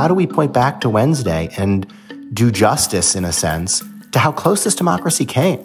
How 0.00 0.08
do 0.08 0.14
we 0.14 0.26
point 0.26 0.54
back 0.54 0.80
to 0.80 0.88
Wednesday 0.88 1.50
and 1.58 1.86
do 2.32 2.50
justice 2.50 3.14
in 3.14 3.26
a 3.26 3.34
sense 3.34 3.84
to 4.12 4.18
how 4.18 4.32
close 4.32 4.64
this 4.64 4.74
democracy 4.74 5.26
came? 5.26 5.58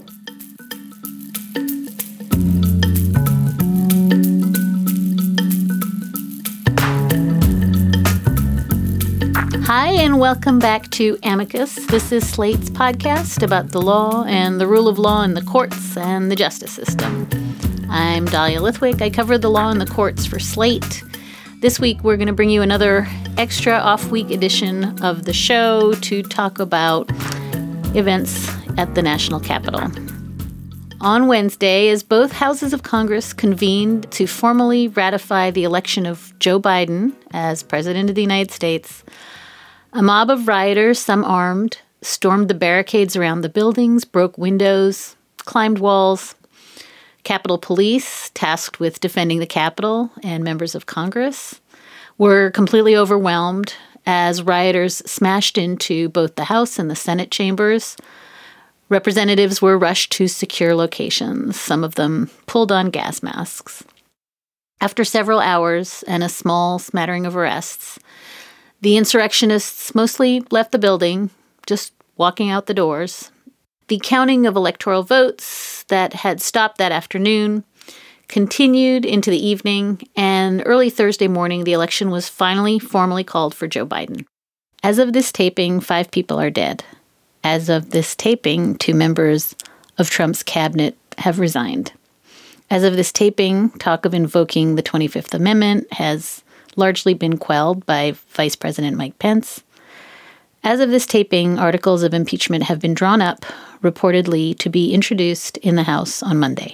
Hi, 9.64 9.94
and 9.94 10.20
welcome 10.20 10.60
back 10.60 10.90
to 10.92 11.18
Amicus. 11.24 11.76
This 11.86 12.12
is 12.12 12.28
Slate's 12.28 12.70
podcast 12.70 13.42
about 13.42 13.70
the 13.70 13.82
law 13.82 14.26
and 14.26 14.60
the 14.60 14.68
rule 14.68 14.90
of 14.90 15.00
law 15.00 15.24
in 15.24 15.36
the 15.36 15.44
courts 15.44 15.96
and 15.96 16.30
the 16.30 16.36
justice 16.36 16.74
system. 16.74 17.30
I'm 17.90 18.26
Dahlia 18.26 18.60
Lithwick. 18.60 19.02
I 19.02 19.10
cover 19.10 19.38
the 19.38 19.50
law 19.50 19.72
and 19.72 19.80
the 19.80 19.86
courts 19.86 20.26
for 20.26 20.40
Slate. 20.40 21.06
This 21.66 21.80
week, 21.80 22.04
we're 22.04 22.16
going 22.16 22.28
to 22.28 22.34
bring 22.34 22.52
you 22.52 22.62
another 22.62 23.08
extra 23.38 23.74
off 23.74 24.12
week 24.12 24.30
edition 24.30 25.04
of 25.04 25.26
the 25.26 25.34
show 25.34 25.96
to 25.96 26.22
talk 26.22 26.60
about 26.60 27.10
events 27.96 28.48
at 28.78 28.94
the 28.94 29.02
national 29.02 29.40
Capitol. 29.40 29.82
On 31.02 31.26
Wednesday, 31.26 31.90
as 31.90 32.04
both 32.04 32.34
houses 32.34 32.72
of 32.72 32.84
Congress 32.84 33.34
convened 33.34 34.12
to 34.12 34.28
formally 34.28 34.90
ratify 34.90 35.50
the 35.50 35.64
election 35.64 36.06
of 36.06 36.38
Joe 36.38 36.60
Biden 36.60 37.14
as 37.32 37.64
President 37.64 38.10
of 38.12 38.16
the 38.16 38.22
United 38.22 38.52
States, 38.52 39.04
a 39.92 40.04
mob 40.04 40.30
of 40.30 40.48
rioters, 40.48 41.00
some 41.00 41.26
armed, 41.26 41.80
stormed 42.04 42.48
the 42.48 42.54
barricades 42.54 43.16
around 43.16 43.42
the 43.42 43.50
buildings, 43.50 44.06
broke 44.06 44.38
windows, 44.38 45.16
climbed 45.38 45.80
walls. 45.80 46.36
Capitol 47.26 47.58
Police, 47.58 48.30
tasked 48.34 48.80
with 48.80 49.02
defending 49.02 49.40
the 49.40 49.46
Capitol, 49.46 50.12
and 50.24 50.44
members 50.44 50.76
of 50.76 50.86
Congress 50.86 51.60
were 52.18 52.52
completely 52.52 52.96
overwhelmed 52.96 53.74
as 54.06 54.44
rioters 54.44 54.98
smashed 55.10 55.58
into 55.58 56.08
both 56.10 56.36
the 56.36 56.46
House 56.46 56.80
and 56.80 56.90
the 56.90 56.96
Senate 56.96 57.32
chambers. 57.32 57.98
Representatives 58.88 59.62
were 59.62 59.78
rushed 59.78 60.12
to 60.14 60.28
secure 60.28 60.76
locations. 60.76 61.60
Some 61.60 61.84
of 61.84 61.96
them 61.96 62.30
pulled 62.46 62.72
on 62.72 62.92
gas 62.92 63.24
masks. 63.24 63.84
After 64.80 65.04
several 65.04 65.40
hours 65.40 66.04
and 66.08 66.24
a 66.24 66.30
small 66.30 66.78
smattering 66.78 67.26
of 67.26 67.36
arrests, 67.36 67.98
the 68.82 68.98
insurrectionists 68.98 69.96
mostly 69.96 70.44
left 70.52 70.72
the 70.72 70.78
building, 70.78 71.32
just 71.66 71.94
walking 72.18 72.52
out 72.52 72.68
the 72.68 72.74
doors. 72.74 73.32
The 73.88 74.02
counting 74.04 74.46
of 74.46 74.56
electoral 74.56 75.04
votes 75.04 75.84
that 75.90 76.14
had 76.14 76.42
stopped 76.42 76.78
that 76.80 76.92
afternoon 76.92 77.64
continued 78.28 79.06
into 79.06 79.30
the 79.30 79.46
evening, 79.46 80.02
and 80.16 80.64
early 80.66 80.90
Thursday 80.90 81.28
morning, 81.28 81.64
the 81.64 81.74
election 81.74 82.10
was 82.10 82.28
finally 82.28 82.80
formally 82.80 83.24
called 83.24 83.54
for 83.54 83.68
Joe 83.68 83.86
Biden. 83.86 84.26
As 84.82 84.98
of 84.98 85.14
this 85.14 85.32
taping, 85.32 85.80
five 85.80 86.10
people 86.10 86.40
are 86.40 86.50
dead. 86.50 86.84
As 87.44 87.70
of 87.70 87.92
this 87.92 88.16
taping, 88.16 88.76
two 88.76 88.96
members 88.96 89.56
of 89.98 90.10
Trump's 90.10 90.42
cabinet 90.42 90.98
have 91.20 91.40
resigned. 91.40 91.94
As 92.70 92.84
of 92.84 92.96
this 92.96 93.12
taping, 93.12 93.70
talk 93.72 94.06
of 94.06 94.14
invoking 94.14 94.76
the 94.76 94.84
25th 94.84 95.34
Amendment 95.34 95.92
has 95.94 96.44
largely 96.76 97.14
been 97.14 97.38
quelled 97.38 97.86
by 97.86 98.16
Vice 98.30 98.56
President 98.56 98.98
Mike 98.98 99.20
Pence. 99.20 99.64
As 100.66 100.80
of 100.80 100.90
this 100.90 101.06
taping, 101.06 101.60
articles 101.60 102.02
of 102.02 102.16
impeachment 102.16 102.64
have 102.64 102.80
been 102.80 102.96
drawn 102.96 103.22
up, 103.22 103.46
reportedly 103.84 104.58
to 104.58 104.68
be 104.68 104.96
introduced 104.96 105.58
in 105.58 105.76
the 105.76 105.84
House 105.84 106.24
on 106.24 106.40
Monday. 106.40 106.74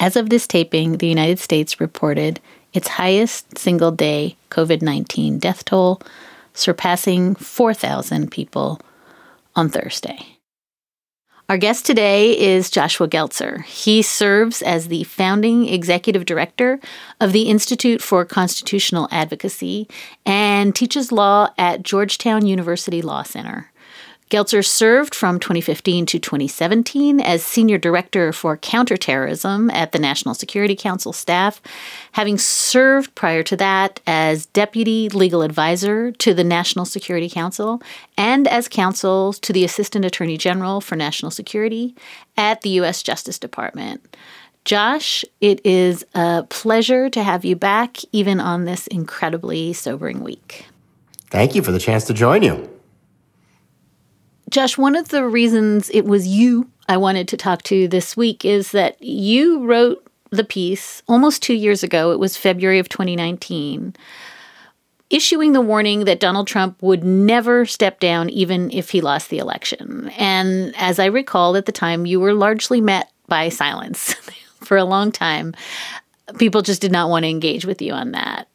As 0.00 0.16
of 0.16 0.30
this 0.30 0.46
taping, 0.46 0.96
the 0.96 1.06
United 1.06 1.38
States 1.38 1.78
reported 1.78 2.40
its 2.72 2.88
highest 2.88 3.58
single 3.58 3.90
day 3.92 4.36
COVID 4.50 4.80
19 4.80 5.38
death 5.38 5.66
toll, 5.66 6.00
surpassing 6.54 7.34
4,000 7.34 8.30
people 8.30 8.80
on 9.54 9.68
Thursday. 9.68 10.33
Our 11.46 11.58
guest 11.58 11.84
today 11.84 12.38
is 12.38 12.70
Joshua 12.70 13.06
Geltzer. 13.06 13.62
He 13.66 14.00
serves 14.00 14.62
as 14.62 14.88
the 14.88 15.04
founding 15.04 15.68
executive 15.68 16.24
director 16.24 16.80
of 17.20 17.32
the 17.32 17.50
Institute 17.50 18.00
for 18.00 18.24
Constitutional 18.24 19.08
Advocacy 19.10 19.86
and 20.24 20.74
teaches 20.74 21.12
law 21.12 21.50
at 21.58 21.82
Georgetown 21.82 22.46
University 22.46 23.02
Law 23.02 23.24
Center. 23.24 23.70
Geltzer 24.30 24.64
served 24.64 25.14
from 25.14 25.38
2015 25.38 26.06
to 26.06 26.18
2017 26.18 27.20
as 27.20 27.44
Senior 27.44 27.76
Director 27.76 28.32
for 28.32 28.56
Counterterrorism 28.56 29.70
at 29.70 29.92
the 29.92 29.98
National 29.98 30.34
Security 30.34 30.74
Council 30.74 31.12
staff, 31.12 31.60
having 32.12 32.38
served 32.38 33.14
prior 33.14 33.42
to 33.42 33.56
that 33.56 34.00
as 34.06 34.46
Deputy 34.46 35.08
Legal 35.10 35.42
Advisor 35.42 36.10
to 36.12 36.32
the 36.32 36.42
National 36.42 36.86
Security 36.86 37.28
Council 37.28 37.82
and 38.16 38.48
as 38.48 38.66
counsel 38.66 39.34
to 39.34 39.52
the 39.52 39.64
Assistant 39.64 40.04
Attorney 40.04 40.38
General 40.38 40.80
for 40.80 40.96
National 40.96 41.30
Security 41.30 41.94
at 42.36 42.62
the 42.62 42.70
U.S. 42.70 43.02
Justice 43.02 43.38
Department. 43.38 44.16
Josh, 44.64 45.26
it 45.42 45.64
is 45.64 46.06
a 46.14 46.44
pleasure 46.44 47.10
to 47.10 47.22
have 47.22 47.44
you 47.44 47.54
back, 47.54 47.98
even 48.12 48.40
on 48.40 48.64
this 48.64 48.86
incredibly 48.86 49.74
sobering 49.74 50.20
week. 50.20 50.64
Thank 51.26 51.54
you 51.54 51.62
for 51.62 51.72
the 51.72 51.78
chance 51.78 52.04
to 52.04 52.14
join 52.14 52.42
you. 52.42 52.73
Josh, 54.54 54.78
one 54.78 54.94
of 54.94 55.08
the 55.08 55.26
reasons 55.26 55.90
it 55.90 56.04
was 56.04 56.28
you 56.28 56.70
I 56.88 56.96
wanted 56.96 57.26
to 57.26 57.36
talk 57.36 57.62
to 57.62 57.88
this 57.88 58.16
week 58.16 58.44
is 58.44 58.70
that 58.70 59.02
you 59.02 59.64
wrote 59.64 60.06
the 60.30 60.44
piece 60.44 61.02
almost 61.08 61.42
two 61.42 61.54
years 61.54 61.82
ago. 61.82 62.12
It 62.12 62.20
was 62.20 62.36
February 62.36 62.78
of 62.78 62.88
2019, 62.88 63.96
issuing 65.10 65.54
the 65.54 65.60
warning 65.60 66.04
that 66.04 66.20
Donald 66.20 66.46
Trump 66.46 66.80
would 66.84 67.02
never 67.02 67.66
step 67.66 67.98
down 67.98 68.30
even 68.30 68.70
if 68.70 68.90
he 68.90 69.00
lost 69.00 69.28
the 69.28 69.38
election. 69.38 70.10
And 70.10 70.72
as 70.76 71.00
I 71.00 71.06
recall 71.06 71.56
at 71.56 71.66
the 71.66 71.72
time, 71.72 72.06
you 72.06 72.20
were 72.20 72.32
largely 72.32 72.80
met 72.80 73.10
by 73.26 73.48
silence 73.48 74.14
for 74.60 74.76
a 74.76 74.84
long 74.84 75.10
time. 75.10 75.52
People 76.38 76.62
just 76.62 76.80
did 76.80 76.92
not 76.92 77.10
want 77.10 77.24
to 77.24 77.28
engage 77.28 77.64
with 77.64 77.82
you 77.82 77.92
on 77.92 78.12
that. 78.12 78.46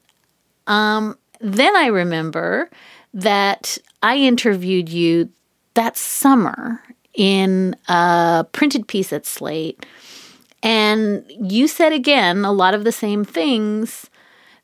Um, 0.65 1.17
then 1.41 1.75
I 1.75 1.87
remember 1.87 2.69
that 3.13 3.77
I 4.01 4.15
interviewed 4.15 4.87
you 4.87 5.29
that 5.73 5.97
summer 5.97 6.81
in 7.13 7.75
a 7.87 8.45
printed 8.51 8.87
piece 8.87 9.11
at 9.13 9.25
Slate. 9.25 9.85
And 10.61 11.25
you 11.29 11.67
said 11.67 11.93
again 11.93 12.45
a 12.45 12.51
lot 12.51 12.73
of 12.73 12.83
the 12.83 12.91
same 12.91 13.23
things 13.23 14.09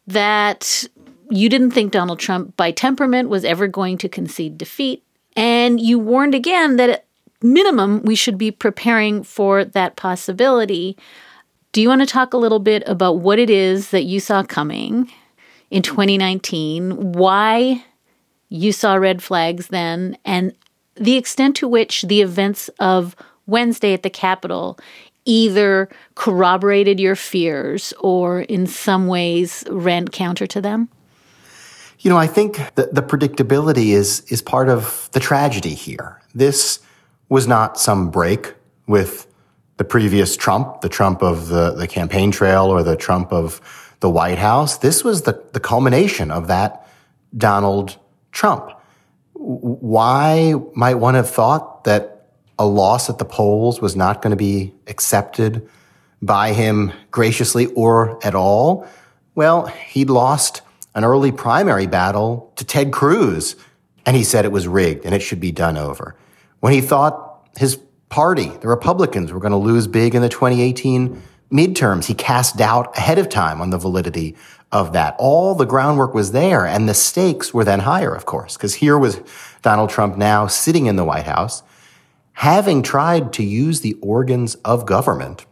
that 0.07 0.85
you 1.29 1.49
didn't 1.49 1.71
think 1.71 1.91
Donald 1.91 2.19
Trump, 2.19 2.55
by 2.55 2.71
temperament, 2.71 3.29
was 3.29 3.43
ever 3.43 3.67
going 3.67 3.97
to 3.99 4.09
concede 4.09 4.57
defeat. 4.57 5.03
And 5.35 5.79
you 5.79 5.97
warned 5.97 6.35
again 6.35 6.77
that 6.77 6.89
at 6.89 7.05
minimum, 7.41 8.01
we 8.03 8.15
should 8.15 8.37
be 8.37 8.51
preparing 8.51 9.23
for 9.23 9.65
that 9.65 9.95
possibility. 9.95 10.97
Do 11.71 11.81
you 11.81 11.89
want 11.89 12.01
to 12.01 12.07
talk 12.07 12.33
a 12.33 12.37
little 12.37 12.59
bit 12.59 12.83
about 12.85 13.19
what 13.19 13.39
it 13.39 13.49
is 13.49 13.89
that 13.89 14.03
you 14.03 14.19
saw 14.19 14.43
coming 14.43 15.11
in 15.71 15.81
2019, 15.81 17.13
why 17.13 17.83
you 18.49 18.71
saw 18.71 18.95
red 18.95 19.21
flags 19.23 19.67
then, 19.67 20.17
and 20.23 20.53
the 20.95 21.15
extent 21.15 21.55
to 21.57 21.67
which 21.67 22.03
the 22.03 22.21
events 22.21 22.69
of 22.79 23.15
Wednesday 23.45 23.93
at 23.93 24.03
the 24.03 24.09
Capitol 24.09 24.77
either 25.25 25.89
corroborated 26.13 26.99
your 26.99 27.15
fears 27.15 27.93
or 27.99 28.41
in 28.41 28.67
some 28.67 29.07
ways 29.07 29.63
ran 29.69 30.07
counter 30.07 30.47
to 30.47 30.61
them? 30.61 30.89
You 31.99 32.11
know, 32.11 32.17
I 32.17 32.27
think 32.27 32.57
the, 32.75 32.89
the 32.91 33.01
predictability 33.01 33.87
is, 33.87 34.21
is 34.27 34.41
part 34.41 34.69
of 34.69 35.09
the 35.13 35.19
tragedy 35.19 35.73
here. 35.73 36.21
This 36.35 36.79
was 37.29 37.47
not 37.47 37.79
some 37.79 38.11
break 38.11 38.53
with 38.87 39.27
the 39.77 39.83
previous 39.83 40.37
Trump, 40.37 40.81
the 40.81 40.89
Trump 40.89 41.23
of 41.23 41.47
the, 41.47 41.71
the 41.71 41.87
campaign 41.87 42.31
trail 42.31 42.65
or 42.65 42.83
the 42.83 42.95
Trump 42.95 43.33
of 43.33 43.59
the 44.01 44.09
White 44.09 44.37
House. 44.37 44.77
This 44.77 45.03
was 45.03 45.23
the, 45.23 45.43
the 45.53 45.59
culmination 45.59 46.29
of 46.29 46.47
that 46.47 46.87
Donald 47.35 47.97
Trump 48.31 48.74
why 49.35 50.55
might 50.73 50.95
one 50.95 51.13
have 51.15 51.29
thought 51.29 51.83
that 51.83 52.27
a 52.57 52.65
loss 52.65 53.09
at 53.09 53.17
the 53.17 53.25
polls 53.25 53.81
was 53.81 53.95
not 53.95 54.21
going 54.21 54.31
to 54.31 54.37
be 54.37 54.73
accepted 54.87 55.67
by 56.21 56.53
him 56.53 56.93
graciously 57.11 57.67
or 57.67 58.19
at 58.25 58.33
all? 58.33 58.87
Well, 59.35 59.67
he'd 59.67 60.09
lost 60.09 60.61
an 60.95 61.03
early 61.03 61.31
primary 61.31 61.87
battle 61.87 62.51
to 62.55 62.63
Ted 62.63 62.93
Cruz, 62.93 63.55
and 64.05 64.15
he 64.15 64.23
said 64.23 64.45
it 64.45 64.51
was 64.51 64.67
rigged 64.67 65.05
and 65.05 65.13
it 65.13 65.21
should 65.21 65.41
be 65.41 65.51
done 65.51 65.77
over. 65.77 66.15
When 66.61 66.71
he 66.71 66.81
thought 66.81 67.49
his 67.57 67.77
party, 68.09 68.47
the 68.61 68.69
Republicans, 68.69 69.33
were 69.33 69.39
going 69.41 69.51
to 69.51 69.57
lose 69.57 69.87
big 69.87 70.15
in 70.15 70.21
the 70.21 70.29
2018 70.29 71.21
midterms, 71.51 72.05
he 72.05 72.13
cast 72.13 72.57
doubt 72.57 72.97
ahead 72.97 73.19
of 73.19 73.27
time 73.29 73.61
on 73.61 73.69
the 73.69 73.77
validity 73.77 74.35
of 74.75 74.91
that. 74.91 75.15
All 75.17 75.55
the 75.55 75.65
groundwork 75.65 76.13
was 76.13 76.33
there, 76.33 76.65
and 76.65 76.89
the 76.89 76.93
stakes 76.93 77.53
were 77.53 77.63
then 77.63 77.79
higher, 77.79 78.13
of 78.13 78.25
course, 78.25 78.57
because 78.57 78.75
here 78.75 78.99
was 78.99 79.21
Donald 79.61 79.89
Trump 79.89 80.17
now 80.17 80.47
sitting 80.47 80.87
in 80.87 80.97
the 80.97 81.05
White 81.05 81.23
House, 81.23 81.63
having 82.33 82.83
tried 82.83 83.31
to 83.31 83.43
use 83.43 83.79
the 83.79 83.93
organs 84.01 84.55
of 84.65 84.85
government 84.85 85.45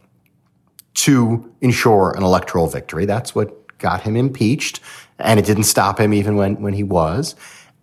to 0.92 1.50
ensure 1.62 2.12
an 2.14 2.22
electoral 2.22 2.66
victory. 2.66 3.06
That's 3.06 3.34
what 3.34 3.78
got 3.78 4.02
him 4.02 4.14
impeached, 4.14 4.80
and 5.18 5.40
it 5.40 5.46
didn't 5.46 5.64
stop 5.64 5.98
him 5.98 6.12
even 6.12 6.36
when, 6.36 6.60
when 6.60 6.74
he 6.74 6.82
was. 6.82 7.34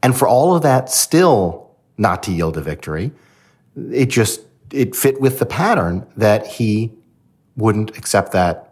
And 0.04 0.16
for 0.16 0.28
all 0.28 0.56
of 0.56 0.62
that 0.62 0.92
still 0.92 1.76
not 1.98 2.22
to 2.24 2.32
yield 2.32 2.56
a 2.56 2.62
victory, 2.62 3.12
it 3.92 4.12
just 4.12 4.42
it 4.72 4.96
fit 4.96 5.20
with 5.20 5.40
the 5.40 5.48
pattern 5.48 6.06
that 6.16 6.46
he 6.46 6.92
wouldn't 7.58 7.98
accept 7.98 8.32
that 8.32 8.68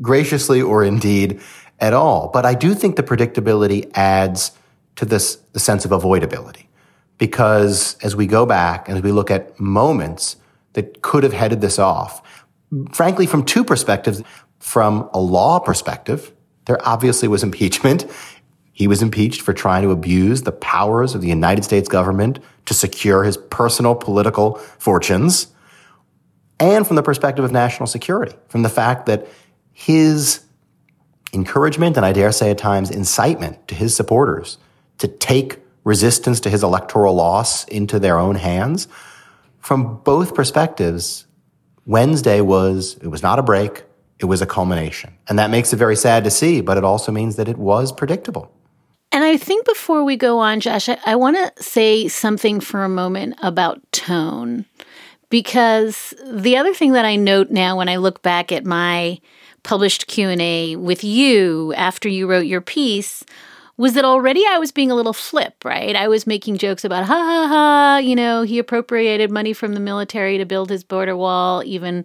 graciously 0.00 0.62
or 0.62 0.82
indeed 0.82 1.40
at 1.80 1.92
all. 1.92 2.28
But 2.32 2.44
I 2.44 2.54
do 2.54 2.74
think 2.74 2.96
the 2.96 3.02
predictability 3.02 3.90
adds 3.94 4.52
to 4.96 5.04
this 5.04 5.36
the 5.52 5.60
sense 5.60 5.84
of 5.84 5.90
avoidability. 5.90 6.66
Because 7.18 7.96
as 8.02 8.14
we 8.14 8.26
go 8.26 8.46
back 8.46 8.88
and 8.88 8.96
as 8.96 9.02
we 9.02 9.12
look 9.12 9.30
at 9.30 9.58
moments 9.58 10.36
that 10.74 11.02
could 11.02 11.24
have 11.24 11.32
headed 11.32 11.60
this 11.60 11.78
off, 11.78 12.22
frankly, 12.92 13.26
from 13.26 13.44
two 13.44 13.64
perspectives, 13.64 14.22
from 14.58 15.08
a 15.12 15.20
law 15.20 15.58
perspective, 15.58 16.32
there 16.66 16.78
obviously 16.86 17.28
was 17.28 17.42
impeachment. 17.42 18.06
He 18.72 18.86
was 18.86 19.02
impeached 19.02 19.40
for 19.40 19.52
trying 19.52 19.82
to 19.82 19.90
abuse 19.90 20.42
the 20.42 20.52
powers 20.52 21.14
of 21.14 21.20
the 21.20 21.28
United 21.28 21.64
States 21.64 21.88
government 21.88 22.38
to 22.66 22.74
secure 22.74 23.24
his 23.24 23.36
personal 23.36 23.94
political 23.94 24.54
fortunes. 24.78 25.48
And 26.60 26.86
from 26.86 26.96
the 26.96 27.02
perspective 27.02 27.44
of 27.44 27.50
national 27.52 27.86
security, 27.86 28.36
from 28.48 28.62
the 28.62 28.68
fact 28.68 29.06
that 29.06 29.26
his 29.72 30.40
encouragement 31.32 31.96
and 31.96 32.06
I 32.06 32.12
dare 32.12 32.32
say 32.32 32.50
at 32.50 32.58
times 32.58 32.90
incitement 32.90 33.68
to 33.68 33.74
his 33.74 33.94
supporters 33.94 34.58
to 34.98 35.08
take 35.08 35.58
resistance 35.84 36.40
to 36.40 36.50
his 36.50 36.62
electoral 36.62 37.14
loss 37.14 37.64
into 37.64 37.98
their 37.98 38.18
own 38.18 38.34
hands. 38.34 38.88
From 39.60 39.98
both 40.02 40.34
perspectives, 40.34 41.26
Wednesday 41.86 42.40
was, 42.40 42.98
it 43.02 43.08
was 43.08 43.22
not 43.22 43.38
a 43.38 43.42
break, 43.42 43.84
it 44.18 44.26
was 44.26 44.42
a 44.42 44.46
culmination. 44.46 45.14
And 45.28 45.38
that 45.38 45.50
makes 45.50 45.72
it 45.72 45.76
very 45.76 45.96
sad 45.96 46.24
to 46.24 46.30
see, 46.30 46.60
but 46.60 46.76
it 46.76 46.84
also 46.84 47.12
means 47.12 47.36
that 47.36 47.48
it 47.48 47.56
was 47.56 47.92
predictable. 47.92 48.52
And 49.12 49.24
I 49.24 49.36
think 49.36 49.64
before 49.64 50.04
we 50.04 50.16
go 50.16 50.38
on, 50.38 50.60
Josh, 50.60 50.88
I, 50.88 50.98
I 51.06 51.16
want 51.16 51.36
to 51.36 51.62
say 51.62 52.08
something 52.08 52.60
for 52.60 52.84
a 52.84 52.88
moment 52.88 53.36
about 53.42 53.80
tone. 53.92 54.66
Because 55.30 56.14
the 56.26 56.56
other 56.56 56.72
thing 56.74 56.92
that 56.92 57.04
I 57.04 57.16
note 57.16 57.50
now 57.50 57.76
when 57.76 57.88
I 57.88 57.96
look 57.96 58.22
back 58.22 58.50
at 58.50 58.64
my 58.64 59.18
published 59.62 60.06
Q&A 60.06 60.76
with 60.76 61.04
you 61.04 61.72
after 61.74 62.08
you 62.08 62.26
wrote 62.26 62.46
your 62.46 62.60
piece 62.60 63.24
was 63.78 63.94
that 63.94 64.04
already 64.04 64.42
I 64.46 64.58
was 64.58 64.72
being 64.72 64.90
a 64.90 64.96
little 64.96 65.12
flip, 65.12 65.64
right? 65.64 65.94
I 65.94 66.08
was 66.08 66.26
making 66.26 66.58
jokes 66.58 66.84
about, 66.84 67.04
ha 67.04 67.14
ha 67.14 67.46
ha, 67.46 67.98
you 67.98 68.16
know, 68.16 68.42
he 68.42 68.58
appropriated 68.58 69.30
money 69.30 69.52
from 69.52 69.74
the 69.74 69.80
military 69.80 70.36
to 70.36 70.44
build 70.44 70.68
his 70.68 70.82
border 70.82 71.16
wall, 71.16 71.62
even 71.64 72.04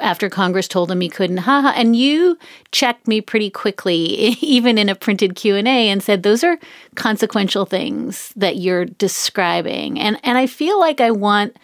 after 0.00 0.30
Congress 0.30 0.68
told 0.68 0.92
him 0.92 1.00
he 1.00 1.08
couldn't, 1.08 1.38
ha 1.38 1.60
ha. 1.60 1.72
And 1.74 1.96
you 1.96 2.38
checked 2.70 3.08
me 3.08 3.20
pretty 3.20 3.50
quickly, 3.50 3.96
even 4.40 4.78
in 4.78 4.88
a 4.88 4.94
printed 4.94 5.34
Q&A, 5.34 5.66
and 5.66 6.00
said, 6.04 6.22
those 6.22 6.44
are 6.44 6.56
consequential 6.94 7.66
things 7.66 8.32
that 8.36 8.58
you're 8.58 8.84
describing. 8.84 9.98
And, 9.98 10.20
and 10.22 10.38
I 10.38 10.46
feel 10.46 10.78
like 10.78 11.00
I 11.00 11.10
want 11.10 11.56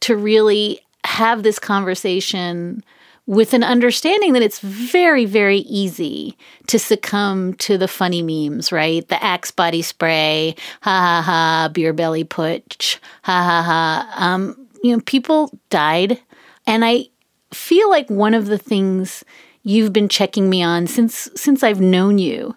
to 0.00 0.16
really 0.16 0.80
have 1.04 1.44
this 1.44 1.60
conversation 1.60 2.82
with 3.26 3.52
an 3.52 3.64
understanding 3.64 4.32
that 4.32 4.42
it's 4.42 4.60
very, 4.60 5.24
very 5.24 5.58
easy 5.58 6.36
to 6.68 6.78
succumb 6.78 7.54
to 7.54 7.76
the 7.76 7.88
funny 7.88 8.22
memes, 8.22 8.70
right? 8.70 9.06
The 9.08 9.22
Axe 9.22 9.50
body 9.50 9.82
spray, 9.82 10.54
ha 10.82 10.90
ha 10.90 11.22
ha, 11.22 11.68
beer 11.72 11.92
belly 11.92 12.24
putsch, 12.24 12.98
ha 13.24 13.42
ha 13.42 13.62
ha. 13.62 14.24
Um, 14.24 14.68
you 14.82 14.94
know, 14.94 15.02
people 15.06 15.58
died. 15.70 16.20
And 16.66 16.84
I 16.84 17.06
feel 17.52 17.90
like 17.90 18.08
one 18.08 18.34
of 18.34 18.46
the 18.46 18.58
things 18.58 19.24
you've 19.62 19.92
been 19.92 20.08
checking 20.08 20.48
me 20.48 20.62
on 20.62 20.86
since 20.86 21.28
since 21.34 21.64
I've 21.64 21.80
known 21.80 22.18
you 22.18 22.54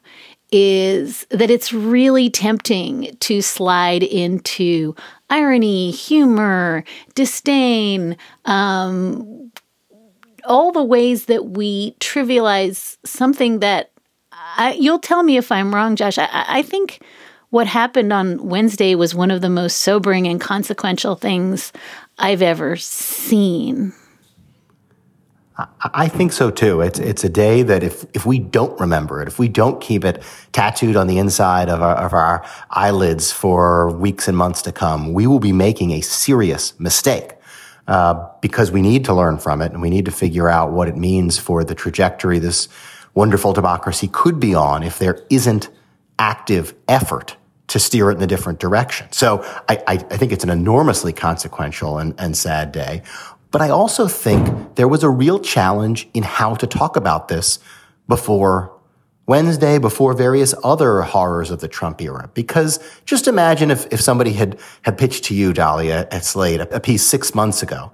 is 0.52 1.26
that 1.30 1.52
it's 1.52 1.74
really 1.74 2.30
tempting 2.30 3.16
to 3.20 3.42
slide 3.42 4.04
into 4.04 4.96
irony, 5.30 5.92
humor, 5.92 6.84
disdain, 7.14 8.18
um, 8.46 9.52
all 10.50 10.72
the 10.72 10.84
ways 10.84 11.26
that 11.26 11.46
we 11.46 11.94
trivialize 12.00 12.98
something 13.06 13.60
that 13.60 13.92
I, 14.32 14.74
you'll 14.74 15.00
tell 15.00 15.24
me 15.24 15.38
if 15.38 15.52
I'm 15.52 15.74
wrong, 15.74 15.96
Josh. 15.96 16.18
I, 16.18 16.28
I 16.32 16.62
think 16.64 17.02
what 17.52 17.68
happened 17.68 18.12
on 18.12 18.48
Wednesday 18.48 18.96
was 18.96 19.16
one 19.16 19.32
of 19.32 19.42
the 19.42 19.50
most 19.50 19.78
sobering 19.78 20.28
and 20.28 20.42
consequential 20.42 21.16
things 21.16 21.72
I've 22.18 22.42
ever 22.42 22.76
seen. 22.76 23.94
I 25.94 26.08
think 26.08 26.32
so 26.32 26.52
too. 26.52 26.80
It's 26.80 27.00
it's 27.00 27.26
a 27.26 27.30
day 27.30 27.64
that 27.64 27.84
if 27.84 28.06
if 28.14 28.26
we 28.26 28.40
don't 28.40 28.80
remember 28.80 29.22
it, 29.22 29.28
if 29.28 29.40
we 29.40 29.50
don't 29.50 29.82
keep 29.82 30.06
it 30.06 30.24
tattooed 30.54 30.96
on 30.96 31.08
the 31.08 31.18
inside 31.18 31.68
of 31.68 31.82
our, 31.82 31.96
of 31.96 32.14
our 32.14 32.46
eyelids 32.70 33.34
for 33.34 33.92
weeks 33.92 34.30
and 34.30 34.38
months 34.38 34.62
to 34.62 34.72
come, 34.72 35.12
we 35.14 35.28
will 35.28 35.40
be 35.40 35.52
making 35.52 35.92
a 35.92 36.00
serious 36.00 36.80
mistake. 36.80 37.34
Uh, 37.90 38.30
because 38.40 38.70
we 38.72 38.84
need 38.84 39.04
to 39.04 39.16
learn 39.16 39.40
from 39.40 39.64
it 39.64 39.72
and 39.72 39.82
we 39.82 39.90
need 39.90 40.06
to 40.06 40.12
figure 40.12 40.48
out 40.48 40.72
what 40.72 40.88
it 40.88 40.96
means 40.96 41.40
for 41.40 41.64
the 41.64 41.74
trajectory 41.74 42.38
this 42.38 42.68
wonderful 43.16 43.52
democracy 43.52 44.08
could 44.08 44.40
be 44.40 44.54
on 44.54 44.84
if 44.84 45.00
there 45.00 45.26
isn't 45.32 45.70
active 46.20 46.76
effort 46.88 47.36
to 47.66 47.80
steer 47.80 48.12
it 48.12 48.18
in 48.18 48.22
a 48.22 48.28
different 48.28 48.60
direction. 48.60 49.12
So 49.12 49.42
I, 49.68 49.78
I, 49.88 49.94
I 49.94 50.18
think 50.18 50.32
it's 50.32 50.44
an 50.44 50.52
enormously 50.52 51.14
consequential 51.14 51.98
and, 51.98 52.14
and 52.20 52.38
sad 52.38 52.72
day. 52.72 53.02
But 53.50 53.64
I 53.64 53.70
also 53.70 54.08
think 54.08 54.76
there 54.76 54.88
was 54.88 55.02
a 55.02 55.10
real 55.10 55.40
challenge 55.40 56.08
in 56.14 56.22
how 56.22 56.54
to 56.54 56.68
talk 56.68 56.96
about 56.96 57.28
this 57.28 57.58
before 58.08 58.79
Wednesday 59.30 59.78
before 59.78 60.16
various 60.16 60.56
other 60.64 61.02
horrors 61.04 61.52
of 61.52 61.60
the 61.60 61.68
Trump 61.68 62.02
era. 62.02 62.32
Because 62.34 62.80
just 63.06 63.28
imagine 63.28 63.70
if, 63.70 63.86
if 63.94 64.02
somebody 64.02 64.34
had, 64.34 64.60
had 64.82 64.98
pitched 64.98 65.26
to 65.26 65.36
you, 65.36 65.54
Dahlia, 65.54 66.08
at 66.10 66.26
Slate, 66.26 66.62
a, 66.62 66.76
a 66.78 66.80
piece 66.80 67.04
six 67.04 67.36
months 67.36 67.62
ago 67.62 67.92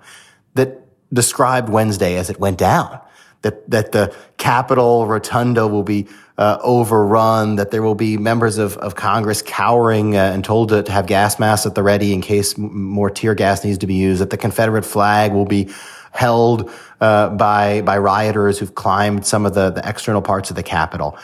that 0.53 0.79
described 1.13 1.67
Wednesday 1.67 2.15
as 2.15 2.29
it 2.29 2.39
went 2.39 2.57
down. 2.57 3.01
That, 3.41 3.69
that 3.69 3.91
the 3.91 4.15
Capitol 4.37 5.07
Rotunda 5.07 5.67
will 5.67 5.83
be 5.83 6.07
uh, 6.37 6.57
overrun, 6.63 7.57
that 7.57 7.69
there 7.69 7.83
will 7.83 7.95
be 7.95 8.17
members 8.17 8.57
of, 8.57 8.77
of 8.77 8.95
Congress 8.95 9.41
cowering 9.41 10.15
uh, 10.15 10.31
and 10.33 10.43
told 10.43 10.69
to, 10.69 10.83
to, 10.83 10.91
have 10.91 11.05
gas 11.05 11.37
masks 11.37 11.65
at 11.65 11.75
the 11.75 11.83
ready 11.83 12.13
in 12.13 12.21
case 12.21 12.57
more 12.57 13.09
tear 13.09 13.35
gas 13.35 13.63
needs 13.63 13.77
to 13.79 13.87
be 13.87 13.93
used, 13.93 14.21
that 14.21 14.29
the 14.29 14.37
Confederate 14.37 14.85
flag 14.85 15.33
will 15.33 15.45
be 15.45 15.69
held 16.15 16.71
uh, 17.01 17.29
by 17.29 17.81
by 17.81 17.97
rioters 17.97 18.57
who've 18.59 18.73
climbed 18.73 19.25
some 19.25 19.45
of 19.45 19.53
the, 19.53 19.69
the 19.69 19.87
external 19.87 20.21
parts 20.21 20.49
of 20.49 20.55
the 20.55 20.63
Capitol. 20.63 21.17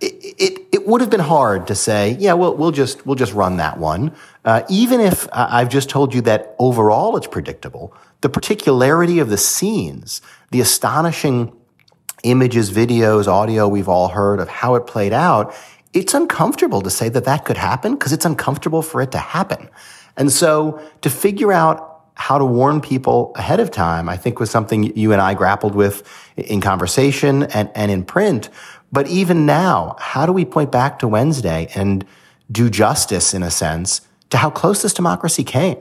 It, 0.00 0.14
it, 0.38 0.66
it 0.72 0.86
would 0.86 1.00
have 1.00 1.10
been 1.10 1.18
hard 1.18 1.66
to 1.66 1.74
say, 1.74 2.16
yeah, 2.20 2.34
we'll, 2.34 2.54
we'll 2.54 2.70
just, 2.70 3.04
we'll 3.04 3.16
just 3.16 3.32
run 3.32 3.56
that 3.56 3.78
one. 3.78 4.14
Uh, 4.44 4.62
even 4.68 5.00
if 5.00 5.26
I've 5.32 5.68
just 5.68 5.90
told 5.90 6.14
you 6.14 6.20
that 6.22 6.54
overall 6.58 7.16
it's 7.16 7.26
predictable, 7.26 7.92
the 8.20 8.28
particularity 8.28 9.18
of 9.18 9.28
the 9.28 9.36
scenes, 9.36 10.22
the 10.52 10.60
astonishing 10.60 11.52
images, 12.22 12.70
videos, 12.70 13.26
audio 13.26 13.66
we've 13.66 13.88
all 13.88 14.08
heard 14.08 14.38
of 14.38 14.48
how 14.48 14.76
it 14.76 14.86
played 14.86 15.12
out, 15.12 15.52
it's 15.92 16.14
uncomfortable 16.14 16.82
to 16.82 16.90
say 16.90 17.08
that 17.08 17.24
that 17.24 17.44
could 17.44 17.56
happen 17.56 17.94
because 17.94 18.12
it's 18.12 18.24
uncomfortable 18.24 18.82
for 18.82 19.00
it 19.00 19.10
to 19.12 19.18
happen. 19.18 19.68
And 20.16 20.30
so 20.30 20.80
to 21.00 21.10
figure 21.10 21.52
out 21.52 21.95
how 22.16 22.38
to 22.38 22.44
warn 22.44 22.80
people 22.80 23.32
ahead 23.36 23.60
of 23.60 23.70
time, 23.70 24.08
I 24.08 24.16
think 24.16 24.40
was 24.40 24.50
something 24.50 24.96
you 24.96 25.12
and 25.12 25.20
I 25.20 25.34
grappled 25.34 25.74
with 25.74 26.02
in 26.36 26.60
conversation 26.60 27.44
and, 27.44 27.70
and 27.74 27.90
in 27.90 28.04
print. 28.04 28.48
But 28.90 29.06
even 29.06 29.44
now, 29.44 29.96
how 29.98 30.24
do 30.24 30.32
we 30.32 30.44
point 30.44 30.72
back 30.72 30.98
to 31.00 31.08
Wednesday 31.08 31.68
and 31.74 32.04
do 32.50 32.70
justice 32.70 33.34
in 33.34 33.42
a 33.42 33.50
sense 33.50 34.00
to 34.30 34.38
how 34.38 34.48
close 34.48 34.82
this 34.82 34.94
democracy 34.94 35.44
came? 35.44 35.76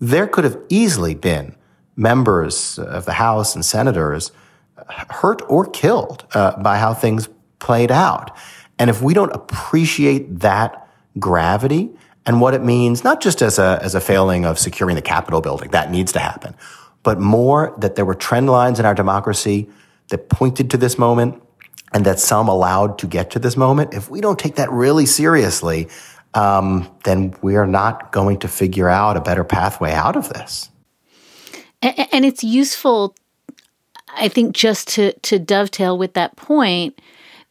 There 0.00 0.26
could 0.26 0.44
have 0.44 0.58
easily 0.70 1.14
been 1.14 1.54
members 1.96 2.78
of 2.78 3.04
the 3.04 3.12
House 3.12 3.54
and 3.54 3.64
senators 3.64 4.32
hurt 4.88 5.42
or 5.48 5.66
killed 5.66 6.24
uh, 6.34 6.60
by 6.62 6.78
how 6.78 6.94
things 6.94 7.28
played 7.58 7.90
out. 7.90 8.36
And 8.78 8.88
if 8.88 9.02
we 9.02 9.12
don't 9.12 9.32
appreciate 9.32 10.40
that 10.40 10.88
gravity, 11.18 11.90
and 12.26 12.40
what 12.40 12.54
it 12.54 12.62
means, 12.62 13.04
not 13.04 13.20
just 13.20 13.42
as 13.42 13.58
a, 13.58 13.78
as 13.82 13.94
a 13.94 14.00
failing 14.00 14.44
of 14.44 14.58
securing 14.58 14.96
the 14.96 15.02
Capitol 15.02 15.40
building, 15.40 15.70
that 15.70 15.90
needs 15.90 16.12
to 16.12 16.18
happen, 16.18 16.54
but 17.02 17.20
more 17.20 17.74
that 17.78 17.96
there 17.96 18.04
were 18.04 18.14
trend 18.14 18.48
lines 18.48 18.80
in 18.80 18.86
our 18.86 18.94
democracy 18.94 19.68
that 20.08 20.28
pointed 20.28 20.70
to 20.70 20.76
this 20.76 20.98
moment, 20.98 21.42
and 21.92 22.04
that 22.04 22.18
some 22.18 22.48
allowed 22.48 22.98
to 22.98 23.06
get 23.06 23.30
to 23.30 23.38
this 23.38 23.56
moment, 23.56 23.94
if 23.94 24.10
we 24.10 24.20
don't 24.20 24.38
take 24.38 24.56
that 24.56 24.70
really 24.72 25.06
seriously, 25.06 25.88
um, 26.34 26.90
then 27.04 27.32
we 27.40 27.54
are 27.54 27.68
not 27.68 28.10
going 28.10 28.38
to 28.40 28.48
figure 28.48 28.88
out 28.88 29.16
a 29.16 29.20
better 29.20 29.44
pathway 29.44 29.92
out 29.92 30.16
of 30.16 30.28
this. 30.30 30.70
And, 31.80 32.08
and 32.10 32.24
it's 32.24 32.42
useful, 32.42 33.14
I 34.08 34.26
think, 34.26 34.56
just 34.56 34.88
to, 34.88 35.12
to 35.12 35.38
dovetail 35.38 35.96
with 35.96 36.14
that 36.14 36.34
point, 36.34 37.00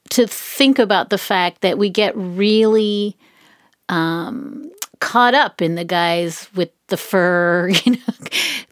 to 0.10 0.28
think 0.28 0.78
about 0.78 1.10
the 1.10 1.18
fact 1.18 1.62
that 1.62 1.78
we 1.78 1.90
get 1.90 2.12
really 2.18 3.16
um, 3.90 4.72
caught 5.00 5.34
up 5.34 5.62
in 5.62 5.76
the 5.76 5.84
guys 5.84 6.48
with 6.56 6.70
the 6.88 6.98
fur, 6.98 7.70
you 7.86 7.94
know, 7.94 8.14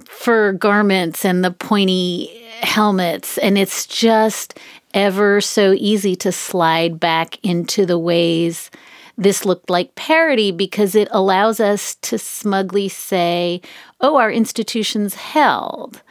fur 0.05 0.53
garments 0.53 1.25
and 1.25 1.43
the 1.43 1.51
pointy 1.51 2.27
helmets. 2.61 3.37
And 3.39 3.57
it's 3.57 3.85
just 3.85 4.57
ever 4.93 5.41
so 5.41 5.73
easy 5.77 6.15
to 6.17 6.31
slide 6.31 6.99
back 6.99 7.43
into 7.43 7.85
the 7.85 7.97
ways 7.97 8.69
this 9.17 9.45
looked 9.45 9.69
like 9.69 9.95
parody 9.95 10.51
because 10.51 10.95
it 10.95 11.07
allows 11.11 11.59
us 11.59 11.95
to 11.95 12.17
smugly 12.17 12.89
say, 12.89 13.61
oh, 13.99 14.17
our 14.17 14.31
institutions 14.31 15.13
held. 15.13 16.01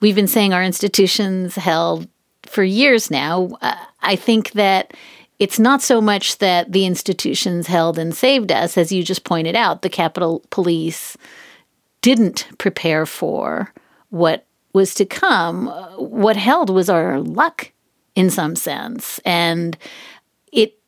We've 0.00 0.14
been 0.14 0.28
saying 0.28 0.52
our 0.52 0.62
institutions 0.62 1.56
held 1.56 2.08
for 2.46 2.62
years 2.62 3.10
now. 3.10 3.56
Uh, 3.62 3.74
I 4.02 4.16
think 4.16 4.52
that 4.52 4.94
it's 5.42 5.58
not 5.58 5.82
so 5.82 6.00
much 6.00 6.38
that 6.38 6.70
the 6.70 6.86
institutions 6.86 7.66
held 7.66 7.98
and 7.98 8.14
saved 8.14 8.52
us, 8.52 8.78
as 8.78 8.92
you 8.92 9.02
just 9.02 9.24
pointed 9.24 9.56
out, 9.56 9.82
the 9.82 9.88
Capitol 9.88 10.40
Police 10.50 11.16
didn't 12.00 12.46
prepare 12.58 13.06
for 13.06 13.72
what 14.10 14.46
was 14.72 14.94
to 14.94 15.04
come. 15.04 15.66
What 15.96 16.36
held 16.36 16.70
was 16.70 16.88
our 16.88 17.18
luck 17.18 17.72
in 18.14 18.30
some 18.30 18.54
sense. 18.54 19.18
And 19.24 19.76
it 20.52 20.78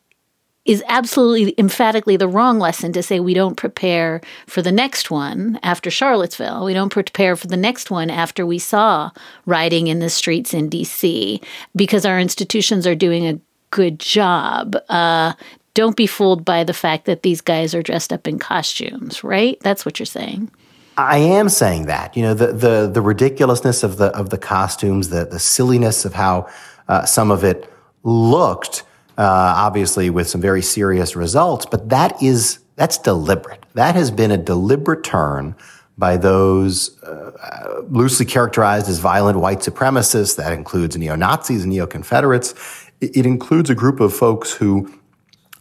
is 0.65 0.85
absolutely 0.87 1.53
emphatically 1.59 2.17
the 2.17 2.29
wrong 2.29 2.61
lesson 2.61 2.93
to 2.93 3.03
say 3.03 3.19
we 3.19 3.35
don't 3.35 3.57
prepare 3.57 4.21
for 4.47 4.63
the 4.63 4.71
next 4.71 5.11
one 5.11 5.59
after 5.65 5.91
Charlottesville. 5.91 6.65
We 6.65 6.75
don't 6.75 6.93
prepare 6.93 7.35
for 7.35 7.49
the 7.49 7.57
next 7.57 7.91
one 7.91 8.09
after 8.09 8.47
we 8.47 8.61
saw 8.61 9.11
rioting 9.47 9.89
in 9.89 9.99
the 9.99 10.09
streets 10.09 10.55
in 10.55 10.71
DC 10.71 11.43
because 11.75 12.07
our 12.07 12.21
institutions 12.21 12.87
are 12.87 12.95
doing 12.95 13.27
a 13.27 13.41
good 13.75 13.99
job. 13.99 14.77
Uh, 14.89 15.33
don't 15.75 15.97
be 15.97 16.07
fooled 16.07 16.45
by 16.45 16.63
the 16.63 16.73
fact 16.73 17.07
that 17.07 17.23
these 17.23 17.41
guys 17.41 17.75
are 17.75 17.83
dressed 17.83 18.13
up 18.13 18.29
in 18.29 18.39
costumes, 18.39 19.25
right? 19.25 19.59
That's 19.61 19.85
what 19.85 19.99
you're 19.99 20.07
saying. 20.07 20.51
I 20.97 21.19
am 21.19 21.49
saying 21.49 21.87
that. 21.87 22.17
You 22.17 22.23
know, 22.23 22.35
the 22.35 22.53
the 22.53 22.91
the 22.93 23.03
ridiculousness 23.03 23.83
of 23.83 23.97
the 23.97 24.07
of 24.17 24.31
the 24.31 24.39
costumes, 24.39 25.09
the 25.09 25.25
the 25.27 25.41
silliness 25.41 26.05
of 26.05 26.15
how 26.15 26.49
uh, 26.89 27.05
some 27.05 27.33
of 27.33 27.43
it 27.43 27.69
looked 28.05 28.85
uh, 29.19 29.55
obviously 29.57 30.11
with 30.11 30.29
some 30.29 30.41
very 30.41 30.63
serious 30.63 31.17
results, 31.17 31.67
but 31.67 31.89
that 31.89 32.21
is, 32.23 32.59
that's 32.77 32.99
deliberate. 32.99 33.65
That 33.75 33.95
has 33.95 34.11
been 34.11 34.31
a 34.31 34.37
deliberate 34.37 35.05
turn 35.05 35.55
by 35.97 36.17
those 36.17 37.01
uh, 37.05 37.83
loosely 37.89 38.27
characterized 38.27 38.89
as 38.89 38.99
violent 38.99 39.39
white 39.39 39.61
supremacists. 39.61 40.37
That 40.37 40.53
includes 40.53 40.97
neo-Nazis 40.97 41.63
and 41.63 41.71
neo-Confederates. 41.71 42.51
It, 42.53 42.84
it 43.05 43.27
includes 43.27 43.71
a 43.71 43.75
group 43.75 44.01
of 44.01 44.15
folks 44.15 44.53
who 44.53 44.93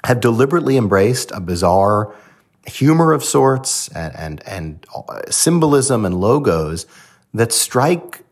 have 0.03 0.19
deliberately 0.19 0.77
embraced 0.77 1.31
a 1.31 1.39
bizarre 1.39 2.13
humor 2.65 3.11
of 3.11 3.23
sorts 3.23 3.89
and, 3.89 4.15
and, 4.15 4.47
and 4.47 4.85
uh, 4.95 5.21
symbolism 5.29 6.05
and 6.05 6.19
logos 6.19 6.85
that 7.33 7.51
strike 7.51 8.23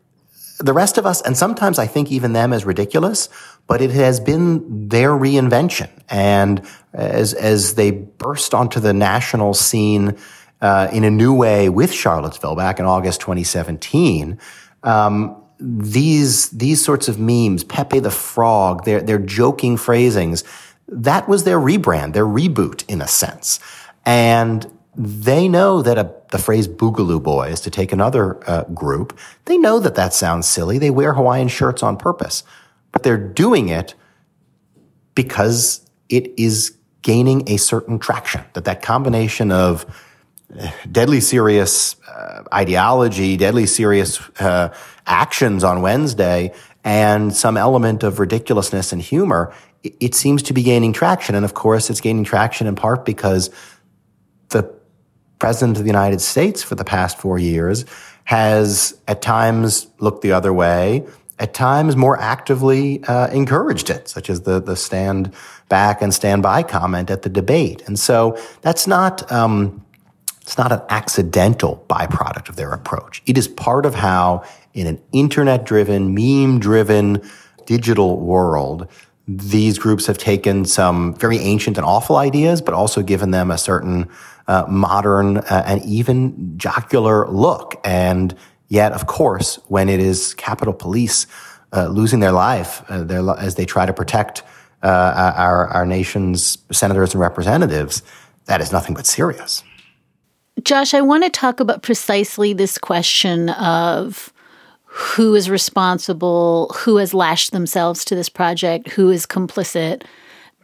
the 0.58 0.72
rest 0.72 0.96
of 0.96 1.06
us, 1.06 1.20
and 1.22 1.36
sometimes 1.36 1.78
I 1.78 1.86
think 1.86 2.12
even 2.12 2.32
them 2.32 2.52
as 2.52 2.64
ridiculous, 2.64 3.28
but 3.66 3.80
it 3.80 3.90
has 3.90 4.20
been 4.20 4.88
their 4.88 5.10
reinvention. 5.10 5.90
And 6.08 6.64
as, 6.92 7.34
as 7.34 7.74
they 7.74 7.90
burst 7.90 8.54
onto 8.54 8.78
the 8.78 8.92
national 8.92 9.54
scene 9.54 10.16
uh, 10.60 10.88
in 10.92 11.04
a 11.04 11.10
new 11.10 11.34
way 11.34 11.68
with 11.68 11.92
Charlottesville 11.92 12.54
back 12.54 12.78
in 12.78 12.86
August 12.86 13.20
2017, 13.22 14.38
um, 14.84 15.41
these 15.62 16.50
these 16.50 16.84
sorts 16.84 17.08
of 17.08 17.18
memes, 17.18 17.64
Pepe 17.64 18.00
the 18.00 18.10
Frog, 18.10 18.84
their 18.84 19.00
their 19.00 19.18
joking 19.18 19.76
phrasings, 19.76 20.44
that 20.88 21.28
was 21.28 21.44
their 21.44 21.58
rebrand, 21.58 22.12
their 22.12 22.26
reboot 22.26 22.84
in 22.88 23.00
a 23.00 23.08
sense, 23.08 23.60
and 24.04 24.70
they 24.94 25.48
know 25.48 25.80
that 25.80 25.96
a, 25.96 26.12
the 26.32 26.38
phrase 26.38 26.68
Boogaloo 26.68 27.22
Boys, 27.22 27.60
to 27.60 27.70
take 27.70 27.92
another 27.92 28.38
uh, 28.48 28.64
group, 28.64 29.18
they 29.46 29.56
know 29.56 29.78
that 29.78 29.94
that 29.94 30.12
sounds 30.12 30.46
silly. 30.46 30.78
They 30.78 30.90
wear 30.90 31.14
Hawaiian 31.14 31.48
shirts 31.48 31.82
on 31.82 31.96
purpose 31.96 32.44
but 32.92 33.02
they're 33.02 33.18
doing 33.18 33.70
it 33.70 33.94
because 35.14 35.84
it 36.08 36.32
is 36.38 36.76
gaining 37.00 37.48
a 37.50 37.56
certain 37.56 37.98
traction. 37.98 38.44
That 38.52 38.66
that 38.66 38.82
combination 38.82 39.50
of 39.50 39.84
deadly 40.90 41.20
serious 41.20 41.96
uh, 42.08 42.42
ideology, 42.52 43.36
deadly 43.36 43.66
serious 43.66 44.20
uh, 44.40 44.74
actions 45.06 45.64
on 45.64 45.82
Wednesday, 45.82 46.52
and 46.84 47.34
some 47.34 47.56
element 47.56 48.02
of 48.02 48.18
ridiculousness 48.18 48.92
and 48.92 49.00
humor, 49.00 49.54
it, 49.82 49.94
it 50.00 50.14
seems 50.14 50.42
to 50.42 50.52
be 50.52 50.62
gaining 50.62 50.92
traction. 50.92 51.34
And 51.34 51.44
of 51.44 51.54
course, 51.54 51.90
it's 51.90 52.00
gaining 52.00 52.24
traction 52.24 52.66
in 52.66 52.74
part 52.74 53.04
because 53.04 53.50
the 54.48 54.72
president 55.38 55.78
of 55.78 55.84
the 55.84 55.88
United 55.88 56.20
States 56.20 56.62
for 56.62 56.74
the 56.74 56.84
past 56.84 57.18
four 57.18 57.38
years 57.38 57.84
has 58.24 58.98
at 59.08 59.22
times 59.22 59.88
looked 59.98 60.22
the 60.22 60.32
other 60.32 60.52
way, 60.52 61.04
at 61.38 61.54
times 61.54 61.96
more 61.96 62.18
actively 62.20 63.02
uh, 63.04 63.28
encouraged 63.28 63.90
it, 63.90 64.06
such 64.08 64.30
as 64.30 64.42
the 64.42 64.60
the 64.60 64.76
stand 64.76 65.34
back 65.68 66.02
and 66.02 66.14
stand 66.14 66.42
by 66.42 66.62
comment 66.62 67.10
at 67.10 67.22
the 67.22 67.28
debate. 67.28 67.82
And 67.86 67.98
so 67.98 68.38
that's 68.60 68.86
not 68.86 69.30
um, 69.32 69.84
it's 70.42 70.58
not 70.58 70.72
an 70.72 70.82
accidental 70.88 71.84
byproduct 71.88 72.48
of 72.48 72.56
their 72.56 72.72
approach. 72.72 73.22
It 73.26 73.38
is 73.38 73.48
part 73.48 73.86
of 73.86 73.94
how, 73.94 74.44
in 74.74 74.86
an 74.86 75.00
internet 75.12 75.64
driven, 75.64 76.14
meme 76.14 76.60
driven 76.60 77.22
digital 77.64 78.20
world, 78.20 78.88
these 79.26 79.78
groups 79.78 80.06
have 80.06 80.18
taken 80.18 80.64
some 80.64 81.14
very 81.14 81.38
ancient 81.38 81.78
and 81.78 81.86
awful 81.86 82.16
ideas, 82.16 82.60
but 82.60 82.74
also 82.74 83.02
given 83.02 83.30
them 83.30 83.50
a 83.50 83.56
certain 83.56 84.08
uh, 84.48 84.66
modern 84.68 85.38
uh, 85.38 85.62
and 85.64 85.82
even 85.84 86.58
jocular 86.58 87.28
look. 87.28 87.80
And 87.84 88.36
Yet, 88.72 88.92
of 88.92 89.06
course, 89.06 89.56
when 89.68 89.90
it 89.90 90.00
is 90.00 90.32
Capitol 90.32 90.72
Police 90.72 91.26
uh, 91.74 91.88
losing 91.88 92.20
their 92.20 92.32
life 92.32 92.82
uh, 92.88 93.04
their, 93.04 93.20
as 93.38 93.54
they 93.54 93.66
try 93.66 93.84
to 93.84 93.92
protect 93.92 94.42
uh, 94.82 95.34
our, 95.36 95.66
our 95.66 95.84
nation's 95.84 96.56
senators 96.70 97.12
and 97.12 97.20
representatives, 97.20 98.02
that 98.46 98.62
is 98.62 98.72
nothing 98.72 98.94
but 98.94 99.04
serious. 99.04 99.62
Josh, 100.64 100.94
I 100.94 101.00
want 101.00 101.24
to 101.24 101.30
talk 101.30 101.60
about 101.60 101.82
precisely 101.82 102.52
this 102.52 102.78
question 102.78 103.50
of 103.50 104.32
who 104.84 105.34
is 105.34 105.48
responsible, 105.48 106.70
who 106.76 106.96
has 106.98 107.14
lashed 107.14 107.52
themselves 107.52 108.04
to 108.04 108.14
this 108.14 108.28
project, 108.28 108.90
who 108.90 109.10
is 109.10 109.26
complicit. 109.26 110.04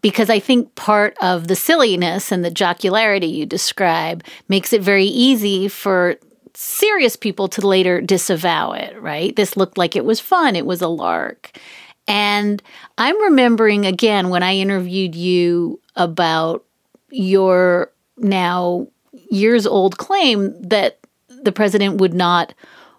Because 0.03 0.31
I 0.31 0.39
think 0.39 0.75
part 0.75 1.17
of 1.21 1.49
the 1.49 1.57
silliness 1.57 2.31
and 2.31 2.45
the 2.45 2.51
jocularity 2.51 3.27
you 3.27 3.47
describe 3.47 4.23
makes 4.49 4.73
it 4.73 4.83
very 4.83 5.07
easy 5.07 5.67
for 5.67 6.17
serious 6.55 7.17
people 7.17 7.49
to 7.49 7.67
later 7.67 8.01
disavow 8.01 8.73
it, 8.73 9.01
right? 9.01 9.35
This 9.35 9.57
looked 9.57 9.79
like 9.79 9.97
it 9.97 10.05
was 10.05 10.21
fun, 10.21 10.55
it 10.55 10.67
was 10.67 10.83
a 10.83 10.89
lark. 10.89 11.59
And 12.07 12.63
I'm 12.97 13.21
remembering 13.23 13.87
again 13.87 14.29
when 14.29 14.43
I 14.43 14.57
interviewed 14.57 15.15
you 15.15 15.81
about 15.97 16.65
your 17.11 17.93
now 18.17 18.89
years 19.31 19.67
old 19.67 19.99
claim 19.99 20.55
that 20.61 20.99
the 21.43 21.53
president 21.53 22.01
would 22.01 22.15
not 22.15 22.55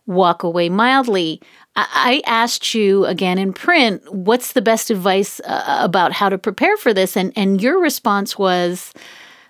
walk 0.06 0.44
away 0.44 0.70
mildly. 0.70 1.42
I 1.76 2.22
asked 2.26 2.74
you 2.74 3.06
again 3.06 3.38
in 3.38 3.54
print, 3.54 4.02
what's 4.12 4.54
the 4.54 4.62
best 4.62 4.90
advice 4.90 5.40
uh, 5.42 5.80
about 5.82 6.14
how 6.14 6.30
to 6.30 6.38
prepare 6.38 6.76
for 6.78 6.94
this? 6.94 7.16
And, 7.16 7.32
and 7.36 7.62
your 7.62 7.80
response 7.80 8.38
was, 8.38 8.92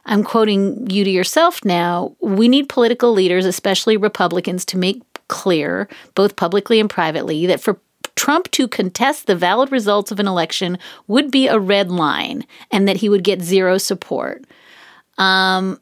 I'm 0.05 0.23
quoting 0.23 0.89
you 0.89 1.03
to 1.03 1.09
yourself 1.09 1.63
now. 1.63 2.15
We 2.21 2.47
need 2.47 2.69
political 2.69 3.13
leaders, 3.13 3.45
especially 3.45 3.97
Republicans, 3.97 4.65
to 4.65 4.77
make 4.77 5.01
clear, 5.27 5.87
both 6.13 6.35
publicly 6.35 6.79
and 6.79 6.89
privately, 6.89 7.45
that 7.45 7.61
for 7.61 7.79
Trump 8.15 8.51
to 8.51 8.67
contest 8.67 9.27
the 9.27 9.35
valid 9.35 9.71
results 9.71 10.11
of 10.11 10.19
an 10.19 10.27
election 10.27 10.77
would 11.07 11.31
be 11.31 11.47
a 11.47 11.57
red 11.57 11.89
line 11.89 12.45
and 12.69 12.87
that 12.87 12.97
he 12.97 13.07
would 13.07 13.23
get 13.23 13.41
zero 13.41 13.77
support. 13.77 14.45
Um, 15.17 15.79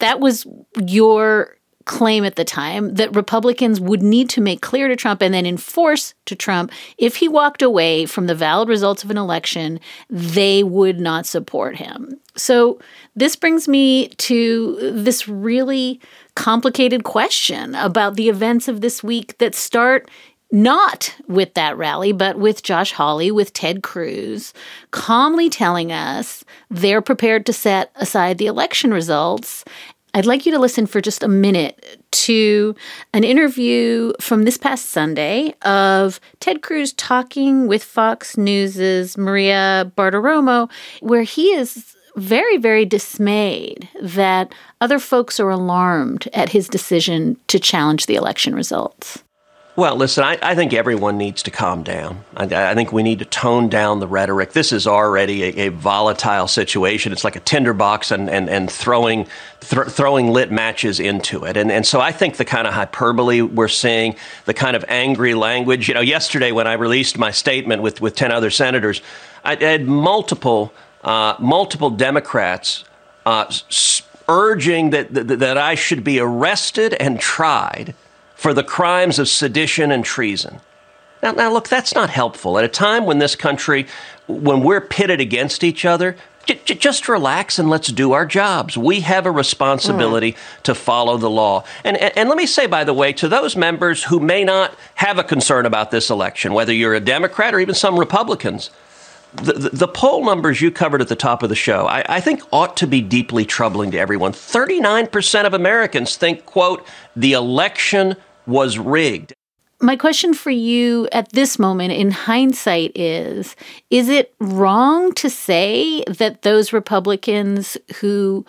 that 0.00 0.20
was 0.20 0.46
your 0.84 1.56
claim 1.86 2.24
at 2.24 2.36
the 2.36 2.44
time 2.44 2.94
that 2.94 3.14
Republicans 3.16 3.80
would 3.80 4.02
need 4.02 4.28
to 4.30 4.40
make 4.40 4.60
clear 4.60 4.86
to 4.86 4.94
Trump 4.94 5.22
and 5.22 5.34
then 5.34 5.46
enforce 5.46 6.14
to 6.26 6.36
Trump 6.36 6.70
if 6.98 7.16
he 7.16 7.26
walked 7.26 7.62
away 7.62 8.06
from 8.06 8.26
the 8.26 8.34
valid 8.34 8.68
results 8.68 9.02
of 9.02 9.10
an 9.10 9.16
election, 9.16 9.80
they 10.08 10.62
would 10.62 11.00
not 11.00 11.26
support 11.26 11.76
him. 11.76 12.20
So, 12.36 12.78
this 13.16 13.34
brings 13.34 13.66
me 13.66 14.08
to 14.08 14.92
this 14.92 15.26
really 15.26 16.00
complicated 16.36 17.02
question 17.02 17.74
about 17.74 18.14
the 18.14 18.28
events 18.28 18.68
of 18.68 18.82
this 18.82 19.02
week 19.02 19.36
that 19.38 19.54
start 19.54 20.08
not 20.52 21.14
with 21.28 21.54
that 21.54 21.76
rally, 21.76 22.12
but 22.12 22.38
with 22.38 22.62
Josh 22.62 22.92
Hawley, 22.92 23.30
with 23.30 23.52
Ted 23.52 23.82
Cruz, 23.82 24.52
calmly 24.90 25.48
telling 25.48 25.92
us 25.92 26.44
they're 26.70 27.02
prepared 27.02 27.46
to 27.46 27.52
set 27.52 27.90
aside 27.96 28.38
the 28.38 28.46
election 28.46 28.92
results. 28.92 29.64
I'd 30.12 30.26
like 30.26 30.44
you 30.44 30.52
to 30.52 30.58
listen 30.58 30.86
for 30.86 31.00
just 31.00 31.22
a 31.22 31.28
minute 31.28 32.00
to 32.10 32.74
an 33.14 33.22
interview 33.22 34.12
from 34.20 34.42
this 34.42 34.56
past 34.56 34.86
Sunday 34.86 35.54
of 35.62 36.18
Ted 36.40 36.62
Cruz 36.62 36.92
talking 36.94 37.68
with 37.68 37.84
Fox 37.84 38.36
News's 38.36 39.16
Maria 39.16 39.92
Bartiromo, 39.96 40.68
where 41.00 41.22
he 41.22 41.52
is 41.52 41.94
very, 42.16 42.56
very 42.56 42.84
dismayed 42.84 43.88
that 44.02 44.52
other 44.80 44.98
folks 44.98 45.38
are 45.38 45.50
alarmed 45.50 46.28
at 46.34 46.48
his 46.48 46.68
decision 46.68 47.36
to 47.46 47.60
challenge 47.60 48.06
the 48.06 48.16
election 48.16 48.52
results. 48.52 49.22
Well, 49.80 49.96
listen, 49.96 50.24
I, 50.24 50.36
I, 50.42 50.54
think 50.54 50.74
everyone 50.74 51.16
needs 51.16 51.42
to 51.44 51.50
calm 51.50 51.82
down. 51.82 52.22
I, 52.36 52.72
I, 52.72 52.74
think 52.74 52.92
we 52.92 53.02
need 53.02 53.20
to 53.20 53.24
tone 53.24 53.70
down 53.70 53.98
the 53.98 54.06
rhetoric. 54.06 54.52
This 54.52 54.72
is 54.72 54.86
already 54.86 55.42
a, 55.42 55.68
a 55.68 55.68
volatile 55.70 56.48
situation. 56.48 57.12
It's 57.12 57.24
like 57.24 57.34
a 57.34 57.40
tinderbox 57.40 58.10
and, 58.10 58.28
and, 58.28 58.50
and 58.50 58.70
throwing, 58.70 59.26
th- 59.60 59.86
throwing 59.86 60.32
lit 60.32 60.52
matches 60.52 61.00
into 61.00 61.44
it. 61.44 61.56
And, 61.56 61.72
and 61.72 61.86
so 61.86 61.98
I 61.98 62.12
think 62.12 62.36
the 62.36 62.44
kind 62.44 62.66
of 62.68 62.74
hyperbole 62.74 63.40
we're 63.40 63.68
seeing, 63.68 64.16
the 64.44 64.52
kind 64.52 64.76
of 64.76 64.84
angry 64.86 65.32
language, 65.32 65.88
you 65.88 65.94
know, 65.94 66.02
yesterday 66.02 66.52
when 66.52 66.66
I 66.66 66.74
released 66.74 67.16
my 67.16 67.30
statement 67.30 67.80
with, 67.80 68.02
with 68.02 68.14
10 68.14 68.32
other 68.32 68.50
senators, 68.50 69.00
I 69.44 69.54
had 69.54 69.88
multiple, 69.88 70.74
uh, 71.04 71.36
multiple 71.38 71.88
Democrats 71.88 72.84
uh, 73.24 73.50
urging 74.28 74.90
that, 74.90 75.14
that, 75.14 75.38
that 75.38 75.56
I 75.56 75.74
should 75.74 76.04
be 76.04 76.20
arrested 76.20 76.92
and 76.92 77.18
tried 77.18 77.94
for 78.40 78.54
the 78.54 78.64
crimes 78.64 79.18
of 79.18 79.28
sedition 79.28 79.92
and 79.92 80.02
treason. 80.02 80.62
Now, 81.22 81.32
now, 81.32 81.52
look, 81.52 81.68
that's 81.68 81.94
not 81.94 82.08
helpful. 82.08 82.56
At 82.56 82.64
a 82.64 82.68
time 82.68 83.04
when 83.04 83.18
this 83.18 83.36
country, 83.36 83.86
when 84.28 84.62
we're 84.62 84.80
pitted 84.80 85.20
against 85.20 85.62
each 85.62 85.84
other, 85.84 86.16
j- 86.46 86.58
j- 86.64 86.74
just 86.76 87.06
relax 87.06 87.58
and 87.58 87.68
let's 87.68 87.88
do 87.88 88.12
our 88.12 88.24
jobs. 88.24 88.78
We 88.78 89.00
have 89.00 89.26
a 89.26 89.30
responsibility 89.30 90.32
mm. 90.32 90.62
to 90.62 90.74
follow 90.74 91.18
the 91.18 91.28
law. 91.28 91.64
And, 91.84 91.98
and, 91.98 92.16
and 92.16 92.28
let 92.30 92.38
me 92.38 92.46
say, 92.46 92.66
by 92.66 92.82
the 92.82 92.94
way, 92.94 93.12
to 93.12 93.28
those 93.28 93.56
members 93.56 94.04
who 94.04 94.18
may 94.18 94.42
not 94.42 94.74
have 94.94 95.18
a 95.18 95.22
concern 95.22 95.66
about 95.66 95.90
this 95.90 96.08
election, 96.08 96.54
whether 96.54 96.72
you're 96.72 96.94
a 96.94 97.00
Democrat 97.00 97.54
or 97.54 97.60
even 97.60 97.74
some 97.74 98.00
Republicans, 98.00 98.70
the, 99.34 99.52
the, 99.52 99.68
the, 99.70 99.88
poll 99.88 100.24
numbers 100.24 100.60
you 100.60 100.70
covered 100.70 101.00
at 101.00 101.08
the 101.08 101.14
top 101.14 101.42
of 101.42 101.48
the 101.50 101.54
show, 101.54 101.86
I, 101.86 102.04
I, 102.08 102.20
think 102.20 102.42
ought 102.52 102.76
to 102.78 102.86
be 102.86 103.00
deeply 103.00 103.44
troubling 103.44 103.90
to 103.92 103.98
everyone. 103.98 104.32
39% 104.32 105.44
of 105.44 105.54
Americans 105.54 106.16
think, 106.16 106.46
quote, 106.46 106.86
the 107.14 107.34
election 107.34 108.16
was 108.46 108.78
rigged. 108.78 109.34
My 109.82 109.96
question 109.96 110.34
for 110.34 110.50
you 110.50 111.08
at 111.10 111.32
this 111.32 111.58
moment 111.58 111.92
in 111.92 112.10
hindsight 112.10 112.92
is 112.94 113.56
Is 113.88 114.08
it 114.08 114.34
wrong 114.38 115.14
to 115.14 115.30
say 115.30 116.04
that 116.04 116.42
those 116.42 116.72
Republicans 116.72 117.78
who 118.00 118.44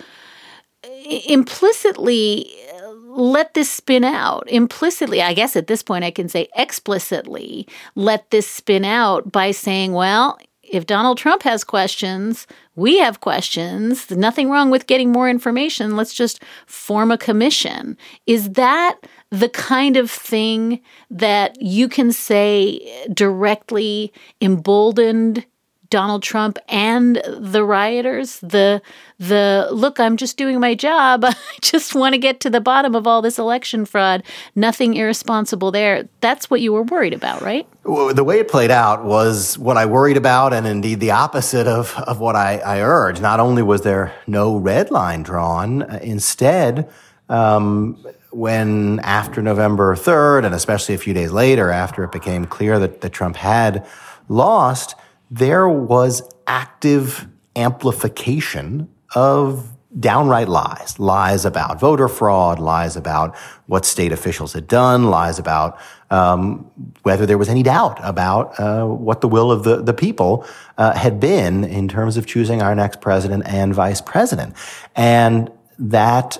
uh, 0.84 0.90
implicitly 1.28 2.54
uh, 2.84 2.92
let 3.06 3.54
this 3.54 3.70
spin 3.70 4.06
out 4.06 4.50
implicitly 4.50 5.22
i 5.22 5.34
guess 5.34 5.58
at 5.58 5.68
this 5.68 5.84
point 5.84 6.06
i 6.06 6.10
can 6.10 6.30
say 6.30 6.48
explicitly 6.56 7.68
let 7.94 8.30
this 8.32 8.48
spin 8.48 8.86
out 8.86 9.30
by 9.34 9.52
saying 9.52 9.92
well 9.92 10.40
if 10.72 10.86
Donald 10.86 11.18
Trump 11.18 11.44
has 11.44 11.66
questions, 11.66 12.48
we 12.76 12.98
have 12.98 13.20
questions. 13.20 14.10
nothing 14.10 14.50
wrong 14.50 14.72
with 14.72 14.88
getting 14.88 15.12
more 15.12 15.30
information. 15.30 15.98
Let's 15.98 16.14
just 16.14 16.42
form 16.66 17.12
a 17.12 17.18
commission. 17.18 17.98
Is 18.26 18.52
that 18.52 18.98
the 19.32 19.50
kind 19.50 19.98
of 19.98 20.12
thing 20.12 20.82
that 21.10 21.60
you 21.62 21.88
can 21.88 22.12
say 22.12 23.08
directly 23.14 24.14
emboldened 24.42 25.46
Donald 25.92 26.24
Trump 26.24 26.58
and 26.68 27.22
the 27.28 27.64
rioters. 27.64 28.40
The 28.40 28.82
the 29.20 29.68
look, 29.72 30.00
I'm 30.00 30.18
just 30.18 30.38
doing 30.38 30.60
my 30.60 30.74
job. 30.74 31.24
I 31.26 31.36
just 31.62 31.94
want 31.94 32.14
to 32.14 32.18
get 32.18 32.40
to 32.40 32.50
the 32.50 32.62
bottom 32.62 32.96
of 32.96 33.06
all 33.06 33.22
this 33.22 33.38
election 33.38 33.86
fraud. 33.86 34.24
Nothing 34.56 34.96
irresponsible 34.96 35.70
there. 35.72 36.10
That's 36.22 36.50
what 36.50 36.62
you 36.62 36.74
were 36.74 36.84
worried 36.84 37.14
about, 37.14 37.42
right? 37.42 37.68
Well, 37.84 38.14
the 38.14 38.24
way 38.24 38.40
it 38.40 38.48
played 38.48 38.72
out 38.72 39.04
was 39.04 39.58
what 39.58 39.78
I 39.78 39.86
worried 39.86 40.18
about, 40.18 40.54
and 40.54 40.66
indeed 40.66 41.00
the 41.00 41.12
opposite 41.12 41.68
of, 41.68 41.96
of 42.00 42.20
what 42.20 42.36
I, 42.36 42.58
I 42.60 42.82
urged. 42.82 43.22
Not 43.22 43.40
only 43.40 43.62
was 43.62 43.82
there 43.82 44.14
no 44.28 44.58
red 44.58 44.92
line 44.92 45.24
drawn, 45.24 45.84
uh, 45.84 46.00
instead, 46.02 46.90
um, 47.28 48.04
when 48.32 49.00
after 49.02 49.42
November 49.42 49.96
3rd, 49.96 50.46
and 50.46 50.56
especially 50.56 50.96
a 50.96 50.98
few 50.98 51.14
days 51.14 51.32
later, 51.32 51.70
after 51.70 52.04
it 52.04 52.12
became 52.12 52.46
clear 52.46 52.80
that, 52.80 53.02
that 53.02 53.12
Trump 53.12 53.36
had 53.36 53.86
lost, 54.28 54.96
there 55.30 55.68
was 55.68 56.24
active 56.48 57.28
amplification 57.56 58.90
of 59.16 59.68
downright 60.00 60.48
lies, 60.48 60.98
lies 61.00 61.44
about 61.44 61.80
voter 61.80 62.08
fraud, 62.08 62.60
lies 62.60 62.96
about 62.96 63.36
what 63.68 63.86
state 63.86 64.14
officials 64.14 64.54
had 64.54 64.68
done, 64.68 65.06
lies 65.06 65.38
about 65.38 65.78
um, 66.10 66.70
whether 67.04 67.26
there 67.26 67.38
was 67.38 67.50
any 67.50 67.64
doubt 67.64 68.00
about 68.02 68.58
uh, 68.60 68.86
what 68.86 69.22
the 69.22 69.28
will 69.28 69.52
of 69.52 69.64
the, 69.64 69.82
the 69.82 69.94
people 69.94 70.46
uh, 70.78 70.94
had 70.94 71.20
been 71.20 71.64
in 71.64 71.88
terms 71.88 72.16
of 72.16 72.26
choosing 72.26 72.62
our 72.62 72.74
next 72.74 73.02
president 73.02 73.44
and 73.46 73.74
vice 73.74 74.02
president. 74.02 74.56
And 74.96 75.52
that 75.78 76.38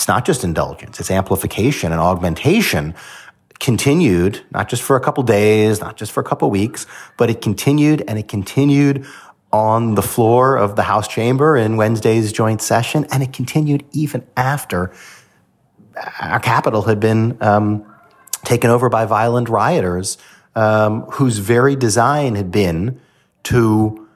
it's 0.00 0.08
not 0.08 0.24
just 0.24 0.44
indulgence, 0.44 0.98
it's 0.98 1.10
amplification 1.10 1.92
and 1.92 2.00
augmentation 2.00 2.94
continued, 3.58 4.40
not 4.50 4.66
just 4.66 4.82
for 4.82 4.96
a 4.96 5.00
couple 5.00 5.22
days, 5.22 5.78
not 5.78 5.98
just 5.98 6.10
for 6.10 6.20
a 6.20 6.24
couple 6.24 6.48
weeks, 6.48 6.86
but 7.18 7.28
it 7.28 7.42
continued 7.42 8.02
and 8.08 8.18
it 8.18 8.26
continued 8.26 9.04
on 9.52 9.96
the 9.96 10.02
floor 10.02 10.56
of 10.56 10.74
the 10.74 10.84
House 10.84 11.06
chamber 11.06 11.54
in 11.54 11.76
Wednesday's 11.76 12.32
joint 12.32 12.62
session, 12.62 13.04
and 13.12 13.22
it 13.22 13.34
continued 13.34 13.84
even 13.92 14.26
after 14.38 14.90
our 16.18 16.40
capital 16.40 16.80
had 16.80 16.98
been 16.98 17.36
um, 17.42 17.84
taken 18.42 18.70
over 18.70 18.88
by 18.88 19.04
violent 19.04 19.50
rioters 19.50 20.16
um, 20.56 21.02
whose 21.12 21.36
very 21.36 21.76
design 21.76 22.36
had 22.36 22.50
been 22.50 22.98
to 23.42 24.08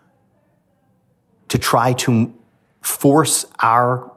to 1.48 1.58
try 1.58 1.92
to 1.92 2.32
force 2.80 3.44
our 3.60 4.10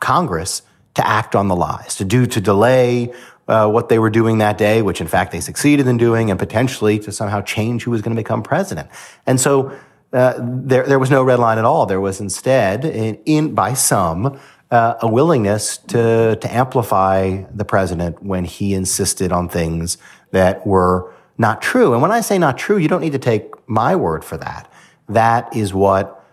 Congress 0.00 0.62
to 0.94 1.06
act 1.06 1.34
on 1.34 1.48
the 1.48 1.56
lies, 1.56 1.96
to 1.96 2.04
do 2.04 2.26
to 2.26 2.40
delay 2.40 3.12
uh, 3.48 3.68
what 3.68 3.88
they 3.88 3.98
were 3.98 4.10
doing 4.10 4.38
that 4.38 4.58
day, 4.58 4.82
which 4.82 5.00
in 5.00 5.06
fact 5.06 5.32
they 5.32 5.40
succeeded 5.40 5.86
in 5.86 5.96
doing, 5.96 6.30
and 6.30 6.38
potentially 6.38 6.98
to 6.98 7.10
somehow 7.10 7.40
change 7.40 7.84
who 7.84 7.90
was 7.90 8.02
going 8.02 8.14
to 8.16 8.20
become 8.22 8.42
president. 8.42 8.88
And 9.26 9.40
so 9.40 9.76
uh, 10.12 10.34
there, 10.38 10.86
there 10.86 10.98
was 10.98 11.10
no 11.10 11.22
red 11.22 11.38
line 11.38 11.58
at 11.58 11.64
all. 11.64 11.86
There 11.86 12.00
was 12.00 12.20
instead, 12.20 12.84
in, 12.84 13.18
in 13.24 13.54
by 13.54 13.74
some, 13.74 14.38
uh, 14.70 14.94
a 15.02 15.08
willingness 15.08 15.76
to 15.76 16.36
to 16.36 16.54
amplify 16.54 17.44
the 17.54 17.64
president 17.64 18.22
when 18.22 18.44
he 18.44 18.74
insisted 18.74 19.30
on 19.30 19.48
things 19.48 19.98
that 20.30 20.66
were 20.66 21.12
not 21.36 21.60
true. 21.60 21.92
And 21.92 22.00
when 22.00 22.10
I 22.10 22.22
say 22.22 22.38
not 22.38 22.56
true, 22.56 22.78
you 22.78 22.88
don't 22.88 23.00
need 23.00 23.12
to 23.12 23.18
take 23.18 23.52
my 23.68 23.94
word 23.96 24.24
for 24.24 24.38
that. 24.38 24.72
That 25.08 25.54
is 25.54 25.74
what 25.74 26.24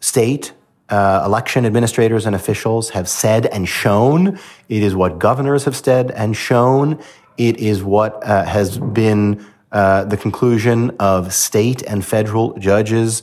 state 0.00 0.52
uh, 0.88 1.22
election 1.24 1.66
administrators 1.66 2.26
and 2.26 2.34
officials 2.34 2.90
have 2.90 3.08
said 3.08 3.46
and 3.46 3.68
shown. 3.68 4.38
It 4.68 4.82
is 4.82 4.94
what 4.94 5.18
governors 5.18 5.64
have 5.64 5.76
said 5.76 6.10
and 6.12 6.36
shown. 6.36 7.00
It 7.36 7.58
is 7.58 7.82
what 7.82 8.24
uh, 8.24 8.44
has 8.44 8.78
been 8.78 9.44
uh, 9.70 10.04
the 10.04 10.16
conclusion 10.16 10.96
of 10.98 11.32
state 11.32 11.82
and 11.82 12.04
federal 12.04 12.58
judges 12.58 13.22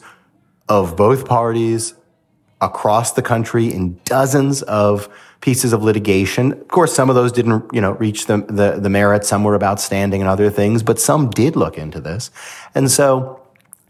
of 0.70 0.96
both 0.96 1.26
parties 1.26 1.96
across 2.62 3.14
the 3.14 3.22
country 3.22 3.74
in 3.74 4.00
dozens 4.06 4.62
of 4.64 5.10
pieces 5.42 5.74
of 5.74 5.84
litigation. 5.84 6.54
Of 6.54 6.68
course, 6.70 6.94
some 6.94 7.10
of 7.10 7.16
those 7.16 7.32
didn't, 7.32 7.66
you 7.74 7.82
know, 7.82 7.92
reach 7.94 8.26
the, 8.28 8.38
the, 8.38 8.80
the. 8.80 9.20
Some 9.24 9.44
were 9.44 9.56
about 9.56 9.80
standing 9.80 10.22
and 10.22 10.30
other 10.30 10.50
things, 10.50 10.82
but 10.82 11.00
some 11.00 11.30
did 11.30 11.56
look 11.56 11.78
into 11.78 12.00
this. 12.00 12.32
And 12.74 12.90
so 12.90 13.42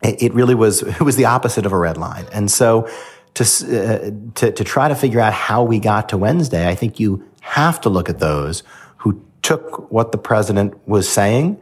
it, 0.01 0.21
it 0.21 0.33
really 0.33 0.55
was, 0.55 0.81
it 0.99 1.01
was 1.01 1.15
the 1.15 1.25
opposite 1.25 1.65
of 1.65 1.71
a 1.71 1.77
red 1.77 1.97
line. 1.97 2.25
And 2.33 2.51
so 2.51 2.89
to, 3.35 3.43
uh, 3.43 4.11
to, 4.35 4.51
to 4.51 4.63
try 4.63 4.87
to 4.87 4.95
figure 4.95 5.19
out 5.19 5.33
how 5.33 5.63
we 5.63 5.79
got 5.79 6.09
to 6.09 6.17
Wednesday, 6.17 6.67
I 6.67 6.75
think 6.75 6.99
you 6.99 7.23
have 7.41 7.79
to 7.81 7.89
look 7.89 8.09
at 8.09 8.19
those 8.19 8.63
who 8.97 9.23
took 9.41 9.91
what 9.91 10.11
the 10.11 10.17
president 10.17 10.73
was 10.87 11.07
saying 11.07 11.61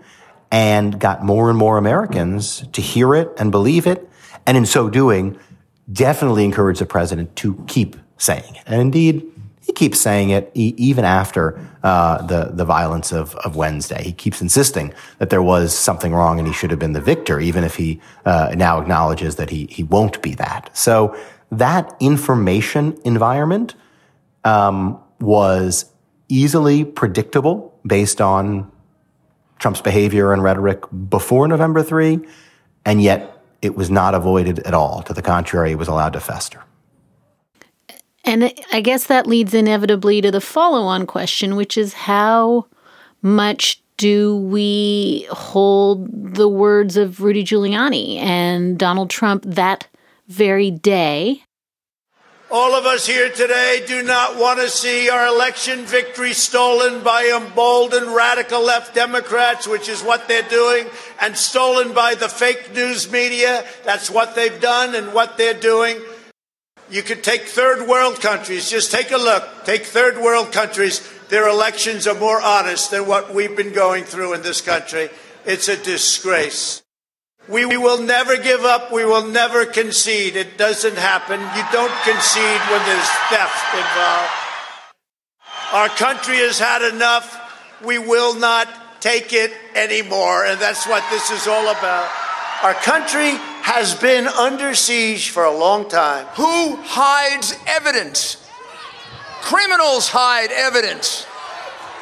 and 0.52 1.00
got 1.00 1.24
more 1.24 1.50
and 1.50 1.58
more 1.58 1.78
Americans 1.78 2.66
to 2.74 2.82
hear 2.82 3.16
it 3.16 3.30
and 3.38 3.52
believe 3.52 3.88
it. 3.88 4.08
And 4.46 4.56
in 4.56 4.66
so 4.66 4.90
doing, 4.90 5.38
definitely 5.92 6.46
encourage 6.46 6.80
the 6.80 6.86
president 6.86 7.36
to 7.38 7.64
keep 7.68 7.96
saying 8.18 8.56
it. 8.56 8.64
And 8.66 8.80
indeed, 8.80 9.30
he 9.66 9.74
keeps 9.74 10.00
saying 10.00 10.30
it 10.30 10.52
e- 10.54 10.74
even 10.78 11.06
after 11.06 11.60
uh, 11.84 12.22
the 12.26 12.52
the 12.54 12.66
violence 12.66 13.14
of 13.14 13.34
of 13.38 13.56
Wednesday. 13.56 14.04
He 14.04 14.12
keeps 14.12 14.42
insisting 14.42 14.94
that 15.20 15.30
there 15.30 15.42
was 15.42 15.74
something 15.74 16.14
wrong 16.14 16.38
and 16.38 16.48
he 16.48 16.54
should 16.54 16.70
have 16.70 16.80
been 16.80 16.94
the 16.94 17.02
victor, 17.02 17.40
even 17.40 17.64
if 17.64 17.76
he 17.76 18.02
uh, 18.26 18.54
now 18.58 18.80
acknowledges 18.80 19.38
that 19.38 19.50
he 19.50 19.68
he 19.68 19.84
won't 19.84 20.22
be 20.22 20.36
that. 20.36 20.70
So 20.78 21.16
that 21.60 21.96
information 22.00 22.98
environment 23.04 23.76
um, 24.44 25.00
was 25.20 25.86
easily 26.30 26.84
predictable 26.84 27.78
based 27.86 28.22
on 28.22 28.72
Trump's 29.60 29.82
behavior 29.82 30.34
and 30.34 30.44
rhetoric 30.44 30.84
before 31.10 31.48
November 31.48 31.84
3, 31.84 32.20
and 32.86 33.02
yet 33.02 33.42
it 33.62 33.76
was 33.76 33.90
not 33.90 34.14
avoided 34.14 34.60
at 34.60 34.74
all. 34.74 35.02
To 35.04 35.14
the 35.14 35.22
contrary, 35.22 35.72
it 35.72 35.78
was 35.78 35.88
allowed 35.88 36.14
to 36.14 36.20
fester. 36.20 36.64
And 38.26 38.54
I 38.72 38.82
guess 38.82 39.08
that 39.08 39.28
leads 39.28 39.54
inevitably 39.54 40.22
to 40.22 40.32
the 40.32 40.42
follow 40.42 40.84
on 40.84 41.06
question, 41.06 41.56
which 41.56 41.78
is 41.78 41.94
how 41.94 42.68
much 43.22 43.82
do 43.98 44.38
we 44.38 45.28
hold 45.30 46.36
the 46.36 46.48
words 46.48 46.98
of 46.98 47.22
Rudy 47.22 47.44
Giuliani 47.44 48.18
and 48.18 48.78
Donald 48.78 49.10
Trump 49.10 49.44
that 49.46 49.88
very 50.28 50.72
day? 50.72 51.44
All 52.52 52.76
of 52.76 52.86
us 52.86 53.08
here 53.08 53.32
today 53.32 53.84
do 53.88 54.04
not 54.04 54.38
want 54.38 54.60
to 54.60 54.70
see 54.70 55.10
our 55.10 55.26
election 55.26 55.86
victory 55.86 56.34
stolen 56.34 57.04
by 57.04 57.26
emboldened 57.36 58.14
radical 58.14 58.64
left 58.64 58.94
Democrats, 58.94 59.68
which 59.68 59.90
is 59.90 60.04
what 60.04 60.28
they're 60.28 60.44
doing, 60.44 60.86
and 61.20 61.36
stolen 61.36 61.94
by 61.94 62.14
the 62.14 62.30
fake 62.30 62.72
news 62.76 63.12
media. 63.12 63.66
That's 63.86 64.12
what 64.12 64.36
they've 64.36 64.62
done 64.62 64.94
and 64.94 65.16
what 65.16 65.36
they're 65.36 65.60
doing. 65.60 65.98
You 66.92 67.02
could 67.02 67.24
take 67.24 67.44
third 67.44 67.88
world 67.88 68.22
countries, 68.22 68.70
just 68.70 68.92
take 68.92 69.10
a 69.10 69.18
look. 69.18 69.66
Take 69.66 69.86
third 69.86 70.20
world 70.20 70.52
countries. 70.52 71.02
Their 71.30 71.48
elections 71.50 72.06
are 72.06 72.14
more 72.14 72.40
honest 72.40 72.92
than 72.92 73.08
what 73.08 73.34
we've 73.34 73.58
been 73.58 73.74
going 73.74 74.04
through 74.04 74.34
in 74.34 74.44
this 74.44 74.62
country. 74.62 75.10
It's 75.44 75.70
a 75.70 75.76
disgrace. 75.76 76.83
We, 77.50 77.66
will 77.66 78.02
never 78.02 78.38
give 78.38 78.62
up. 78.62 78.92
We 78.92 79.06
will 79.06 79.28
never 79.28 79.66
concede. 79.66 80.36
It 80.36 80.58
doesn't 80.58 80.98
happen. 80.98 81.42
You 81.42 81.64
don't 81.72 81.94
concede 82.04 82.62
when 82.72 82.86
there's 82.86 83.10
theft 83.30 83.74
involved. 83.76 84.32
Our 85.74 85.90
country 85.90 86.38
has 86.38 86.58
had 86.58 86.82
enough. 86.82 87.40
We 87.84 87.98
will 87.98 88.36
not 88.36 89.02
take 89.02 89.34
it 89.34 89.52
anymore. 89.76 90.46
And 90.46 90.60
that's 90.60 90.88
what 90.88 91.04
this 91.10 91.32
is 91.32 91.48
all 91.48 91.68
about. 91.68 92.10
Our 92.64 92.74
country 92.76 93.32
has 93.64 93.94
been 93.94 94.26
under 94.26 94.74
siege 94.74 95.30
for 95.30 95.44
a 95.44 95.52
long 95.52 95.90
time. 95.90 96.26
Who 96.36 96.78
hides 96.78 97.54
evidence? 97.68 98.38
Criminals 99.42 100.08
hide 100.08 100.52
evidence, 100.54 101.26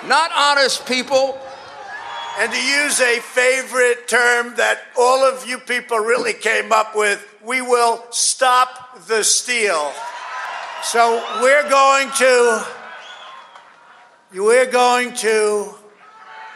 not 0.06 0.30
honest 0.36 0.86
people. 0.86 1.40
And 2.42 2.52
to 2.52 2.60
use 2.60 3.00
a 3.00 3.20
favorite 3.20 4.08
term 4.08 4.56
that 4.56 4.82
all 4.98 5.24
of 5.24 5.48
you 5.48 5.60
people 5.60 6.00
really 6.00 6.34
came 6.34 6.72
up 6.72 6.96
with, 6.96 7.24
we 7.46 7.62
will 7.62 8.04
stop 8.10 9.06
the 9.06 9.24
steal. 9.24 9.94
So 10.82 11.24
we're 11.40 11.70
going 11.70 12.10
to 12.18 12.66
we're 14.34 14.72
going 14.72 15.14
to 15.18 15.76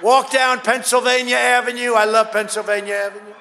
walk 0.02 0.32
down 0.32 0.62
Pennsylvania 0.62 1.36
Avenue. 1.36 1.94
I 1.94 2.06
love 2.06 2.32
Pennsylvania 2.32 2.96
Avenue. 2.96 3.36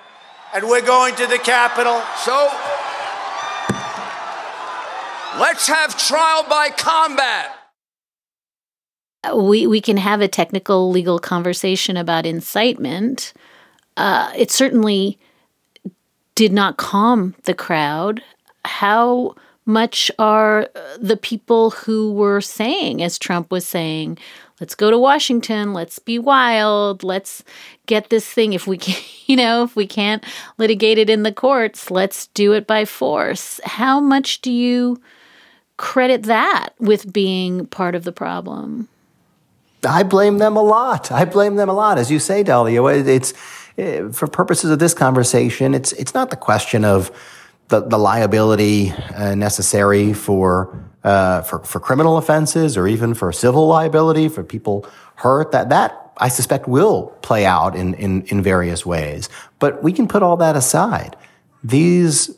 And 0.54 0.68
we're 0.68 0.84
going 0.84 1.14
to 1.14 1.26
the 1.26 1.38
Capitol. 1.38 2.02
So 2.24 2.50
let's 5.40 5.66
have 5.66 5.96
trial 5.96 6.44
by 6.46 6.68
combat. 6.76 7.63
We, 9.34 9.66
we 9.66 9.80
can 9.80 9.96
have 9.96 10.20
a 10.20 10.28
technical 10.28 10.90
legal 10.90 11.18
conversation 11.18 11.96
about 11.96 12.26
incitement. 12.26 13.32
Uh, 13.96 14.32
it 14.36 14.50
certainly 14.50 15.18
did 16.34 16.52
not 16.52 16.76
calm 16.76 17.34
the 17.44 17.54
crowd. 17.54 18.22
How 18.64 19.34
much 19.66 20.10
are 20.18 20.68
the 20.98 21.16
people 21.16 21.70
who 21.70 22.12
were 22.12 22.40
saying, 22.40 23.02
as 23.02 23.18
Trump 23.18 23.50
was 23.50 23.66
saying, 23.66 24.18
let's 24.60 24.74
go 24.74 24.90
to 24.90 24.98
Washington, 24.98 25.72
let's 25.72 25.98
be 25.98 26.18
wild, 26.18 27.02
let's 27.02 27.42
get 27.86 28.10
this 28.10 28.28
thing 28.28 28.52
if 28.52 28.66
we 28.66 28.76
can, 28.78 29.02
you 29.26 29.36
know, 29.36 29.62
if 29.64 29.74
we 29.76 29.86
can't 29.86 30.24
litigate 30.58 30.98
it 30.98 31.08
in 31.08 31.22
the 31.22 31.32
courts, 31.32 31.90
let's 31.90 32.26
do 32.28 32.52
it 32.52 32.66
by 32.66 32.84
force. 32.84 33.60
How 33.64 34.00
much 34.00 34.40
do 34.40 34.52
you 34.52 35.00
credit 35.76 36.24
that 36.24 36.70
with 36.78 37.12
being 37.12 37.66
part 37.66 37.94
of 37.94 38.04
the 38.04 38.12
problem? 38.12 38.88
I 39.84 40.02
blame 40.02 40.38
them 40.38 40.56
a 40.56 40.62
lot. 40.62 41.10
I 41.12 41.24
blame 41.24 41.56
them 41.56 41.68
a 41.68 41.72
lot. 41.72 41.98
As 41.98 42.10
you 42.10 42.18
say, 42.18 42.42
Dahlia, 42.42 42.84
it's 42.84 43.34
eh, 43.78 44.08
for 44.10 44.26
purposes 44.26 44.70
of 44.70 44.78
this 44.78 44.94
conversation, 44.94 45.74
it's 45.74 45.92
it's 45.92 46.14
not 46.14 46.30
the 46.30 46.36
question 46.36 46.84
of 46.84 47.10
the, 47.68 47.80
the 47.80 47.98
liability 47.98 48.90
uh, 49.14 49.34
necessary 49.34 50.12
for, 50.12 50.84
uh, 51.02 51.42
for 51.42 51.60
for 51.60 51.80
criminal 51.80 52.16
offenses 52.16 52.76
or 52.76 52.86
even 52.86 53.14
for 53.14 53.32
civil 53.32 53.66
liability 53.66 54.28
for 54.28 54.44
people 54.44 54.86
hurt. 55.16 55.52
That 55.52 55.68
that 55.70 56.12
I 56.18 56.28
suspect 56.28 56.68
will 56.68 57.06
play 57.22 57.46
out 57.46 57.74
in 57.74 57.94
in, 57.94 58.22
in 58.22 58.42
various 58.42 58.84
ways. 58.84 59.28
But 59.58 59.82
we 59.82 59.92
can 59.92 60.08
put 60.08 60.22
all 60.22 60.36
that 60.38 60.56
aside. 60.56 61.16
These 61.62 62.30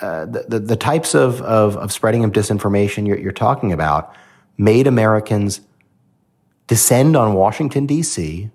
uh, 0.00 0.24
the, 0.24 0.46
the, 0.48 0.58
the 0.60 0.76
types 0.76 1.14
of, 1.14 1.42
of, 1.42 1.76
of 1.76 1.92
spreading 1.92 2.24
of 2.24 2.32
disinformation 2.32 3.06
you're, 3.06 3.18
you're 3.18 3.32
talking 3.32 3.70
about 3.70 4.14
made 4.56 4.86
Americans 4.86 5.60
descend 6.70 7.16
on 7.16 7.34
Washington 7.34 7.84
D.C. 7.84 8.48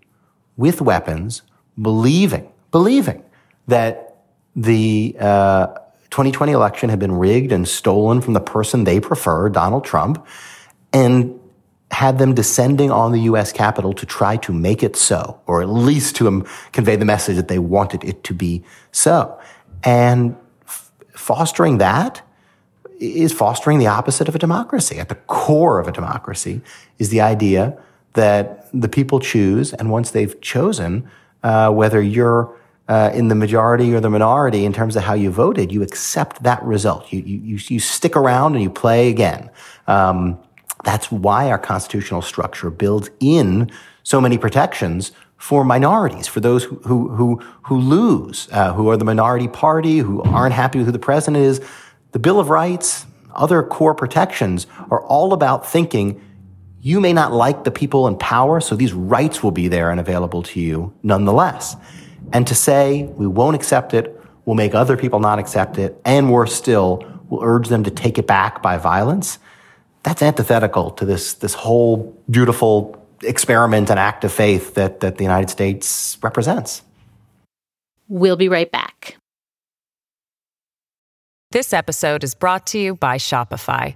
with 0.55 0.79
weapons, 0.79 1.41
believing 1.79 2.49
believing 2.71 3.21
that 3.67 4.19
the 4.55 5.13
uh, 5.19 5.67
2020 6.11 6.53
election 6.53 6.87
had 6.87 6.97
been 6.97 7.11
rigged 7.11 7.51
and 7.51 7.67
stolen 7.67 8.21
from 8.21 8.33
the 8.33 8.39
person 8.39 8.85
they 8.85 9.01
prefer, 9.01 9.49
Donald 9.49 9.83
Trump, 9.83 10.25
and 10.93 11.37
had 11.91 12.17
them 12.17 12.33
descending 12.33 12.89
on 12.89 13.11
the 13.11 13.19
U.S. 13.31 13.51
Capitol 13.51 13.91
to 13.91 14.05
try 14.05 14.37
to 14.37 14.53
make 14.53 14.81
it 14.81 14.95
so, 14.95 15.41
or 15.45 15.61
at 15.61 15.67
least 15.67 16.15
to 16.15 16.29
um, 16.29 16.45
convey 16.71 16.95
the 16.95 17.03
message 17.03 17.35
that 17.35 17.49
they 17.49 17.59
wanted 17.59 18.01
it 18.05 18.23
to 18.23 18.33
be 18.33 18.63
so. 18.93 19.37
And 19.83 20.37
f- 20.65 20.89
fostering 21.11 21.79
that 21.79 22.21
is 22.97 23.33
fostering 23.33 23.77
the 23.79 23.87
opposite 23.87 24.29
of 24.29 24.35
a 24.35 24.39
democracy. 24.39 24.99
At 24.99 25.09
the 25.09 25.15
core 25.15 25.81
of 25.81 25.87
a 25.89 25.91
democracy 25.91 26.61
is 26.97 27.09
the 27.09 27.19
idea 27.19 27.77
that 28.15 28.67
the 28.73 28.89
people 28.89 29.19
choose, 29.19 29.73
and 29.73 29.89
once 29.89 30.11
they've 30.11 30.39
chosen, 30.41 31.09
uh, 31.43 31.71
whether 31.71 32.01
you're 32.01 32.53
uh, 32.87 33.11
in 33.13 33.29
the 33.29 33.35
majority 33.35 33.93
or 33.93 33.99
the 33.99 34.09
minority 34.09 34.65
in 34.65 34.73
terms 34.73 34.95
of 34.95 35.03
how 35.03 35.13
you 35.13 35.31
voted, 35.31 35.71
you 35.71 35.81
accept 35.81 36.43
that 36.43 36.61
result. 36.63 37.11
You, 37.11 37.21
you, 37.21 37.59
you 37.67 37.79
stick 37.79 38.15
around 38.15 38.53
and 38.53 38.63
you 38.63 38.69
play 38.69 39.09
again. 39.09 39.49
Um, 39.87 40.39
that's 40.83 41.11
why 41.11 41.49
our 41.49 41.57
constitutional 41.57 42.21
structure 42.21 42.69
builds 42.69 43.09
in 43.19 43.71
so 44.03 44.21
many 44.21 44.37
protections 44.37 45.11
for 45.37 45.63
minorities, 45.63 46.27
for 46.27 46.39
those 46.39 46.63
who, 46.63 47.09
who, 47.09 47.41
who, 47.63 47.77
lose, 47.77 48.47
uh, 48.51 48.73
who 48.73 48.89
are 48.89 48.97
the 48.97 49.05
minority 49.05 49.47
party, 49.47 49.97
who 49.97 50.21
aren't 50.23 50.53
happy 50.53 50.77
with 50.77 50.85
who 50.85 50.91
the 50.91 50.99
president 50.99 51.43
is. 51.43 51.61
The 52.11 52.19
Bill 52.19 52.39
of 52.39 52.49
Rights, 52.49 53.05
other 53.33 53.61
core 53.63 53.95
protections 53.95 54.67
are 54.91 55.01
all 55.01 55.33
about 55.33 55.67
thinking 55.67 56.21
you 56.85 57.01
may 57.01 57.13
not 57.13 57.33
like 57.33 57.63
the 57.63 57.71
people 57.71 58.07
in 58.07 58.15
power, 58.15 58.61
so 58.61 58.75
these 58.75 58.93
rights 58.93 59.41
will 59.41 59.49
be 59.49 59.67
there 59.67 59.89
and 59.89 59.99
available 59.99 60.43
to 60.43 60.59
you 60.59 60.93
nonetheless. 61.01 61.75
And 62.31 62.45
to 62.45 62.53
say 62.53 63.05
we 63.05 63.25
won't 63.25 63.55
accept 63.55 63.95
it, 63.95 64.15
we'll 64.45 64.55
make 64.55 64.75
other 64.75 64.95
people 64.95 65.19
not 65.19 65.39
accept 65.39 65.79
it, 65.79 65.99
and 66.05 66.31
worse 66.31 66.53
still, 66.53 67.03
we'll 67.27 67.43
urge 67.43 67.69
them 67.69 67.83
to 67.85 67.89
take 67.89 68.19
it 68.19 68.27
back 68.27 68.61
by 68.61 68.77
violence, 68.77 69.39
that's 70.03 70.21
antithetical 70.21 70.91
to 70.91 71.05
this, 71.05 71.33
this 71.33 71.55
whole 71.55 72.15
beautiful 72.29 73.03
experiment 73.23 73.89
and 73.89 73.97
act 73.97 74.23
of 74.23 74.31
faith 74.31 74.75
that, 74.75 74.99
that 74.99 75.17
the 75.17 75.23
United 75.23 75.49
States 75.49 76.19
represents. 76.21 76.83
We'll 78.07 78.37
be 78.37 78.47
right 78.47 78.71
back. 78.71 79.17
This 81.49 81.73
episode 81.73 82.23
is 82.23 82.35
brought 82.35 82.67
to 82.67 82.77
you 82.77 82.93
by 82.93 83.17
Shopify. 83.17 83.95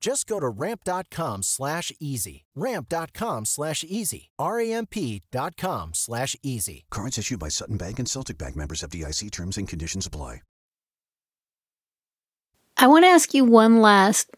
Just 0.00 0.26
go 0.26 0.40
to 0.40 0.48
ramp.com 0.48 1.42
slash 1.42 1.92
easy. 2.00 2.46
Ramp.com 2.56 3.44
slash 3.44 3.84
easy. 3.86 4.30
R-A-M-P.com 4.38 5.90
slash 5.94 6.36
easy. 6.42 6.86
Cards 6.90 7.18
issued 7.18 7.38
by 7.38 7.48
Sutton 7.48 7.76
Bank 7.76 7.98
and 7.98 8.08
Celtic 8.08 8.38
Bank 8.38 8.56
members 8.56 8.82
FDIC 8.82 9.30
terms 9.30 9.58
and 9.58 9.68
conditions 9.68 10.06
apply. 10.06 10.40
I 12.78 12.86
want 12.86 13.04
to 13.04 13.08
ask 13.08 13.34
you 13.34 13.44
one 13.44 13.82
last 13.82 14.30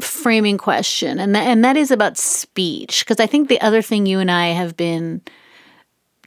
framing 0.00 0.58
question, 0.58 1.18
and 1.18 1.34
that, 1.34 1.42
and 1.48 1.64
that 1.64 1.76
is 1.76 1.90
about 1.90 2.16
speech, 2.16 3.04
because 3.04 3.18
I 3.18 3.26
think 3.26 3.48
the 3.48 3.60
other 3.60 3.82
thing 3.82 4.06
you 4.06 4.20
and 4.20 4.30
I 4.30 4.48
have 4.48 4.76
been 4.76 5.22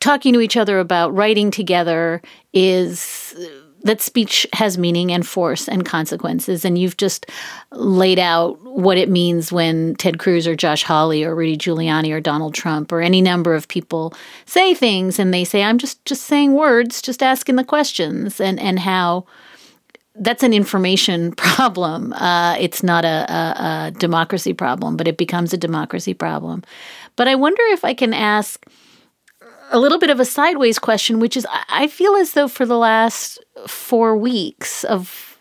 talking 0.02 0.34
to 0.34 0.42
each 0.42 0.58
other 0.58 0.78
about, 0.80 1.16
writing 1.16 1.52
together, 1.52 2.22
is 2.52 3.34
that 3.86 4.02
speech 4.02 4.48
has 4.52 4.80
meaning 4.80 5.12
and 5.12 5.26
force 5.26 5.70
and 5.70 5.86
consequences. 5.86 6.66
And 6.66 6.78
you've 6.78 6.98
just 6.98 7.28
laid 7.72 8.18
out 8.18 8.60
what 8.64 8.98
it 8.98 9.10
means 9.10 9.52
when 9.52 9.96
Ted 9.96 10.18
Cruz 10.18 10.48
or 10.48 10.56
Josh 10.56 10.84
Hawley 10.84 11.24
or 11.24 11.36
Rudy 11.36 11.56
Giuliani 11.56 12.12
or 12.12 12.20
Donald 12.20 12.56
Trump 12.56 12.92
or 12.92 13.00
any 13.00 13.22
number 13.22 13.54
of 13.54 13.68
people 13.68 14.14
say 14.48 14.74
things 14.74 15.20
and 15.20 15.32
they 15.32 15.44
say, 15.44 15.64
I'm 15.64 15.78
just 15.78 16.04
just 16.04 16.24
saying 16.24 16.54
words, 16.54 17.00
just 17.00 17.22
asking 17.22 17.56
the 17.56 17.64
questions, 17.64 18.42
and 18.42 18.60
and 18.60 18.80
how 18.80 19.26
that's 20.16 20.42
an 20.42 20.54
information 20.54 21.32
problem. 21.36 22.12
Uh, 22.14 22.56
it's 22.60 22.82
not 22.82 23.06
a, 23.06 23.32
a, 23.32 23.88
a 23.88 23.92
democracy 23.92 24.54
problem, 24.54 24.98
but 24.98 25.08
it 25.08 25.18
becomes 25.18 25.54
a 25.54 25.58
democracy 25.58 26.16
problem. 26.16 26.64
But 27.16 27.28
I 27.28 27.36
wonder 27.36 27.62
if 27.68 27.86
I 27.86 27.94
can 27.94 28.14
ask 28.16 28.66
a 29.72 29.80
little 29.80 30.00
bit 30.00 30.10
of 30.10 30.20
a 30.20 30.26
sideways 30.26 30.80
question, 30.80 31.20
which 31.20 31.36
is 31.38 31.48
I 31.70 31.88
feel 31.88 32.16
as 32.16 32.34
though 32.34 32.48
for 32.48 32.66
the 32.66 32.78
last 32.78 33.44
four 33.68 34.16
weeks 34.16 34.84
of 34.84 35.38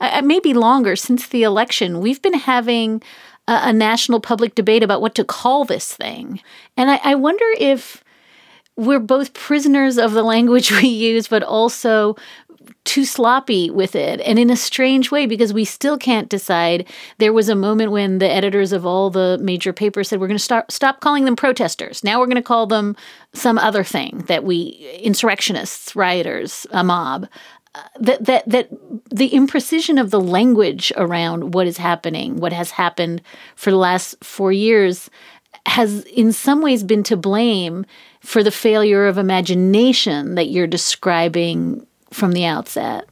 uh, 0.00 0.22
maybe 0.24 0.54
longer 0.54 0.96
since 0.96 1.28
the 1.28 1.42
election, 1.42 2.00
we've 2.00 2.22
been 2.22 2.34
having 2.34 3.02
a, 3.46 3.60
a, 3.64 3.72
national 3.72 4.20
public 4.20 4.54
debate 4.54 4.82
about 4.82 5.00
what 5.00 5.14
to 5.14 5.24
call 5.24 5.64
this 5.64 5.94
thing. 5.94 6.40
And 6.76 6.90
I, 6.90 7.00
I 7.02 7.14
wonder 7.14 7.44
if 7.58 8.02
we're 8.76 9.00
both 9.00 9.34
prisoners 9.34 9.98
of 9.98 10.12
the 10.12 10.22
language 10.22 10.70
we 10.82 10.88
use, 10.88 11.28
but 11.28 11.42
also 11.42 12.16
too 12.84 13.04
sloppy 13.04 13.70
with 13.70 13.96
it 13.96 14.20
and 14.20 14.38
in 14.38 14.50
a 14.50 14.56
strange 14.56 15.10
way 15.10 15.26
because 15.26 15.52
we 15.52 15.64
still 15.64 15.96
can't 15.96 16.28
decide. 16.28 16.86
There 17.18 17.32
was 17.32 17.48
a 17.48 17.54
moment 17.54 17.90
when 17.90 18.18
the 18.18 18.30
editors 18.30 18.72
of 18.72 18.84
all 18.84 19.10
the 19.10 19.38
major 19.40 19.72
papers 19.72 20.08
said 20.08 20.20
we're 20.20 20.28
going 20.28 20.38
to 20.38 20.64
stop 20.68 21.00
calling 21.00 21.24
them 21.24 21.36
protesters. 21.36 22.04
Now 22.04 22.20
we're 22.20 22.26
going 22.26 22.36
to 22.36 22.42
call 22.42 22.66
them 22.66 22.94
some 23.32 23.58
other 23.58 23.84
thing 23.84 24.24
that 24.26 24.44
we 24.44 24.98
insurrectionists, 25.02 25.96
rioters, 25.96 26.66
a 26.70 26.84
mob. 26.84 27.26
Uh, 27.76 27.82
that 27.98 28.24
that 28.24 28.48
that 28.48 28.68
the 29.10 29.30
imprecision 29.30 30.00
of 30.00 30.10
the 30.10 30.20
language 30.20 30.92
around 30.96 31.54
what 31.54 31.66
is 31.66 31.78
happening, 31.78 32.36
what 32.36 32.52
has 32.52 32.70
happened 32.70 33.20
for 33.56 33.72
the 33.72 33.76
last 33.76 34.14
4 34.22 34.52
years 34.52 35.10
has 35.66 36.04
in 36.04 36.32
some 36.32 36.62
ways 36.62 36.84
been 36.84 37.02
to 37.02 37.16
blame 37.16 37.84
for 38.20 38.42
the 38.42 38.50
failure 38.50 39.06
of 39.06 39.18
imagination 39.18 40.34
that 40.34 40.50
you're 40.50 40.66
describing 40.66 41.84
from 42.14 42.32
the 42.32 42.44
outset? 42.44 43.08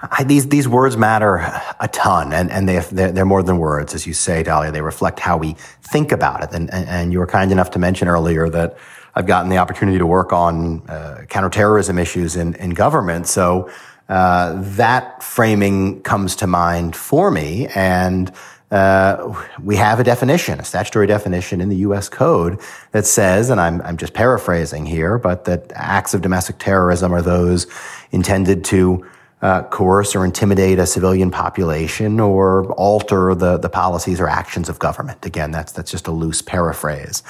I, 0.00 0.24
these 0.24 0.48
these 0.48 0.68
words 0.68 0.96
matter 0.96 1.36
a 1.80 1.88
ton, 1.88 2.32
and 2.32 2.50
and 2.50 2.68
they 2.68 2.78
they're, 2.78 3.12
they're, 3.12 3.24
more 3.24 3.42
than 3.42 3.58
words, 3.58 3.94
as 3.94 4.06
you 4.06 4.12
say, 4.12 4.42
Dahlia. 4.42 4.70
They 4.70 4.82
reflect 4.82 5.20
how 5.20 5.36
we 5.36 5.56
think 5.82 6.12
about 6.12 6.42
it. 6.42 6.50
And 6.52 6.72
and, 6.72 6.88
and 6.88 7.12
you 7.12 7.18
were 7.18 7.26
kind 7.26 7.52
enough 7.52 7.70
to 7.70 7.78
mention 7.78 8.08
earlier 8.08 8.48
that 8.50 8.76
I've 9.14 9.26
gotten 9.26 9.50
the 9.50 9.58
opportunity 9.58 9.98
to 9.98 10.06
work 10.06 10.32
on 10.32 10.82
uh, 10.88 11.24
counterterrorism 11.28 11.98
issues 11.98 12.36
in 12.36 12.54
in 12.56 12.70
government. 12.70 13.28
So 13.28 13.70
uh, 14.08 14.60
that 14.76 15.22
framing 15.22 16.02
comes 16.02 16.36
to 16.36 16.46
mind 16.46 16.96
for 16.96 17.30
me, 17.30 17.68
and 17.74 18.30
uh, 18.74 19.32
we 19.62 19.76
have 19.76 20.00
a 20.00 20.04
definition, 20.04 20.58
a 20.58 20.64
statutory 20.64 21.06
definition 21.06 21.60
in 21.60 21.68
the 21.68 21.76
U.S. 21.76 22.08
Code 22.08 22.60
that 22.90 23.06
says, 23.06 23.48
and 23.48 23.60
I'm, 23.60 23.80
I'm 23.82 23.96
just 23.96 24.14
paraphrasing 24.14 24.84
here, 24.84 25.16
but 25.16 25.44
that 25.44 25.70
acts 25.76 26.12
of 26.12 26.22
domestic 26.22 26.58
terrorism 26.58 27.14
are 27.14 27.22
those 27.22 27.68
intended 28.10 28.64
to 28.64 29.06
uh, 29.42 29.62
coerce 29.64 30.16
or 30.16 30.24
intimidate 30.24 30.80
a 30.80 30.86
civilian 30.86 31.30
population 31.30 32.18
or 32.18 32.72
alter 32.72 33.32
the, 33.36 33.58
the 33.58 33.68
policies 33.68 34.20
or 34.20 34.26
actions 34.26 34.68
of 34.68 34.80
government. 34.80 35.24
Again, 35.24 35.52
that's, 35.52 35.70
that's 35.70 35.92
just 35.92 36.08
a 36.08 36.10
loose 36.12 36.42
paraphrase. 36.42 37.22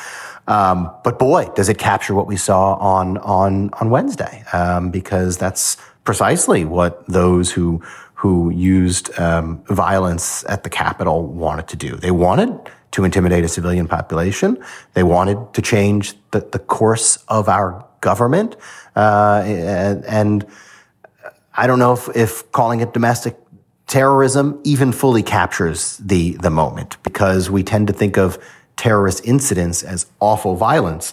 Um, 0.47 0.91
but 1.05 1.19
boy, 1.19 1.51
does 1.55 1.69
it 1.69 1.77
capture 1.77 2.15
what 2.15 2.27
we 2.27 2.39
saw 2.39 2.77
on, 2.77 3.19
on, 3.19 3.69
on 3.75 3.91
Wednesday, 3.91 4.45
um, 4.55 4.91
because 4.91 5.37
that's 5.37 5.77
precisely 6.05 6.65
what 6.65 7.05
those 7.07 7.53
who 7.53 7.83
who 8.25 8.49
used 8.49 9.11
um, 9.21 9.63
violence 9.65 10.47
at 10.49 10.63
the 10.63 10.71
Capitol 10.71 11.27
wanted 11.27 11.69
to 11.69 11.77
do. 11.77 11.95
They 11.95 12.11
wanted 12.11 12.59
to 12.93 13.05
intimidate 13.05 13.45
a 13.45 13.49
civilian 13.49 13.87
population. 13.87 14.57
They 14.95 15.03
wanted 15.03 15.53
to 15.53 15.61
change 15.61 16.15
the, 16.31 16.41
the 16.41 16.59
course 16.59 17.19
of 17.29 17.51
our 17.51 17.85
government. 18.01 18.57
Uh, 18.97 19.43
and, 19.45 20.05
and, 20.07 20.47
I 21.53 21.67
don't 21.67 21.79
know 21.79 21.93
if, 21.93 22.09
if 22.17 22.51
calling 22.51 22.81
it 22.81 22.95
domestic 22.95 23.37
terrorism 23.89 24.59
even 24.65 24.91
fully 24.91 25.23
captures 25.23 25.99
the, 25.99 26.33
the 26.39 26.51
moment 26.51 26.97
because 27.03 27.51
we 27.51 27.63
tend 27.63 27.89
to 27.89 27.93
think 27.93 28.17
of 28.17 28.43
terrorist 28.77 29.21
incidents 29.27 29.83
as 29.83 30.07
awful 30.19 30.57
violence, 30.57 31.13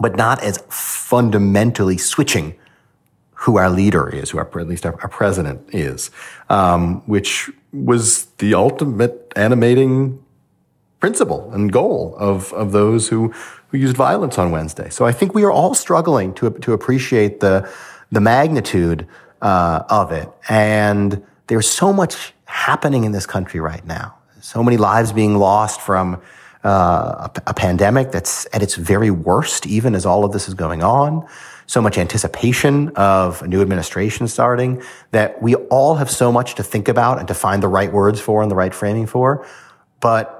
but 0.00 0.16
not 0.16 0.42
as 0.42 0.58
fundamentally 0.68 1.98
switching 1.98 2.56
who 3.42 3.58
our 3.58 3.70
leader 3.70 4.08
is, 4.08 4.30
who 4.30 4.38
our, 4.38 4.60
at 4.60 4.68
least 4.68 4.86
our, 4.86 4.94
our 5.02 5.08
president 5.08 5.60
is, 5.74 6.12
um, 6.48 7.02
which 7.06 7.50
was 7.72 8.26
the 8.38 8.54
ultimate 8.54 9.32
animating 9.34 10.22
principle 11.00 11.50
and 11.52 11.72
goal 11.72 12.14
of, 12.18 12.52
of 12.52 12.70
those 12.70 13.08
who, 13.08 13.32
who 13.68 13.78
used 13.78 13.96
violence 13.96 14.38
on 14.38 14.52
Wednesday. 14.52 14.88
So 14.90 15.04
I 15.04 15.10
think 15.10 15.34
we 15.34 15.42
are 15.42 15.50
all 15.50 15.74
struggling 15.74 16.32
to, 16.34 16.50
to 16.50 16.72
appreciate 16.72 17.40
the, 17.40 17.68
the 18.12 18.20
magnitude 18.20 19.08
uh, 19.40 19.82
of 19.88 20.12
it. 20.12 20.28
And 20.48 21.20
there's 21.48 21.68
so 21.68 21.92
much 21.92 22.34
happening 22.44 23.02
in 23.02 23.10
this 23.10 23.26
country 23.26 23.58
right 23.58 23.84
now. 23.84 24.14
So 24.40 24.62
many 24.62 24.76
lives 24.76 25.12
being 25.12 25.36
lost 25.36 25.80
from 25.80 26.22
uh, 26.62 27.28
a, 27.28 27.42
a 27.48 27.54
pandemic 27.54 28.12
that's 28.12 28.46
at 28.52 28.62
its 28.62 28.76
very 28.76 29.10
worst, 29.10 29.66
even 29.66 29.96
as 29.96 30.06
all 30.06 30.24
of 30.24 30.30
this 30.30 30.46
is 30.46 30.54
going 30.54 30.84
on 30.84 31.26
so 31.66 31.80
much 31.80 31.98
anticipation 31.98 32.88
of 32.96 33.42
a 33.42 33.48
new 33.48 33.60
administration 33.60 34.28
starting 34.28 34.82
that 35.10 35.40
we 35.42 35.54
all 35.54 35.96
have 35.96 36.10
so 36.10 36.32
much 36.32 36.54
to 36.56 36.62
think 36.62 36.88
about 36.88 37.18
and 37.18 37.28
to 37.28 37.34
find 37.34 37.62
the 37.62 37.68
right 37.68 37.92
words 37.92 38.20
for 38.20 38.42
and 38.42 38.50
the 38.50 38.54
right 38.54 38.74
framing 38.74 39.06
for. 39.06 39.46
But 40.00 40.38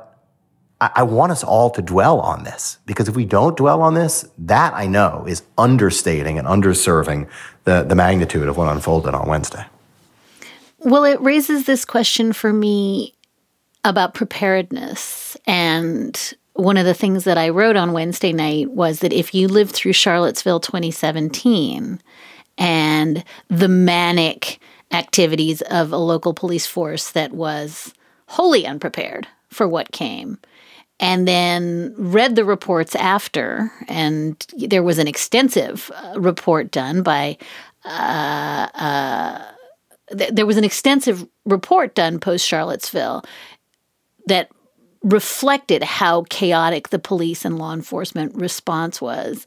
I, 0.80 0.90
I 0.96 1.02
want 1.04 1.32
us 1.32 1.44
all 1.44 1.70
to 1.70 1.80
dwell 1.82 2.20
on 2.20 2.44
this 2.44 2.78
because 2.84 3.08
if 3.08 3.16
we 3.16 3.24
don't 3.24 3.56
dwell 3.56 3.80
on 3.82 3.94
this, 3.94 4.28
that 4.38 4.74
I 4.74 4.86
know 4.86 5.24
is 5.26 5.42
understating 5.56 6.38
and 6.38 6.46
underserving 6.46 7.28
the, 7.64 7.84
the 7.84 7.94
magnitude 7.94 8.48
of 8.48 8.56
what 8.56 8.70
unfolded 8.70 9.14
on 9.14 9.28
Wednesday. 9.28 9.64
Well, 10.78 11.04
it 11.04 11.20
raises 11.20 11.64
this 11.64 11.84
question 11.84 12.32
for 12.32 12.52
me 12.52 13.14
about 13.84 14.14
preparedness 14.14 15.36
and 15.46 16.34
one 16.54 16.76
of 16.76 16.84
the 16.84 16.94
things 16.94 17.24
that 17.24 17.38
I 17.38 17.48
wrote 17.48 17.76
on 17.76 17.92
Wednesday 17.92 18.32
night 18.32 18.70
was 18.70 19.00
that 19.00 19.12
if 19.12 19.34
you 19.34 19.48
lived 19.48 19.74
through 19.74 19.94
Charlottesville 19.94 20.60
2017 20.60 22.00
and 22.58 23.24
the 23.48 23.68
manic 23.68 24.60
activities 24.90 25.62
of 25.62 25.92
a 25.92 25.96
local 25.96 26.34
police 26.34 26.66
force 26.66 27.10
that 27.12 27.32
was 27.32 27.94
wholly 28.26 28.66
unprepared 28.66 29.26
for 29.48 29.66
what 29.66 29.92
came, 29.92 30.38
and 31.00 31.26
then 31.26 31.94
read 31.96 32.36
the 32.36 32.44
reports 32.44 32.94
after, 32.94 33.72
and 33.88 34.46
there 34.56 34.82
was 34.82 34.98
an 34.98 35.08
extensive 35.08 35.90
uh, 35.94 36.20
report 36.20 36.70
done 36.70 37.02
by. 37.02 37.36
Uh, 37.84 38.68
uh, 38.74 39.44
th- 40.16 40.30
there 40.32 40.46
was 40.46 40.56
an 40.56 40.64
extensive 40.64 41.26
report 41.44 41.94
done 41.96 42.20
post 42.20 42.46
Charlottesville 42.46 43.24
that 44.26 44.48
reflected 45.02 45.82
how 45.82 46.24
chaotic 46.30 46.88
the 46.88 46.98
police 46.98 47.44
and 47.44 47.58
law 47.58 47.72
enforcement 47.72 48.34
response 48.34 49.00
was. 49.00 49.46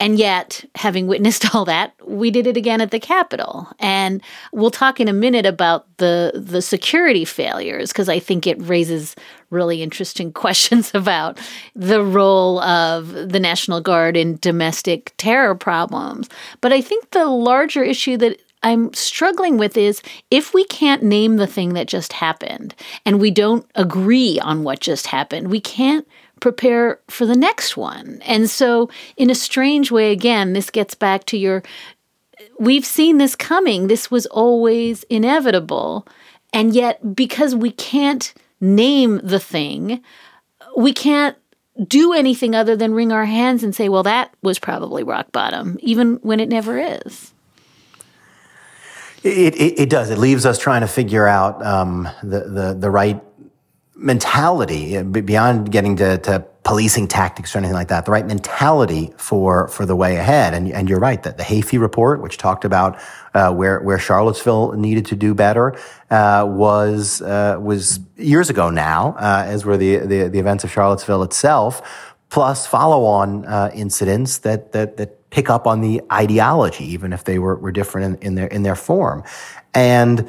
And 0.00 0.18
yet, 0.18 0.64
having 0.74 1.06
witnessed 1.06 1.54
all 1.54 1.64
that, 1.66 1.94
we 2.04 2.30
did 2.30 2.46
it 2.46 2.56
again 2.56 2.80
at 2.80 2.90
the 2.90 3.00
Capitol. 3.00 3.68
And 3.78 4.22
we'll 4.52 4.70
talk 4.70 5.00
in 5.00 5.08
a 5.08 5.12
minute 5.12 5.46
about 5.46 5.86
the 5.98 6.32
the 6.34 6.60
security 6.60 7.24
failures 7.24 7.92
because 7.92 8.08
I 8.08 8.18
think 8.18 8.46
it 8.46 8.60
raises 8.60 9.14
really 9.50 9.82
interesting 9.82 10.32
questions 10.44 10.90
about 10.94 11.38
the 11.74 12.02
role 12.02 12.60
of 12.60 13.12
the 13.30 13.40
National 13.40 13.80
Guard 13.80 14.16
in 14.16 14.38
domestic 14.38 15.14
terror 15.16 15.54
problems. 15.54 16.28
But 16.60 16.72
I 16.72 16.80
think 16.80 17.10
the 17.10 17.26
larger 17.26 17.82
issue 17.82 18.16
that 18.18 18.40
I'm 18.64 18.92
struggling 18.94 19.58
with 19.58 19.76
is 19.76 20.02
if 20.30 20.54
we 20.54 20.64
can't 20.64 21.02
name 21.02 21.36
the 21.36 21.46
thing 21.46 21.74
that 21.74 21.86
just 21.86 22.14
happened 22.14 22.74
and 23.04 23.20
we 23.20 23.30
don't 23.30 23.66
agree 23.74 24.40
on 24.40 24.64
what 24.64 24.80
just 24.80 25.06
happened, 25.06 25.48
we 25.48 25.60
can't 25.60 26.08
prepare 26.40 26.98
for 27.08 27.26
the 27.26 27.36
next 27.36 27.76
one. 27.76 28.20
And 28.24 28.48
so, 28.48 28.88
in 29.16 29.28
a 29.28 29.34
strange 29.34 29.90
way, 29.90 30.12
again, 30.12 30.54
this 30.54 30.70
gets 30.70 30.94
back 30.94 31.26
to 31.26 31.36
your 31.36 31.62
we've 32.58 32.86
seen 32.86 33.18
this 33.18 33.36
coming. 33.36 33.86
This 33.86 34.10
was 34.10 34.26
always 34.26 35.04
inevitable. 35.04 36.08
And 36.52 36.74
yet, 36.74 37.14
because 37.14 37.54
we 37.54 37.70
can't 37.70 38.32
name 38.60 39.20
the 39.22 39.40
thing, 39.40 40.02
we 40.76 40.92
can't 40.92 41.36
do 41.86 42.14
anything 42.14 42.54
other 42.54 42.76
than 42.76 42.94
wring 42.94 43.12
our 43.12 43.26
hands 43.26 43.62
and 43.62 43.74
say, 43.74 43.88
well, 43.88 44.04
that 44.04 44.32
was 44.42 44.58
probably 44.58 45.02
rock 45.02 45.32
bottom, 45.32 45.76
even 45.80 46.16
when 46.16 46.40
it 46.40 46.48
never 46.48 46.78
is. 46.78 47.33
It, 49.24 49.54
it, 49.54 49.80
it 49.80 49.90
does. 49.90 50.10
It 50.10 50.18
leaves 50.18 50.44
us 50.44 50.58
trying 50.58 50.82
to 50.82 50.86
figure 50.86 51.26
out 51.26 51.64
um, 51.64 52.06
the, 52.22 52.40
the, 52.40 52.76
the 52.78 52.90
right 52.90 53.22
mentality 53.96 54.98
uh, 54.98 55.02
beyond 55.02 55.72
getting 55.72 55.96
to, 55.96 56.18
to 56.18 56.40
policing 56.62 57.08
tactics 57.08 57.54
or 57.54 57.58
anything 57.58 57.74
like 57.74 57.88
that, 57.88 58.04
the 58.04 58.10
right 58.10 58.26
mentality 58.26 59.14
for, 59.16 59.68
for 59.68 59.86
the 59.86 59.96
way 59.96 60.16
ahead. 60.16 60.52
And, 60.52 60.70
and 60.70 60.90
you're 60.90 60.98
right 61.00 61.22
that 61.22 61.38
the 61.38 61.42
Heaphy 61.42 61.80
report, 61.80 62.20
which 62.20 62.36
talked 62.36 62.66
about 62.66 62.98
uh, 63.32 63.50
where, 63.50 63.80
where 63.80 63.98
Charlottesville 63.98 64.72
needed 64.72 65.06
to 65.06 65.16
do 65.16 65.32
better, 65.32 65.74
uh, 66.10 66.46
was, 66.46 67.22
uh, 67.22 67.56
was 67.58 68.00
years 68.18 68.50
ago 68.50 68.68
now, 68.68 69.14
uh, 69.18 69.44
as 69.46 69.64
were 69.64 69.78
the, 69.78 69.98
the, 69.98 70.28
the, 70.28 70.38
events 70.38 70.64
of 70.64 70.70
Charlottesville 70.70 71.22
itself, 71.22 72.14
plus 72.28 72.66
follow 72.66 73.04
on 73.04 73.46
uh, 73.46 73.70
incidents 73.74 74.38
that, 74.38 74.72
that, 74.72 74.98
that 74.98 75.23
pick 75.34 75.50
up 75.50 75.66
on 75.66 75.80
the 75.80 76.00
ideology, 76.12 76.84
even 76.84 77.12
if 77.12 77.22
they 77.24 77.38
were, 77.38 77.56
were 77.56 77.72
different 77.72 78.04
in, 78.06 78.26
in 78.26 78.34
their, 78.36 78.48
in 78.56 78.62
their 78.62 78.76
form. 78.76 79.22
And, 79.74 80.28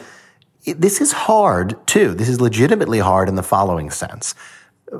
this 0.65 0.99
is 0.99 1.11
hard 1.11 1.75
too. 1.85 2.13
This 2.13 2.29
is 2.29 2.41
legitimately 2.41 2.99
hard 2.99 3.29
in 3.29 3.35
the 3.35 3.43
following 3.43 3.91
sense. 3.91 4.33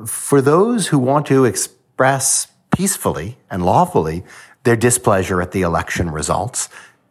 For 0.06 0.40
those 0.40 0.88
who 0.88 0.98
want 0.98 1.26
to 1.26 1.44
express 1.44 2.48
peacefully 2.70 3.36
and 3.50 3.64
lawfully 3.64 4.24
their 4.64 4.76
displeasure 4.76 5.40
at 5.42 5.52
the 5.52 5.62
election 5.62 6.10
results, 6.10 6.68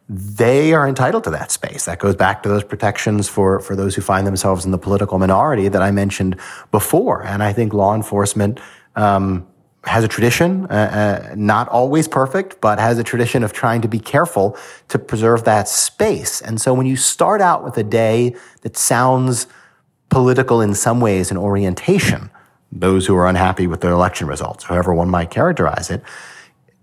they 0.08 0.72
are 0.72 0.86
entitled 0.86 1.24
to 1.24 1.30
that 1.30 1.50
space. 1.50 1.84
That 1.84 1.98
goes 1.98 2.14
back 2.14 2.42
to 2.44 2.48
those 2.48 2.62
protections 2.62 3.28
for, 3.28 3.60
for 3.60 3.74
those 3.74 3.94
who 3.94 4.02
find 4.02 4.26
themselves 4.26 4.64
in 4.64 4.70
the 4.70 4.78
political 4.78 5.18
minority 5.18 5.68
that 5.68 5.82
I 5.82 5.90
mentioned 5.90 6.36
before. 6.70 7.24
And 7.24 7.42
I 7.42 7.52
think 7.52 7.72
law 7.72 7.94
enforcement 7.94 8.60
um, 8.94 9.46
has 9.86 10.02
a 10.02 10.08
tradition, 10.08 10.66
uh, 10.66 11.28
uh, 11.30 11.34
not 11.36 11.68
always 11.68 12.08
perfect, 12.08 12.60
but 12.60 12.78
has 12.78 12.98
a 12.98 13.04
tradition 13.04 13.44
of 13.44 13.52
trying 13.52 13.80
to 13.80 13.88
be 13.88 14.00
careful 14.00 14.56
to 14.88 14.98
preserve 14.98 15.44
that 15.44 15.68
space. 15.68 16.42
And 16.42 16.60
so 16.60 16.74
when 16.74 16.86
you 16.86 16.96
start 16.96 17.40
out 17.40 17.62
with 17.62 17.76
a 17.78 17.84
day 17.84 18.34
that 18.62 18.76
sounds 18.76 19.46
political 20.08 20.60
in 20.60 20.74
some 20.74 21.00
ways 21.00 21.30
in 21.30 21.36
orientation, 21.36 22.30
those 22.72 23.06
who 23.06 23.14
are 23.16 23.26
unhappy 23.26 23.66
with 23.66 23.80
the 23.80 23.88
election 23.88 24.26
results, 24.26 24.64
however 24.64 24.92
one 24.92 25.08
might 25.08 25.30
characterize 25.30 25.88
it, 25.88 26.02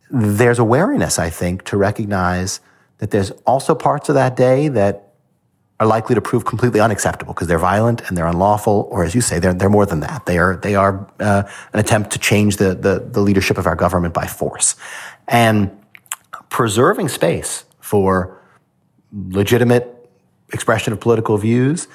there's 0.10 0.60
a 0.60 0.64
wariness, 0.64 1.20
I 1.20 1.30
think, 1.30 1.64
to 1.66 1.78
recognize 1.78 2.62
that 3.00 3.12
there's 3.12 3.32
also 3.46 3.76
parts 3.76 4.08
of 4.08 4.16
that 4.16 4.38
day 4.38 4.70
that 4.70 5.13
are 5.84 5.88
likely 5.88 6.16
to 6.16 6.22
prove 6.22 6.46
completely 6.46 6.80
unacceptable 6.80 7.34
because 7.34 7.48
they're 7.48 7.60
violent 7.60 8.02
and 8.08 8.18
they're 8.18 8.28
unlawful, 8.28 8.88
or 8.90 9.04
as 9.04 9.14
you 9.14 9.22
say, 9.22 9.38
they're, 9.40 9.54
they're 9.54 9.70
more 9.70 9.86
than 9.86 10.00
that. 10.00 10.26
They 10.26 10.38
are, 10.38 10.56
they 10.56 10.76
are 10.76 11.06
uh, 11.20 11.44
an 11.74 11.80
attempt 11.80 12.12
to 12.12 12.20
change 12.20 12.58
the, 12.58 12.74
the, 12.74 13.06
the 13.12 13.20
leadership 13.20 13.58
of 13.58 13.68
our 13.68 13.76
government 13.76 14.14
by 14.14 14.26
force. 14.26 14.76
And 15.28 15.72
preserving 16.50 17.10
space 17.10 17.66
for 17.82 18.40
legitimate 19.12 20.10
expression 20.54 20.94
of 20.94 21.00
political 21.02 21.38
views, 21.38 21.88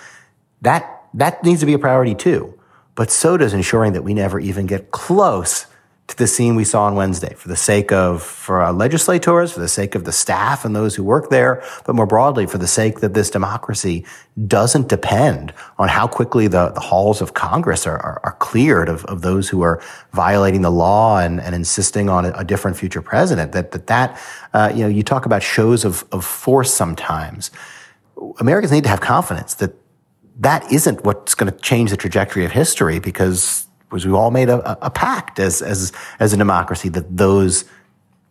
that, 0.62 1.04
that 1.14 1.42
needs 1.42 1.60
to 1.60 1.66
be 1.66 1.72
a 1.72 1.78
priority 1.78 2.14
too. 2.14 2.58
But 2.94 3.10
so 3.10 3.36
does 3.36 3.54
ensuring 3.54 3.94
that 3.94 4.02
we 4.02 4.12
never 4.12 4.38
even 4.38 4.66
get 4.66 4.90
close 4.90 5.66
to 6.08 6.16
the 6.16 6.26
scene 6.26 6.54
we 6.54 6.64
saw 6.64 6.84
on 6.84 6.94
Wednesday 6.94 7.34
for 7.34 7.48
the 7.48 7.56
sake 7.56 7.92
of, 7.92 8.22
for 8.22 8.62
our 8.62 8.72
legislators, 8.72 9.52
for 9.52 9.60
the 9.60 9.68
sake 9.68 9.94
of 9.94 10.04
the 10.04 10.12
staff 10.12 10.64
and 10.64 10.74
those 10.74 10.94
who 10.94 11.04
work 11.04 11.28
there, 11.28 11.62
but 11.84 11.94
more 11.94 12.06
broadly 12.06 12.46
for 12.46 12.56
the 12.56 12.66
sake 12.66 13.00
that 13.00 13.12
this 13.12 13.28
democracy 13.28 14.06
doesn't 14.46 14.88
depend 14.88 15.52
on 15.78 15.88
how 15.88 16.06
quickly 16.06 16.48
the, 16.48 16.70
the 16.70 16.80
halls 16.80 17.20
of 17.20 17.34
Congress 17.34 17.86
are, 17.86 17.98
are, 17.98 18.20
are 18.24 18.32
cleared 18.40 18.88
of, 18.88 19.04
of 19.04 19.20
those 19.20 19.50
who 19.50 19.60
are 19.60 19.82
violating 20.12 20.62
the 20.62 20.70
law 20.70 21.18
and, 21.18 21.42
and 21.42 21.54
insisting 21.54 22.08
on 22.08 22.24
a, 22.24 22.30
a 22.32 22.44
different 22.44 22.78
future 22.78 23.02
president. 23.02 23.52
That, 23.52 23.72
that, 23.72 23.86
that, 23.88 24.20
uh, 24.54 24.72
you 24.74 24.80
know, 24.80 24.88
you 24.88 25.02
talk 25.02 25.26
about 25.26 25.42
shows 25.42 25.84
of, 25.84 26.06
of 26.10 26.24
force 26.24 26.72
sometimes. 26.72 27.50
Americans 28.40 28.72
need 28.72 28.84
to 28.84 28.90
have 28.90 29.02
confidence 29.02 29.54
that 29.56 29.74
that 30.38 30.72
isn't 30.72 31.04
what's 31.04 31.34
going 31.34 31.52
to 31.52 31.58
change 31.58 31.90
the 31.90 31.98
trajectory 31.98 32.46
of 32.46 32.52
history 32.52 32.98
because 32.98 33.67
was 33.90 34.06
we 34.06 34.12
all 34.12 34.30
made 34.30 34.48
a, 34.48 34.84
a 34.84 34.90
pact 34.90 35.38
as, 35.38 35.62
as, 35.62 35.92
as 36.20 36.32
a 36.32 36.36
democracy 36.36 36.88
that 36.90 37.16
those, 37.16 37.64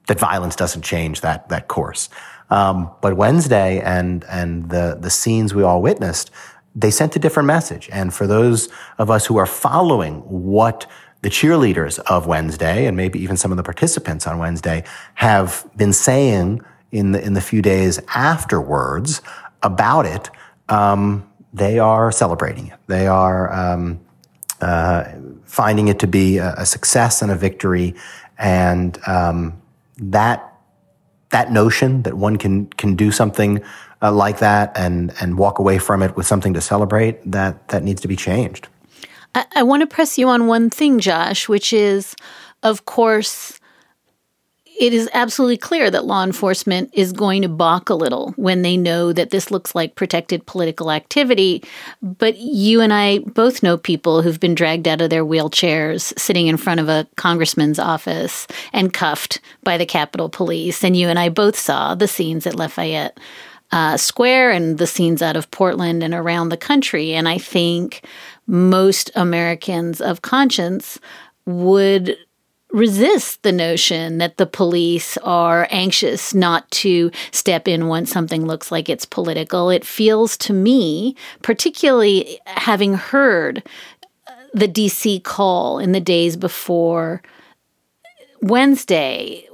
that 0.08 0.20
violence 0.20 0.56
doesn't 0.56 0.84
change 0.84 1.22
that, 1.22 1.50
that 1.50 1.68
course. 1.68 2.10
Um, 2.50 2.92
but 3.02 3.18
Wednesday 3.18 3.82
and, 3.82 4.24
and 4.30 4.70
the, 4.70 4.98
the 5.00 5.10
scenes 5.10 5.54
we 5.54 5.64
all 5.64 5.82
witnessed, 5.82 6.32
they 6.76 6.92
sent 6.92 7.16
a 7.16 7.20
different 7.20 7.48
message. 7.48 7.90
And 7.92 8.14
for 8.14 8.28
those 8.28 8.70
of 8.98 9.10
us 9.10 9.26
who 9.26 9.38
are 9.38 9.46
following 9.46 10.20
what 10.20 10.86
the 11.24 11.30
cheerleaders 11.30 12.00
of 12.00 12.28
Wednesday 12.28 12.86
and 12.86 12.96
maybe 12.96 13.20
even 13.20 13.36
some 13.36 13.52
of 13.52 13.58
the 13.58 13.64
participants 13.64 14.28
on 14.28 14.38
Wednesday 14.38 14.84
have 15.16 15.68
been 15.76 15.92
saying 15.92 16.62
in 16.92 17.12
the, 17.12 17.22
in 17.22 17.34
the 17.34 17.42
few 17.42 17.62
days 17.62 18.00
afterwards 18.16 19.22
about 19.64 20.06
it, 20.06 20.30
um, 20.70 21.28
they 21.54 21.80
are 21.80 22.12
celebrating 22.12 22.68
it. 22.68 22.80
They 22.88 23.08
are, 23.08 23.52
um, 23.52 24.00
uh, 24.62 25.06
finding 25.58 25.88
it 25.88 25.98
to 25.98 26.08
be 26.08 26.38
a, 26.38 26.54
a, 26.58 26.66
success 26.66 27.22
and 27.24 27.32
a 27.32 27.36
victory, 27.36 27.96
and 28.38 29.00
um, 29.08 29.60
that 29.98 30.40
that 31.32 31.52
notion 31.52 32.04
that 32.04 32.14
one 32.14 32.38
can 32.38 32.68
can 32.82 32.96
do 32.96 33.10
something 33.12 33.62
uh, 34.04 34.12
like 34.12 34.38
that 34.38 34.72
and 34.78 35.12
and 35.20 35.38
walk 35.38 35.58
away 35.58 35.80
from 35.80 36.04
it 36.04 36.16
with 36.16 36.28
something 36.28 36.54
to 36.54 36.62
celebrate 36.62 37.16
that 37.32 37.68
that 37.70 37.82
needs 37.84 38.02
to 38.02 38.08
be 38.08 38.16
changed. 38.16 38.68
I, 39.34 39.46
I 39.56 39.64
want 39.64 39.82
to 39.82 39.88
press 39.88 40.18
you 40.18 40.30
on 40.30 40.46
one 40.48 40.70
thing, 40.70 41.00
Josh, 41.00 41.50
which 41.50 41.74
is, 41.74 42.16
of 42.62 42.86
course, 42.86 43.57
it 44.80 44.94
is 44.94 45.10
absolutely 45.14 45.58
clear 45.58 45.90
that 45.90 46.06
law 46.06 46.24
enforcement 46.24 46.92
is 46.94 47.12
going 47.12 47.42
to 47.42 47.50
balk 47.50 47.90
a 47.90 47.96
little 47.96 48.32
when 48.38 48.62
they 48.62 48.78
know 48.78 49.12
that 49.12 49.32
this 49.32 49.50
looks 49.50 49.74
like 49.74 49.96
protected 49.96 50.46
political 50.46 50.92
activity. 50.92 51.64
But 52.02 52.38
you 52.38 52.82
and 52.82 52.94
I 52.94 53.20
both 53.20 53.64
know 53.64 53.78
people 53.78 54.22
who've 54.22 54.40
been 54.40 54.56
dragged 54.56 54.88
out 54.88 55.02
of 55.02 55.10
their 55.10 55.26
wheelchairs 55.26 56.18
sitting 56.20 56.48
in 56.48 56.58
front 56.58 56.80
of 56.80 56.90
a 56.90 57.08
congressman's 57.16 57.80
office 57.80 58.46
and 58.72 58.94
cuffed 58.94 59.42
by 59.64 59.78
the 59.78 59.86
Capitol 59.86 60.30
Police. 60.30 60.84
And 60.84 60.96
you 60.96 61.08
and 61.10 61.18
I 61.18 61.30
both 61.30 61.58
saw 61.58 61.96
the 61.96 62.08
scenes 62.08 62.46
at 62.46 62.56
Lafayette 62.56 63.20
uh, 63.72 63.98
Square 63.98 64.52
and 64.52 64.78
the 64.78 64.88
scenes 64.88 65.22
out 65.22 65.36
of 65.36 65.52
Portland 65.52 66.04
and 66.04 66.14
around 66.14 66.50
the 66.50 66.58
country. 66.58 67.14
And 67.14 67.28
I 67.28 67.38
think 67.38 68.06
most 68.46 69.12
Americans 69.16 70.00
of 70.00 70.22
conscience 70.22 71.00
would 71.46 72.18
resist 72.72 73.44
the 73.44 73.52
notion 73.52 74.18
that 74.18 74.38
the 74.38 74.46
police 74.46 75.18
are 75.18 75.68
anxious 75.72 76.34
not 76.34 76.70
to 76.72 77.12
step 77.32 77.68
in 77.68 77.88
once 77.88 78.12
something 78.12 78.46
looks 78.46 78.72
like 78.72 78.90
it's 78.90 79.06
political. 79.06 79.70
It 79.70 79.86
feels 79.86 80.38
to 80.38 80.54
me, 80.54 81.16
particularly 81.42 82.40
having 82.46 82.96
heard 82.96 83.64
uh, 84.28 84.32
the 84.54 84.68
DC 84.68 85.24
call 85.24 85.80
in 85.80 85.94
the 85.94 86.02
days 86.02 86.36
before 86.36 87.22
Wednesday 88.42 89.48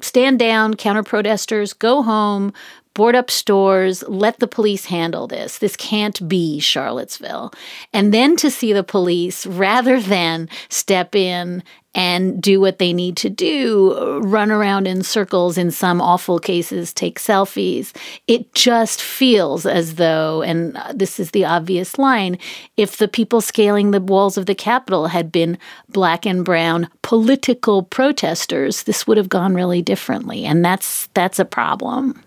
stand 0.00 0.38
down, 0.38 0.74
counter 0.74 1.02
protesters, 1.02 1.72
go 1.72 2.02
home, 2.02 2.52
board 2.94 3.14
up 3.14 3.30
stores, 3.30 4.02
let 4.08 4.38
the 4.38 4.46
police 4.46 4.86
handle 4.86 5.26
this. 5.26 5.58
This 5.58 5.76
can't 5.76 6.28
be 6.28 6.60
Charlottesville. 6.60 7.52
And 7.92 8.12
then 8.12 8.36
to 8.36 8.50
see 8.50 8.72
the 8.72 8.84
police, 8.84 9.46
rather 9.46 10.00
than 10.00 10.48
step 10.68 11.14
in 11.14 11.62
and 11.94 12.42
do 12.42 12.58
what 12.58 12.78
they 12.78 12.92
need 12.92 13.16
to 13.18 13.28
do, 13.28 14.18
run 14.22 14.50
around 14.50 14.86
in 14.86 15.02
circles, 15.02 15.58
in 15.58 15.70
some 15.70 16.00
awful 16.00 16.38
cases, 16.38 16.92
take 16.92 17.18
selfies. 17.18 17.94
It 18.26 18.54
just 18.54 19.02
feels 19.02 19.66
as 19.66 19.96
though, 19.96 20.40
and 20.40 20.74
uh, 20.76 20.92
this 20.94 21.20
is 21.20 21.32
the 21.32 21.44
obvious 21.44 21.98
line, 21.98 22.38
if 22.78 22.96
the 22.96 23.08
people 23.08 23.42
scaling 23.42 23.90
the 23.90 24.00
walls 24.00 24.38
of 24.38 24.46
the 24.46 24.54
Capitol 24.54 25.08
had 25.08 25.30
been 25.30 25.58
black 25.90 26.24
and 26.24 26.44
brown 26.46 26.88
political 27.02 27.82
protesters, 27.82 28.84
this 28.84 29.06
would 29.06 29.18
have 29.18 29.28
gone 29.28 29.54
really 29.54 29.82
differently. 29.82 30.46
And 30.46 30.64
that's 30.64 31.08
that's 31.12 31.38
a 31.38 31.44
problem. 31.44 32.22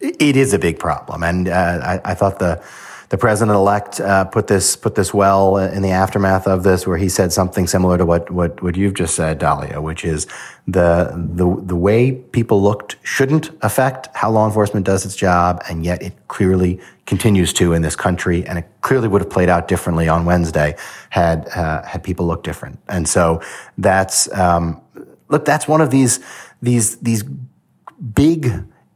It 0.00 0.36
is 0.36 0.54
a 0.54 0.58
big 0.58 0.78
problem. 0.78 1.22
And 1.22 1.48
uh, 1.48 1.80
I, 2.04 2.12
I 2.12 2.14
thought 2.14 2.38
the 2.38 2.62
the 3.10 3.18
president 3.18 3.56
elect 3.56 4.00
uh, 4.00 4.24
put 4.24 4.46
this 4.46 4.76
put 4.76 4.94
this 4.94 5.12
well 5.12 5.56
in 5.56 5.82
the 5.82 5.90
aftermath 5.90 6.46
of 6.46 6.62
this, 6.62 6.86
where 6.86 6.96
he 6.96 7.08
said 7.08 7.32
something 7.32 7.66
similar 7.66 7.98
to 7.98 8.06
what 8.06 8.30
what 8.30 8.62
what 8.62 8.76
you've 8.76 8.94
just 8.94 9.16
said, 9.16 9.38
Dahlia, 9.38 9.80
which 9.80 10.04
is 10.04 10.28
the 10.68 11.10
the 11.12 11.60
the 11.66 11.74
way 11.74 12.12
people 12.12 12.62
looked 12.62 12.96
shouldn't 13.02 13.50
affect 13.62 14.08
how 14.14 14.30
law 14.30 14.46
enforcement 14.46 14.86
does 14.86 15.04
its 15.04 15.16
job, 15.16 15.60
and 15.68 15.84
yet 15.84 16.00
it 16.02 16.12
clearly 16.28 16.80
continues 17.04 17.52
to 17.54 17.72
in 17.72 17.82
this 17.82 17.96
country, 17.96 18.46
and 18.46 18.60
it 18.60 18.66
clearly 18.80 19.08
would 19.08 19.20
have 19.20 19.30
played 19.30 19.48
out 19.48 19.66
differently 19.66 20.08
on 20.08 20.24
Wednesday 20.24 20.76
had 21.10 21.48
uh, 21.48 21.82
had 21.82 22.04
people 22.04 22.26
looked 22.28 22.44
different. 22.44 22.78
And 22.88 23.08
so 23.08 23.42
that's 23.76 24.32
um, 24.38 24.80
look, 25.28 25.44
that's 25.44 25.66
one 25.66 25.80
of 25.80 25.90
these 25.90 26.20
these 26.62 26.96
these 26.98 27.24
big, 28.14 28.52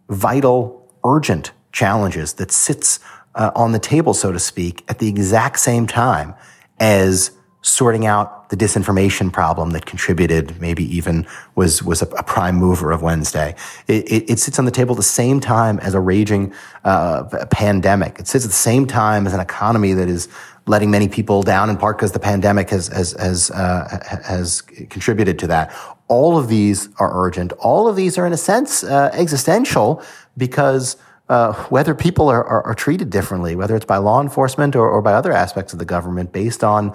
vital, 0.09 0.84
urgent 1.05 1.53
challenges 1.73 2.35
that 2.35 2.51
sits 2.51 3.01
uh, 3.35 3.51
on 3.55 3.73
the 3.73 3.79
table, 3.79 4.15
so 4.15 4.33
to 4.33 4.39
speak, 4.39 4.85
at 4.89 4.99
the 4.99 5.09
exact 5.09 5.59
same 5.59 5.87
time 5.87 6.35
as 6.79 7.31
sorting 7.65 8.05
out 8.05 8.51
the 8.51 8.57
disinformation 8.57 9.33
problem 9.33 9.71
that 9.71 9.87
contributed, 9.87 10.61
maybe 10.61 10.85
even 10.95 11.27
was 11.55 11.83
was 11.83 12.03
a, 12.03 12.07
prime 12.07 12.57
mover 12.57 12.93
of 12.93 13.01
Wednesday. 13.01 13.55
It, 13.89 14.05
it, 14.13 14.31
it, 14.31 14.39
sits 14.39 14.59
on 14.59 14.67
the 14.67 14.71
table 14.71 14.95
at 14.95 14.99
the 14.99 15.03
same 15.03 15.41
time 15.41 15.79
as 15.81 15.95
a 15.95 16.01
raging 16.01 16.53
uh, 16.85 17.25
pandemic. 17.51 18.19
It 18.19 18.29
sits 18.29 18.45
at 18.45 18.51
the 18.51 18.57
same 18.57 18.87
time 18.87 19.27
as 19.27 19.33
an 19.33 19.41
economy 19.41 19.95
that 19.95 20.09
is 20.09 20.29
letting 20.67 20.91
many 20.91 21.09
people 21.09 21.43
down, 21.43 21.71
in 21.71 21.79
part 21.79 21.97
because 21.97 22.13
the 22.13 22.19
pandemic 22.19 22.69
has 22.69 22.89
has 22.89 23.13
has 23.13 23.51
uh, 23.51 24.21
has 24.25 24.61
contributed 24.61 25.39
to 25.39 25.47
that. 25.47 25.75
All 26.09 26.39
of 26.39 26.49
these 26.49 26.89
are 26.99 27.11
urgent. 27.15 27.53
All 27.53 27.89
of 27.89 27.97
these 27.97 28.19
are, 28.19 28.27
in 28.27 28.33
a 28.33 28.39
sense, 28.39 28.85
uh, 28.85 29.11
existential 29.13 30.03
because 30.37 30.97
uh, 31.29 31.55
whether 31.65 31.95
people 31.95 32.29
are, 32.29 32.45
are, 32.45 32.63
are, 32.63 32.75
treated 32.75 33.09
differently, 33.09 33.57
whether 33.57 33.75
it's 33.75 33.87
by 33.87 33.97
law 33.97 34.21
enforcement 34.21 34.77
or, 34.77 34.87
or, 34.87 35.01
by 35.01 35.15
other 35.15 35.33
aspects 35.33 35.73
of 35.73 35.79
the 35.79 35.85
government 35.87 36.33
based 36.33 36.63
on 36.63 36.95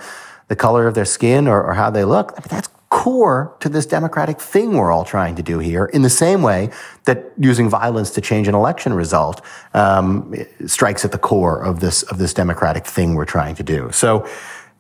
the 0.50 0.56
color 0.56 0.88
of 0.88 0.94
their 0.94 1.06
skin 1.06 1.48
or, 1.48 1.64
or 1.64 1.74
how 1.74 1.90
they 1.90 2.04
look. 2.04 2.34
I 2.34 2.42
mean, 2.42 2.48
that's 2.50 2.70
core 2.90 3.56
to 3.60 3.70
this 3.70 3.86
democratic 3.86 4.42
thing 4.42 4.74
we're 4.74 4.92
all 4.92 5.06
trying 5.06 5.36
to 5.36 5.44
do 5.44 5.60
here 5.60 5.86
in 5.86 6.02
the 6.02 6.10
same 6.10 6.42
way 6.42 6.70
that 7.06 7.32
using 7.38 7.70
violence 7.70 8.10
to 8.12 8.22
change 8.22 8.48
an 8.48 8.56
election 8.56 8.94
result 8.94 9.42
um, 9.74 10.34
strikes 10.66 11.06
at 11.06 11.12
the 11.12 11.18
core 11.18 11.64
of 11.64 11.80
this 11.80 12.02
of 12.04 12.18
this 12.18 12.34
democratic 12.34 12.86
thing 12.86 13.14
we're 13.14 13.26
trying 13.26 13.54
to 13.54 13.62
do 13.62 13.92
so 13.92 14.28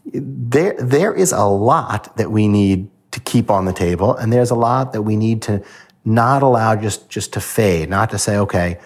there 0.06 0.76
there 0.80 1.14
is 1.14 1.32
a 1.32 1.44
lot 1.44 2.16
that 2.18 2.32
we 2.32 2.48
need 2.48 2.90
to 3.12 3.20
keep 3.22 3.50
on 3.50 3.66
the 3.66 3.74
table 3.74 4.16
and 4.16 4.32
there's 4.32 4.52
a 4.52 4.56
lot 4.56 4.94
that 4.94 5.02
we 5.02 5.16
need 5.16 5.42
to 5.42 5.64
not 6.06 6.42
allow 6.42 6.76
just 6.76 7.10
just 7.10 7.34
to 7.34 7.42
fade 7.42 7.90
not 7.90 8.10
to 8.10 8.18
say 8.18 8.38
okay 8.38 8.78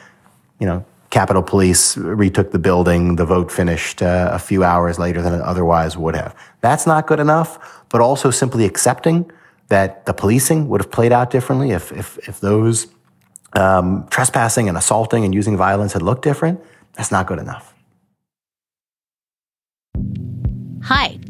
you 0.64 0.70
know, 0.70 0.86
Capitol 1.10 1.44
Police 1.44 1.98
retook 1.98 2.52
the 2.52 2.60
building. 2.60 3.18
The 3.18 3.26
vote 3.26 3.52
finished 3.52 4.02
uh, 4.02 4.30
a 4.32 4.40
few 4.40 4.64
hours 4.64 4.98
later 4.98 5.22
than 5.22 5.34
it 5.34 5.42
otherwise 5.42 5.98
would 5.98 6.16
have. 6.16 6.34
That's 6.62 6.88
not 6.88 7.06
good 7.06 7.20
enough, 7.20 7.84
but 7.90 8.00
also 8.00 8.32
simply 8.32 8.64
accepting 8.64 9.30
that 9.68 10.06
the 10.06 10.14
policing 10.14 10.70
would 10.70 10.80
have 10.80 10.90
played 10.90 11.12
out 11.12 11.30
differently 11.32 11.72
if, 11.72 11.92
if, 11.92 12.18
if 12.30 12.40
those 12.40 12.88
um, 13.54 14.08
trespassing 14.10 14.70
and 14.70 14.78
assaulting 14.78 15.26
and 15.26 15.36
using 15.36 15.58
violence 15.58 15.92
had 15.92 16.02
looked 16.02 16.24
different. 16.24 16.62
That's 16.94 17.12
not 17.12 17.28
good 17.28 17.40
enough. 17.40 17.74
Hi, 20.84 21.20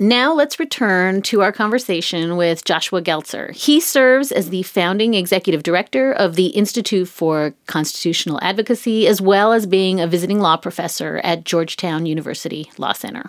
Now 0.00 0.32
let's 0.32 0.60
return 0.60 1.22
to 1.22 1.42
our 1.42 1.50
conversation 1.50 2.36
with 2.36 2.64
Joshua 2.64 3.02
Geltzer. 3.02 3.52
He 3.52 3.80
serves 3.80 4.30
as 4.30 4.50
the 4.50 4.62
founding 4.62 5.14
executive 5.14 5.64
director 5.64 6.12
of 6.12 6.36
the 6.36 6.46
Institute 6.48 7.08
for 7.08 7.54
Constitutional 7.66 8.38
Advocacy, 8.40 9.08
as 9.08 9.20
well 9.20 9.52
as 9.52 9.66
being 9.66 10.00
a 10.00 10.06
visiting 10.06 10.38
law 10.38 10.56
professor 10.56 11.20
at 11.24 11.44
Georgetown 11.44 12.06
University 12.06 12.70
Law 12.78 12.92
Center. 12.92 13.28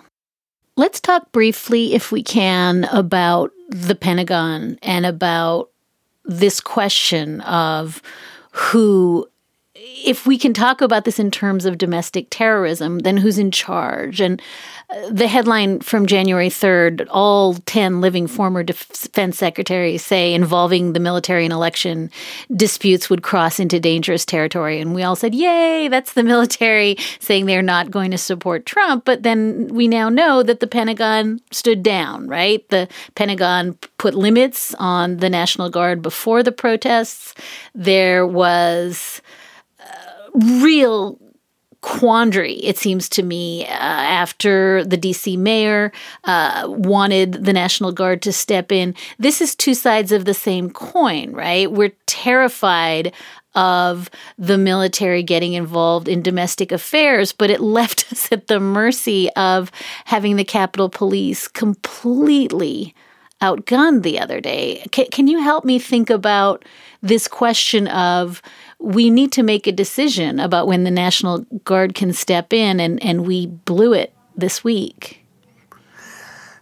Let's 0.76 1.00
talk 1.00 1.32
briefly, 1.32 1.94
if 1.94 2.12
we 2.12 2.22
can, 2.22 2.84
about 2.84 3.50
the 3.68 3.96
Pentagon 3.96 4.78
and 4.80 5.04
about 5.04 5.70
this 6.24 6.60
question 6.60 7.40
of 7.40 8.00
who 8.52 9.28
if 10.04 10.26
we 10.26 10.38
can 10.38 10.52
talk 10.52 10.80
about 10.80 11.04
this 11.04 11.18
in 11.18 11.30
terms 11.30 11.64
of 11.64 11.78
domestic 11.78 12.26
terrorism, 12.30 13.00
then 13.00 13.16
who's 13.16 13.38
in 13.38 13.50
charge? 13.50 14.20
And 14.20 14.40
the 15.08 15.28
headline 15.28 15.80
from 15.80 16.06
January 16.06 16.48
3rd 16.48 17.06
all 17.10 17.54
10 17.54 18.00
living 18.00 18.26
former 18.26 18.62
defense 18.62 19.38
secretaries 19.38 20.04
say 20.04 20.34
involving 20.34 20.92
the 20.92 21.00
military 21.00 21.44
and 21.44 21.52
election 21.52 22.10
disputes 22.56 23.08
would 23.08 23.22
cross 23.22 23.60
into 23.60 23.78
dangerous 23.78 24.24
territory. 24.24 24.80
And 24.80 24.94
we 24.94 25.02
all 25.02 25.14
said, 25.14 25.34
Yay, 25.34 25.88
that's 25.88 26.14
the 26.14 26.24
military 26.24 26.96
saying 27.20 27.46
they're 27.46 27.62
not 27.62 27.90
going 27.90 28.10
to 28.10 28.18
support 28.18 28.66
Trump. 28.66 29.04
But 29.04 29.22
then 29.22 29.68
we 29.68 29.86
now 29.86 30.08
know 30.08 30.42
that 30.42 30.60
the 30.60 30.66
Pentagon 30.66 31.40
stood 31.52 31.82
down, 31.82 32.26
right? 32.26 32.68
The 32.68 32.88
Pentagon 33.14 33.74
put 33.98 34.14
limits 34.14 34.74
on 34.74 35.18
the 35.18 35.30
National 35.30 35.70
Guard 35.70 36.02
before 36.02 36.42
the 36.42 36.52
protests. 36.52 37.34
There 37.74 38.26
was 38.26 39.22
uh, 39.28 39.29
real 40.34 41.18
quandary, 41.80 42.54
it 42.54 42.76
seems 42.76 43.08
to 43.08 43.22
me, 43.22 43.66
uh, 43.66 43.70
after 43.70 44.84
the 44.84 44.98
DC 44.98 45.38
mayor 45.38 45.92
uh, 46.24 46.64
wanted 46.66 47.44
the 47.44 47.52
National 47.52 47.90
Guard 47.90 48.20
to 48.22 48.32
step 48.32 48.70
in. 48.70 48.94
This 49.18 49.40
is 49.40 49.54
two 49.54 49.74
sides 49.74 50.12
of 50.12 50.24
the 50.24 50.34
same 50.34 50.70
coin, 50.70 51.32
right? 51.32 51.70
We're 51.70 51.92
terrified 52.06 53.14
of 53.54 54.10
the 54.38 54.58
military 54.58 55.22
getting 55.22 55.54
involved 55.54 56.06
in 56.06 56.22
domestic 56.22 56.70
affairs, 56.70 57.32
but 57.32 57.50
it 57.50 57.60
left 57.78 58.12
us 58.12 58.30
at 58.30 58.46
the 58.46 58.60
mercy 58.60 59.30
of 59.30 59.72
having 60.04 60.36
the 60.36 60.44
Capitol 60.44 60.88
Police 60.88 61.48
completely 61.48 62.94
outgunned 63.40 64.02
the 64.02 64.18
other 64.18 64.40
day. 64.40 64.84
C- 64.94 65.08
can 65.08 65.26
you 65.26 65.40
help 65.40 65.64
me 65.64 65.78
think 65.78 66.10
about 66.10 66.64
this 67.02 67.28
question 67.28 67.88
of 67.88 68.42
we 68.78 69.10
need 69.10 69.32
to 69.32 69.42
make 69.42 69.66
a 69.66 69.72
decision 69.72 70.40
about 70.40 70.66
when 70.66 70.84
the 70.84 70.90
National 70.90 71.40
Guard 71.64 71.94
can 71.94 72.12
step 72.12 72.52
in, 72.52 72.80
and, 72.80 73.02
and 73.02 73.26
we 73.26 73.46
blew 73.46 73.92
it 73.92 74.12
this 74.36 74.64
week? 74.64 75.20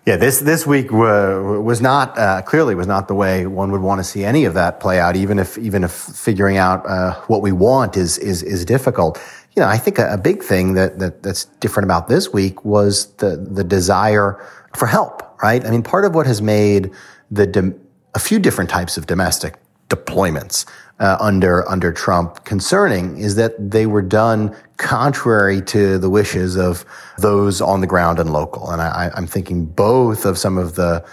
Yeah, 0.08 0.16
this 0.16 0.40
this 0.40 0.66
week 0.66 0.90
was 0.90 1.82
not 1.82 2.16
uh, 2.16 2.40
clearly 2.40 2.74
was 2.74 2.86
not 2.86 3.08
the 3.08 3.14
way 3.14 3.46
one 3.46 3.70
would 3.72 3.82
want 3.82 3.98
to 3.98 4.04
see 4.04 4.24
any 4.24 4.46
of 4.46 4.54
that 4.54 4.80
play 4.80 4.98
out. 4.98 5.16
Even 5.16 5.38
if 5.38 5.58
even 5.58 5.84
if 5.84 5.92
figuring 5.92 6.56
out 6.56 6.88
uh, 6.88 7.12
what 7.26 7.42
we 7.42 7.52
want 7.52 7.94
is 7.94 8.16
is 8.16 8.42
is 8.42 8.64
difficult. 8.64 9.20
You 9.54 9.60
know, 9.60 9.68
I 9.68 9.76
think 9.76 9.98
a, 9.98 10.14
a, 10.14 10.16
big 10.16 10.42
thing 10.42 10.72
that, 10.74 10.98
that 11.00 11.22
that's 11.22 11.44
different 11.60 11.84
about 11.84 12.08
this 12.08 12.32
week 12.32 12.64
was 12.64 13.12
the 13.16 13.36
the 13.36 13.62
desire 13.62 14.42
for 14.74 14.86
help. 14.86 15.27
Right. 15.42 15.64
I 15.64 15.70
mean, 15.70 15.82
part 15.82 16.04
of 16.04 16.14
what 16.14 16.26
has 16.26 16.42
made 16.42 16.90
the 17.30 17.76
a 18.14 18.18
few 18.18 18.38
different 18.38 18.70
types 18.70 18.96
of 18.96 19.06
domestic 19.06 19.54
deployments 19.88 20.66
uh, 20.98 21.16
under 21.20 21.68
under 21.68 21.92
Trump 21.92 22.44
concerning 22.44 23.16
is 23.18 23.36
that 23.36 23.70
they 23.70 23.86
were 23.86 24.02
done 24.02 24.54
contrary 24.76 25.60
to 25.62 25.98
the 25.98 26.10
wishes 26.10 26.56
of 26.56 26.84
those 27.18 27.60
on 27.60 27.80
the 27.80 27.86
ground 27.86 28.18
and 28.18 28.32
local. 28.32 28.70
And 28.70 28.82
I, 28.82 29.10
I'm 29.14 29.26
thinking 29.26 29.64
both 29.64 30.24
of 30.24 30.38
some 30.38 30.58
of 30.58 30.74
the 30.74 31.04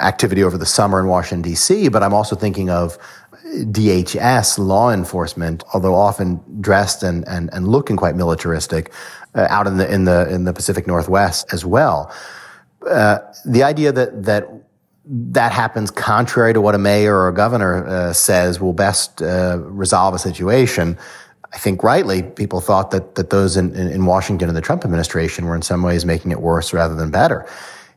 activity 0.00 0.42
over 0.42 0.58
the 0.58 0.66
summer 0.66 1.00
in 1.00 1.06
Washington 1.06 1.42
D.C., 1.42 1.88
but 1.88 2.02
I'm 2.02 2.12
also 2.12 2.36
thinking 2.36 2.68
of 2.68 2.98
DHS 3.44 4.58
law 4.58 4.90
enforcement, 4.90 5.62
although 5.72 5.94
often 5.94 6.40
dressed 6.60 7.02
and, 7.02 7.26
and, 7.28 7.48
and 7.52 7.68
looking 7.68 7.96
quite 7.96 8.14
militaristic, 8.14 8.92
uh, 9.34 9.46
out 9.48 9.66
in 9.66 9.78
the 9.78 9.92
in 9.92 10.04
the 10.04 10.28
in 10.32 10.44
the 10.44 10.52
Pacific 10.52 10.86
Northwest 10.86 11.52
as 11.52 11.64
well. 11.64 12.12
Uh, 12.86 13.18
the 13.44 13.62
idea 13.62 13.92
that 13.92 14.24
that 14.24 14.48
that 15.04 15.52
happens 15.52 15.90
contrary 15.90 16.52
to 16.52 16.60
what 16.60 16.74
a 16.74 16.78
mayor 16.78 17.16
or 17.16 17.28
a 17.28 17.34
governor 17.34 17.86
uh, 17.86 18.12
says 18.12 18.60
will 18.60 18.74
best 18.74 19.22
uh, 19.22 19.58
resolve 19.60 20.14
a 20.14 20.18
situation. 20.18 20.98
I 21.52 21.56
think 21.56 21.82
rightly, 21.82 22.22
people 22.22 22.60
thought 22.60 22.90
that 22.90 23.14
that 23.14 23.30
those 23.30 23.56
in, 23.56 23.74
in 23.74 24.04
Washington 24.06 24.48
and 24.48 24.56
the 24.56 24.60
Trump 24.60 24.84
administration 24.84 25.46
were 25.46 25.56
in 25.56 25.62
some 25.62 25.82
ways 25.82 26.04
making 26.04 26.30
it 26.30 26.40
worse 26.40 26.72
rather 26.72 26.94
than 26.94 27.10
better. 27.10 27.46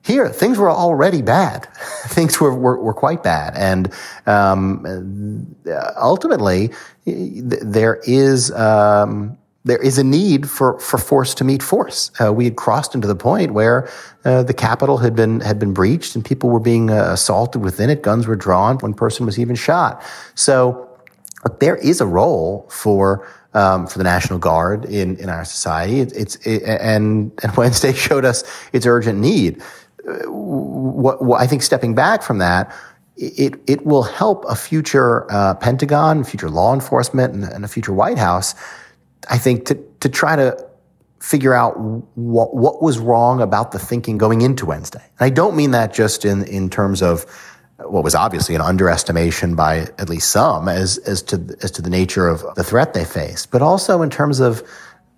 Here, 0.03 0.29
things 0.29 0.57
were 0.57 0.71
already 0.71 1.21
bad. 1.21 1.65
things 2.07 2.39
were, 2.41 2.55
were, 2.55 2.81
were, 2.81 2.93
quite 2.93 3.21
bad. 3.21 3.55
And 3.55 3.93
um, 4.25 5.55
ultimately, 5.95 6.71
there 7.05 8.01
is 8.07 8.51
um, 8.51 9.37
there 9.63 9.81
is 9.81 9.97
a 9.97 10.03
need 10.03 10.49
for, 10.49 10.79
for 10.79 10.97
force 10.97 11.35
to 11.35 11.43
meet 11.43 11.61
force. 11.61 12.11
Uh, 12.19 12.33
we 12.33 12.45
had 12.45 12.55
crossed 12.55 12.95
into 12.95 13.07
the 13.07 13.15
point 13.15 13.53
where 13.53 13.89
uh, 14.25 14.41
the 14.43 14.53
Capitol 14.53 14.97
had 14.97 15.15
been 15.15 15.39
had 15.39 15.59
been 15.59 15.73
breached 15.73 16.15
and 16.15 16.25
people 16.25 16.49
were 16.49 16.59
being 16.59 16.89
uh, 16.89 17.09
assaulted 17.11 17.63
within 17.63 17.89
it. 17.89 18.01
Guns 18.01 18.25
were 18.25 18.35
drawn. 18.35 18.77
One 18.79 18.93
person 18.93 19.25
was 19.25 19.37
even 19.37 19.55
shot. 19.55 20.03
So 20.35 20.87
there 21.59 21.75
is 21.75 22.01
a 22.01 22.07
role 22.07 22.67
for 22.69 23.27
um, 23.53 23.85
for 23.85 23.97
the 23.97 24.03
National 24.03 24.39
Guard 24.39 24.85
in 24.85 25.17
in 25.17 25.29
our 25.29 25.45
society. 25.45 25.99
It, 25.99 26.13
it's 26.13 26.35
it, 26.37 26.63
and 26.63 27.31
and 27.43 27.55
Wednesday 27.57 27.93
showed 27.93 28.25
us 28.25 28.43
its 28.73 28.85
urgent 28.85 29.19
need. 29.19 29.61
Uh, 30.07 30.31
what, 30.31 31.23
what 31.23 31.39
I 31.39 31.45
think 31.45 31.61
stepping 31.61 31.93
back 31.93 32.23
from 32.23 32.39
that 32.39 32.73
it 33.17 33.55
it 33.67 33.85
will 33.85 34.03
help 34.03 34.45
a 34.49 34.55
future 34.55 35.31
uh, 35.31 35.53
Pentagon, 35.53 36.23
future 36.23 36.49
law 36.49 36.73
enforcement, 36.73 37.33
and, 37.33 37.43
and, 37.43 37.63
a 37.63 37.67
future 37.67 37.93
White 37.93 38.17
House 38.17 38.55
I 39.29 39.37
think 39.37 39.65
to, 39.67 39.75
to 39.99 40.09
try 40.09 40.35
to 40.35 40.67
figure 41.19 41.53
out 41.53 41.79
what, 41.79 42.55
what 42.55 42.81
was 42.81 42.97
wrong 42.97 43.41
about 43.41 43.71
the 43.71 43.79
thinking 43.79 44.17
going 44.17 44.41
into 44.41 44.65
Wednesday. 44.65 45.03
And 45.19 45.25
I 45.25 45.29
don't 45.29 45.55
mean 45.55 45.71
that 45.71 45.93
just 45.93 46.25
in, 46.25 46.43
in 46.45 46.69
terms 46.69 47.03
of 47.03 47.25
what 47.77 48.03
was 48.03 48.15
obviously 48.15 48.55
an 48.55 48.61
underestimation 48.61 49.55
by 49.55 49.87
at 49.97 50.09
least 50.09 50.29
some 50.29 50.67
as, 50.67 50.97
as 50.99 51.21
to, 51.23 51.57
as 51.61 51.71
to 51.71 51.81
the 51.81 51.89
nature 51.89 52.27
of 52.27 52.43
the 52.55 52.63
threat 52.63 52.93
they 52.93 53.05
faced, 53.05 53.51
but 53.51 53.61
also 53.61 54.01
in 54.01 54.09
terms 54.09 54.39
of 54.39 54.63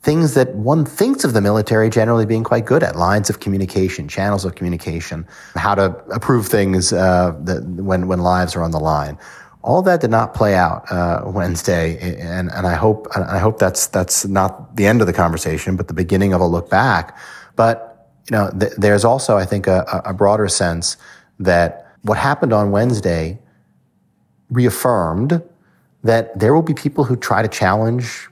things 0.01 0.33
that 0.33 0.53
one 0.55 0.83
thinks 0.83 1.23
of 1.23 1.31
the 1.31 1.39
military 1.39 1.89
generally 1.89 2.25
being 2.25 2.43
quite 2.43 2.65
good 2.65 2.83
at 2.83 2.97
lines 2.97 3.29
of 3.29 3.39
communication, 3.39 4.09
channels 4.09 4.43
of 4.43 4.55
communication, 4.55 5.25
how 5.55 5.73
to 5.73 5.85
approve 6.13 6.47
things 6.47 6.91
uh, 6.91 7.33
that, 7.43 7.63
when, 7.63 8.07
when 8.07 8.19
lives 8.19 8.55
are 8.55 8.63
on 8.63 8.71
the 8.71 8.79
line 8.79 9.17
all 9.63 9.81
that 9.81 10.01
did 10.01 10.11
not 10.11 10.33
play 10.33 10.55
out 10.55 10.91
uh, 10.91 11.23
Wednesday, 11.25 11.97
and 12.19 12.51
and 12.51 12.67
I 12.67 12.75
hope 12.75 13.07
I 13.15 13.39
hope 13.39 13.59
that's 13.59 13.87
that's 13.87 14.25
not 14.25 14.75
the 14.75 14.85
end 14.85 15.01
of 15.01 15.07
the 15.07 15.13
conversation, 15.13 15.77
but 15.77 15.87
the 15.87 15.93
beginning 15.93 16.33
of 16.33 16.41
a 16.41 16.45
look 16.45 16.69
back. 16.69 17.17
But 17.55 18.09
you 18.29 18.37
know, 18.37 18.51
th- 18.59 18.73
there's 18.77 19.05
also 19.05 19.37
I 19.37 19.45
think 19.45 19.67
a, 19.67 20.01
a 20.05 20.13
broader 20.13 20.49
sense 20.49 20.97
that 21.39 21.87
what 22.01 22.17
happened 22.17 22.51
on 22.51 22.71
Wednesday 22.71 23.39
reaffirmed 24.49 25.41
that 26.03 26.37
there 26.37 26.53
will 26.53 26.61
be 26.61 26.73
people 26.73 27.05
who 27.05 27.15
try 27.15 27.41
to 27.41 27.47
challenge 27.47 28.27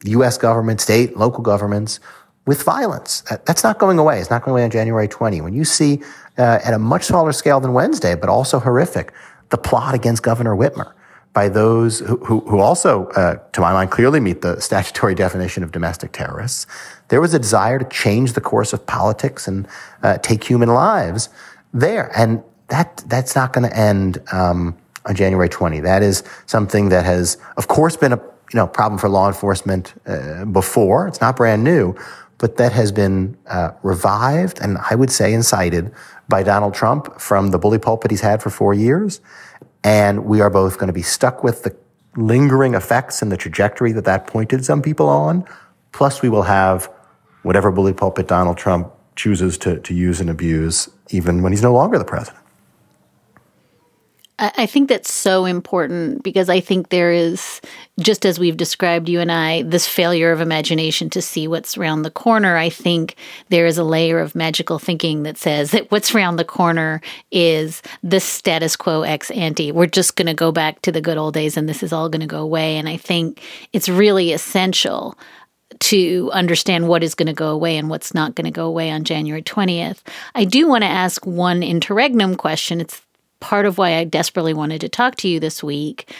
the 0.00 0.10
U.S. 0.12 0.38
government, 0.38 0.80
state, 0.80 1.16
local 1.16 1.42
governments 1.42 2.00
with 2.46 2.62
violence. 2.62 3.22
That's 3.44 3.62
not 3.62 3.78
going 3.78 3.98
away. 3.98 4.20
It's 4.20 4.30
not 4.30 4.42
going 4.42 4.52
away 4.52 4.64
on 4.64 4.70
January 4.70 5.08
20. 5.08 5.40
When 5.42 5.52
you 5.52 5.64
see 5.64 6.02
uh, 6.38 6.60
at 6.64 6.72
a 6.72 6.78
much 6.78 7.04
smaller 7.04 7.32
scale 7.32 7.60
than 7.60 7.72
Wednesday, 7.72 8.14
but 8.14 8.28
also 8.30 8.58
horrific, 8.58 9.12
the 9.50 9.58
plot 9.58 9.94
against 9.94 10.22
Governor 10.22 10.54
Whitmer 10.54 10.92
by 11.32 11.50
those 11.50 11.98
who, 11.98 12.16
who, 12.24 12.40
who 12.40 12.60
also, 12.60 13.08
uh, 13.08 13.36
to 13.52 13.60
my 13.60 13.70
mind, 13.70 13.90
clearly 13.90 14.20
meet 14.20 14.40
the 14.40 14.58
statutory 14.58 15.14
definition 15.14 15.62
of 15.62 15.70
domestic 15.70 16.12
terrorists. 16.12 16.66
There 17.08 17.20
was 17.20 17.34
a 17.34 17.38
desire 17.38 17.78
to 17.78 17.84
change 17.84 18.32
the 18.32 18.40
course 18.40 18.72
of 18.72 18.86
politics 18.86 19.46
and 19.46 19.68
uh, 20.02 20.16
take 20.18 20.42
human 20.42 20.70
lives 20.70 21.28
there, 21.74 22.10
and 22.16 22.42
that 22.68 23.04
that's 23.06 23.36
not 23.36 23.52
going 23.52 23.68
to 23.68 23.76
end 23.76 24.18
um, 24.32 24.76
on 25.04 25.14
January 25.14 25.50
20. 25.50 25.80
That 25.80 26.02
is 26.02 26.24
something 26.46 26.88
that 26.88 27.04
has, 27.04 27.36
of 27.58 27.68
course, 27.68 27.98
been 27.98 28.14
a 28.14 28.20
you 28.52 28.56
know 28.56 28.66
problem 28.66 28.98
for 28.98 29.10
law 29.10 29.28
enforcement 29.28 29.92
uh, 30.06 30.46
before. 30.46 31.06
It's 31.06 31.20
not 31.20 31.36
brand 31.36 31.62
new, 31.62 31.94
but 32.38 32.56
that 32.56 32.72
has 32.72 32.92
been 32.92 33.36
uh, 33.46 33.72
revived 33.82 34.60
and 34.60 34.78
I 34.90 34.94
would 34.94 35.10
say 35.10 35.32
incited 35.32 35.92
by 36.28 36.42
Donald 36.42 36.74
Trump 36.74 37.20
from 37.20 37.50
the 37.50 37.58
bully 37.58 37.78
pulpit 37.78 38.10
he's 38.10 38.20
had 38.20 38.42
for 38.42 38.50
four 38.50 38.74
years. 38.74 39.20
And 39.84 40.24
we 40.24 40.40
are 40.40 40.50
both 40.50 40.78
going 40.78 40.88
to 40.88 40.92
be 40.92 41.02
stuck 41.02 41.44
with 41.44 41.62
the 41.62 41.76
lingering 42.16 42.74
effects 42.74 43.22
and 43.22 43.30
the 43.30 43.36
trajectory 43.36 43.92
that 43.92 44.04
that 44.04 44.26
pointed 44.26 44.64
some 44.64 44.82
people 44.82 45.08
on. 45.08 45.44
Plus, 45.92 46.22
we 46.22 46.28
will 46.28 46.42
have 46.42 46.90
whatever 47.42 47.70
bully 47.70 47.92
pulpit 47.92 48.26
Donald 48.26 48.58
Trump 48.58 48.92
chooses 49.14 49.56
to, 49.58 49.78
to 49.80 49.94
use 49.94 50.20
and 50.20 50.28
abuse, 50.28 50.90
even 51.10 51.42
when 51.42 51.52
he's 51.52 51.62
no 51.62 51.72
longer 51.72 51.98
the 51.98 52.04
president. 52.04 52.45
I 54.38 54.66
think 54.66 54.90
that's 54.90 55.12
so 55.12 55.46
important 55.46 56.22
because 56.22 56.50
I 56.50 56.60
think 56.60 56.90
there 56.90 57.10
is, 57.10 57.62
just 57.98 58.26
as 58.26 58.38
we've 58.38 58.56
described 58.56 59.08
you 59.08 59.18
and 59.18 59.32
I, 59.32 59.62
this 59.62 59.88
failure 59.88 60.30
of 60.30 60.42
imagination 60.42 61.08
to 61.10 61.22
see 61.22 61.48
what's 61.48 61.78
around 61.78 62.02
the 62.02 62.10
corner. 62.10 62.58
I 62.58 62.68
think 62.68 63.16
there 63.48 63.64
is 63.64 63.78
a 63.78 63.84
layer 63.84 64.18
of 64.18 64.34
magical 64.34 64.78
thinking 64.78 65.22
that 65.22 65.38
says 65.38 65.70
that 65.70 65.90
what's 65.90 66.14
around 66.14 66.36
the 66.36 66.44
corner 66.44 67.00
is 67.30 67.80
the 68.02 68.20
status 68.20 68.76
quo 68.76 69.02
ex 69.02 69.30
ante. 69.30 69.72
We're 69.72 69.86
just 69.86 70.16
going 70.16 70.26
to 70.26 70.34
go 70.34 70.52
back 70.52 70.82
to 70.82 70.92
the 70.92 71.00
good 71.00 71.16
old 71.16 71.32
days 71.32 71.56
and 71.56 71.66
this 71.66 71.82
is 71.82 71.94
all 71.94 72.10
going 72.10 72.20
to 72.20 72.26
go 72.26 72.42
away. 72.42 72.76
And 72.76 72.90
I 72.90 72.98
think 72.98 73.40
it's 73.72 73.88
really 73.88 74.32
essential 74.32 75.16
to 75.78 76.30
understand 76.32 76.88
what 76.88 77.02
is 77.02 77.14
going 77.14 77.26
to 77.26 77.32
go 77.32 77.48
away 77.48 77.76
and 77.76 77.90
what's 77.90 78.14
not 78.14 78.34
going 78.34 78.44
to 78.44 78.50
go 78.50 78.66
away 78.66 78.90
on 78.90 79.04
January 79.04 79.42
20th. 79.42 80.00
I 80.34 80.44
do 80.44 80.68
want 80.68 80.82
to 80.82 80.88
ask 80.88 81.26
one 81.26 81.62
interregnum 81.62 82.36
question. 82.36 82.80
It's 82.80 83.02
part 83.40 83.66
of 83.66 83.78
why 83.78 83.96
I 83.96 84.04
desperately 84.04 84.54
wanted 84.54 84.80
to 84.82 84.88
talk 84.88 85.16
to 85.16 85.28
you 85.28 85.40
this 85.40 85.62
week. 85.62 86.12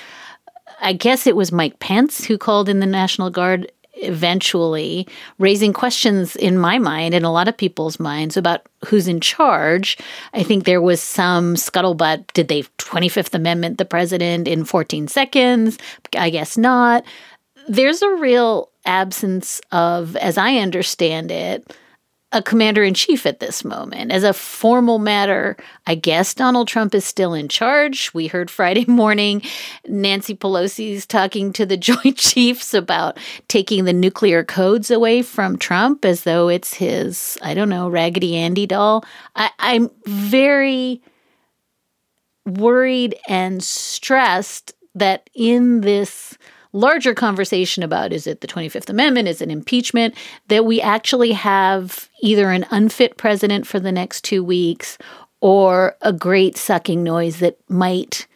I 0.80 0.92
guess 0.92 1.26
it 1.26 1.36
was 1.36 1.52
Mike 1.52 1.78
Pence 1.78 2.24
who 2.24 2.38
called 2.38 2.68
in 2.68 2.80
the 2.80 2.86
National 2.86 3.30
Guard 3.30 3.70
eventually, 3.96 5.08
raising 5.38 5.72
questions 5.72 6.36
in 6.36 6.58
my 6.58 6.78
mind 6.78 7.14
and 7.14 7.24
a 7.24 7.30
lot 7.30 7.48
of 7.48 7.56
people's 7.56 7.98
minds 7.98 8.36
about 8.36 8.66
who's 8.84 9.08
in 9.08 9.20
charge. 9.20 9.96
I 10.34 10.42
think 10.42 10.64
there 10.64 10.82
was 10.82 11.00
some 11.02 11.54
scuttlebutt. 11.54 12.32
Did 12.34 12.48
they 12.48 12.62
25th 12.78 13.34
Amendment 13.34 13.78
the 13.78 13.84
president 13.84 14.48
in 14.48 14.64
14 14.64 15.08
seconds? 15.08 15.78
I 16.16 16.30
guess 16.30 16.56
not. 16.56 17.04
There's 17.68 18.02
a 18.02 18.14
real 18.16 18.70
absence 18.84 19.60
of, 19.72 20.14
as 20.16 20.38
I 20.38 20.56
understand 20.56 21.30
it, 21.30 21.74
a 22.32 22.42
commander 22.42 22.82
in 22.82 22.92
chief 22.92 23.24
at 23.24 23.40
this 23.40 23.64
moment. 23.64 24.10
As 24.10 24.24
a 24.24 24.32
formal 24.32 24.98
matter, 24.98 25.56
I 25.86 25.94
guess 25.94 26.34
Donald 26.34 26.66
Trump 26.66 26.94
is 26.94 27.04
still 27.04 27.34
in 27.34 27.48
charge. 27.48 28.12
We 28.12 28.26
heard 28.26 28.50
Friday 28.50 28.84
morning 28.88 29.42
Nancy 29.86 30.34
Pelosi's 30.34 31.06
talking 31.06 31.52
to 31.54 31.64
the 31.64 31.76
Joint 31.76 32.16
Chiefs 32.16 32.74
about 32.74 33.18
taking 33.48 33.84
the 33.84 33.92
nuclear 33.92 34.42
codes 34.42 34.90
away 34.90 35.22
from 35.22 35.56
Trump 35.56 36.04
as 36.04 36.24
though 36.24 36.48
it's 36.48 36.74
his, 36.74 37.38
I 37.42 37.54
don't 37.54 37.68
know, 37.68 37.88
Raggedy 37.88 38.36
Andy 38.36 38.66
doll. 38.66 39.04
I, 39.36 39.50
I'm 39.58 39.90
very 40.04 41.02
worried 42.44 43.16
and 43.28 43.62
stressed 43.62 44.72
that 44.94 45.28
in 45.34 45.82
this 45.82 46.36
larger 46.76 47.14
conversation 47.14 47.82
about 47.82 48.12
is 48.12 48.26
it 48.26 48.40
the 48.40 48.46
25th 48.46 48.90
Amendment, 48.90 49.28
is 49.28 49.40
it 49.40 49.50
impeachment, 49.50 50.14
that 50.48 50.64
we 50.64 50.80
actually 50.80 51.32
have 51.32 52.08
either 52.22 52.50
an 52.50 52.66
unfit 52.70 53.16
president 53.16 53.66
for 53.66 53.80
the 53.80 53.92
next 53.92 54.22
two 54.22 54.44
weeks 54.44 54.98
or 55.40 55.96
a 56.02 56.12
great 56.12 56.56
sucking 56.56 57.02
noise 57.02 57.38
that 57.38 57.58
might, 57.68 58.26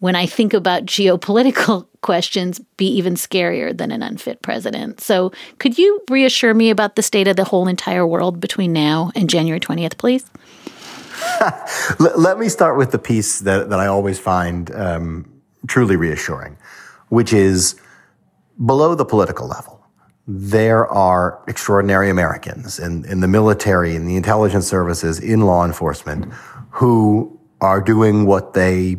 when 0.00 0.16
I 0.16 0.26
think 0.26 0.52
about 0.54 0.86
geopolitical 0.86 1.86
questions, 2.00 2.60
be 2.76 2.86
even 2.86 3.14
scarier 3.14 3.76
than 3.76 3.90
an 3.90 4.02
unfit 4.02 4.42
president. 4.42 5.00
So, 5.00 5.32
could 5.58 5.78
you 5.78 6.00
reassure 6.10 6.52
me 6.52 6.70
about 6.70 6.96
the 6.96 7.02
state 7.02 7.28
of 7.28 7.36
the 7.36 7.44
whole 7.44 7.66
entire 7.66 8.06
world 8.06 8.40
between 8.40 8.72
now 8.72 9.10
and 9.14 9.30
January 9.30 9.60
20th, 9.60 9.96
please? 9.96 10.30
Let 11.98 12.38
me 12.38 12.48
start 12.48 12.76
with 12.76 12.90
the 12.90 12.98
piece 12.98 13.38
that, 13.40 13.70
that 13.70 13.80
I 13.80 13.86
always 13.86 14.18
find 14.18 14.74
um, 14.74 15.32
truly 15.66 15.96
reassuring, 15.96 16.58
which 17.08 17.32
is 17.32 17.80
below 18.64 18.94
the 18.94 19.04
political 19.04 19.46
level. 19.46 19.80
There 20.26 20.86
are 20.86 21.42
extraordinary 21.48 22.08
Americans 22.08 22.78
in, 22.78 23.04
in 23.04 23.20
the 23.20 23.28
military, 23.28 23.94
in 23.94 24.06
the 24.06 24.16
intelligence 24.16 24.66
services, 24.66 25.20
in 25.20 25.42
law 25.42 25.64
enforcement, 25.64 26.32
who 26.70 27.38
are 27.60 27.80
doing 27.80 28.26
what 28.26 28.54
they 28.54 28.96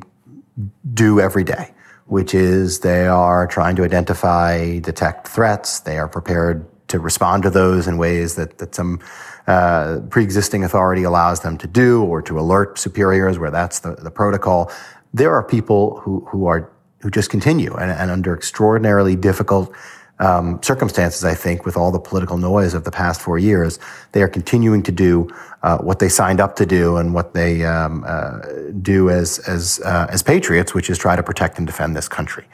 do 0.94 1.20
every 1.20 1.44
day, 1.44 1.74
which 2.06 2.34
is 2.34 2.82
they 2.82 3.08
are 3.08 3.48
trying 3.48 3.76
to 3.78 3.84
identify, 3.84 4.80
detect 4.80 5.28
threats. 5.28 5.80
They 5.80 5.98
are 5.98 6.08
prepared 6.08 6.66
to 6.90 7.00
respond 7.00 7.44
to 7.44 7.50
those 7.50 7.88
in 7.88 7.98
ways 7.98 8.36
that, 8.36 8.60
that 8.60 8.76
some 8.76 9.00
uh, 9.48 10.02
pre-existing 10.10 10.64
authority 10.64 11.04
allows 11.04 11.42
them 11.42 11.58
to 11.58 11.68
do 11.68 12.04
or 12.04 12.22
to 12.22 12.40
alert 12.40 12.78
superiors 12.78 13.40
where 13.40 13.52
that's 13.52 13.80
the, 13.80 13.96
the 13.96 14.12
protocol. 14.12 14.72
There 15.14 15.34
are 15.34 15.44
people 15.44 16.00
who, 16.00 16.26
who 16.30 16.46
are, 16.46 16.72
who 17.06 17.12
just 17.12 17.30
continue 17.30 17.72
and, 17.76 17.92
and 17.92 18.10
under 18.10 18.36
extraordinarily 18.36 19.16
difficult 19.16 19.72
um, 20.18 20.60
circumstances, 20.64 21.24
I 21.24 21.36
think, 21.36 21.64
with 21.64 21.78
all 21.78 21.92
the 21.92 22.00
political 22.00 22.40
noise 22.40 22.74
of 22.74 22.84
the 22.84 22.90
past 22.90 23.22
four 23.22 23.38
years, 23.38 23.78
they 24.14 24.24
are 24.24 24.28
continuing 24.28 24.82
to 24.82 24.92
do 24.92 25.30
uh, 25.62 25.78
what 25.78 26.00
they 26.00 26.10
signed 26.10 26.40
up 26.40 26.56
to 26.56 26.66
do 26.66 26.98
and 26.98 27.14
what 27.14 27.36
they 27.36 27.64
um, 27.64 28.04
uh, 28.08 28.40
do 28.82 29.12
as 29.12 29.38
as 29.48 29.80
uh, 29.86 30.08
as 30.10 30.24
patriots, 30.24 30.74
which 30.74 30.90
is 30.90 30.98
try 30.98 31.16
to 31.16 31.22
protect 31.22 31.60
and 31.60 31.68
defend 31.68 31.96
this 31.96 32.08
country. 32.08 32.46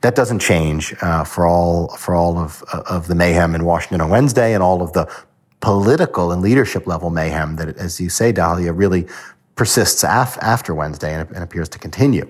That 0.00 0.14
doesn't 0.14 0.38
change 0.38 0.94
uh, 1.02 1.24
for 1.24 1.46
all 1.46 1.88
for 1.96 2.14
all 2.14 2.38
of 2.38 2.62
of 2.72 3.06
the 3.06 3.14
mayhem 3.14 3.54
in 3.54 3.66
Washington 3.66 4.00
on 4.00 4.08
Wednesday 4.08 4.54
and 4.54 4.62
all 4.62 4.80
of 4.80 4.94
the 4.94 5.06
political 5.60 6.32
and 6.32 6.40
leadership 6.40 6.86
level 6.86 7.10
mayhem 7.10 7.56
that, 7.56 7.76
as 7.76 8.00
you 8.00 8.08
say, 8.08 8.32
Dahlia, 8.32 8.72
really 8.72 9.06
persists 9.56 10.04
af- 10.04 10.38
after 10.40 10.74
Wednesday 10.74 11.12
and, 11.12 11.28
and 11.32 11.42
appears 11.42 11.68
to 11.68 11.78
continue. 11.78 12.26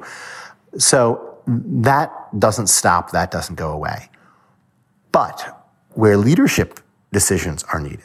So 0.78 1.29
that 1.50 2.12
doesn't 2.38 2.68
stop, 2.68 3.10
that 3.10 3.30
doesn't 3.30 3.56
go 3.56 3.72
away. 3.72 4.08
But 5.12 5.66
where 5.94 6.16
leadership 6.16 6.80
decisions 7.12 7.64
are 7.72 7.80
needed, 7.80 8.04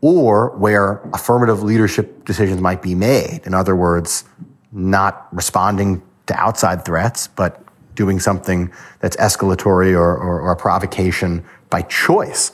or 0.00 0.50
where 0.58 1.00
affirmative 1.14 1.62
leadership 1.62 2.26
decisions 2.26 2.60
might 2.60 2.82
be 2.82 2.94
made, 2.94 3.40
in 3.44 3.54
other 3.54 3.74
words, 3.74 4.24
not 4.70 5.28
responding 5.32 6.02
to 6.26 6.34
outside 6.34 6.84
threats, 6.84 7.28
but 7.28 7.62
doing 7.94 8.20
something 8.20 8.70
that's 9.00 9.16
escalatory 9.16 9.92
or, 9.92 10.16
or, 10.16 10.40
or 10.40 10.52
a 10.52 10.56
provocation 10.56 11.42
by 11.70 11.80
choice, 11.82 12.52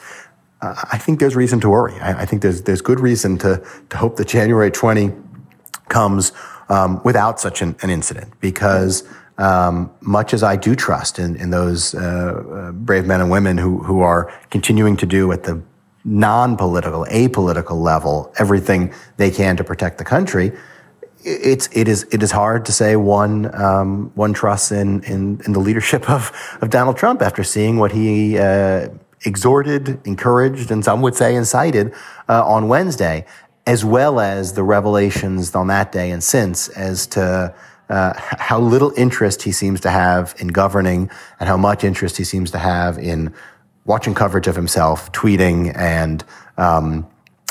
uh, 0.61 0.74
I 0.93 0.99
think 0.99 1.18
there's 1.18 1.35
reason 1.35 1.61
to 1.61 1.70
worry. 1.70 1.95
I, 2.01 2.22
I, 2.22 2.26
think 2.26 2.43
there's 2.43 2.62
there's 2.62 2.83
good 2.83 3.01
reason 3.01 3.39
to 3.39 3.64
to 3.89 3.97
hope 3.97 4.16
that 4.16 4.28
January 4.28 4.70
20 4.70 5.11
comes 5.89 6.33
um, 6.68 7.01
without 7.03 7.41
such 7.41 7.62
an, 7.62 7.74
an 7.83 7.91
incident 7.91 8.39
because. 8.41 9.03
Um, 9.41 9.91
much 10.03 10.34
as 10.34 10.43
I 10.43 10.57
do 10.57 10.74
trust 10.76 11.18
in, 11.18 11.34
in 11.36 11.49
those 11.49 11.95
uh, 11.95 11.99
uh, 11.99 12.72
brave 12.72 13.07
men 13.07 13.22
and 13.22 13.30
women 13.30 13.57
who 13.57 13.78
who 13.78 14.01
are 14.03 14.30
continuing 14.51 14.97
to 14.99 15.07
do 15.07 15.32
at 15.32 15.45
the 15.45 15.62
non-political, 16.05 17.07
apolitical 17.11 17.82
level 17.82 18.32
everything 18.38 18.93
they 19.16 19.30
can 19.30 19.57
to 19.57 19.64
protect 19.64 19.97
the 19.97 20.05
country, 20.05 20.53
it's 21.24 21.68
it 21.72 21.88
is 21.88 22.07
it 22.11 22.22
is 22.22 22.30
hard 22.30 22.64
to 22.66 22.72
say 22.72 22.97
one 22.97 23.55
um, 23.55 24.11
one 24.14 24.32
trusts 24.32 24.72
in, 24.72 25.03
in 25.05 25.41
in 25.47 25.53
the 25.53 25.61
leadership 25.61 26.09
of 26.11 26.32
of 26.61 26.70
Donald 26.70 26.97
Trump 26.97 27.22
after 27.22 27.43
seeing 27.43 27.78
what 27.78 27.93
he 27.93 28.38
uh, 28.38 28.88
exhorted, 29.24 30.01
encouraged, 30.07 30.70
and 30.70 30.84
some 30.84 31.03
would 31.03 31.14
say 31.14 31.34
incited 31.34 31.93
uh, 32.28 32.45
on 32.45 32.68
Wednesday, 32.68 33.26
as 33.66 33.84
well 33.84 34.18
as 34.20 34.55
the 34.55 34.62
revelations 34.62 35.55
on 35.55 35.66
that 35.66 35.93
day 35.93 36.11
and 36.11 36.22
since 36.22 36.68
as 36.68 37.07
to 37.07 37.55
uh, 37.91 38.12
how 38.16 38.59
little 38.59 38.93
interest 38.97 39.43
he 39.43 39.53
seems 39.53 39.80
to 39.80 39.91
have 39.91 40.34
in 40.38 40.49
governing 40.49 41.11
and 41.38 41.49
how 41.49 41.57
much 41.57 41.84
interest 41.84 42.16
he 42.16 42.24
seems 42.24 42.51
to 42.53 42.59
have 42.59 42.99
in 42.99 43.34
watching 43.84 44.14
coverage 44.14 44.47
of 44.47 44.55
himself, 44.55 45.11
tweeting, 45.12 45.76
and 45.76 46.24
um, 46.57 47.07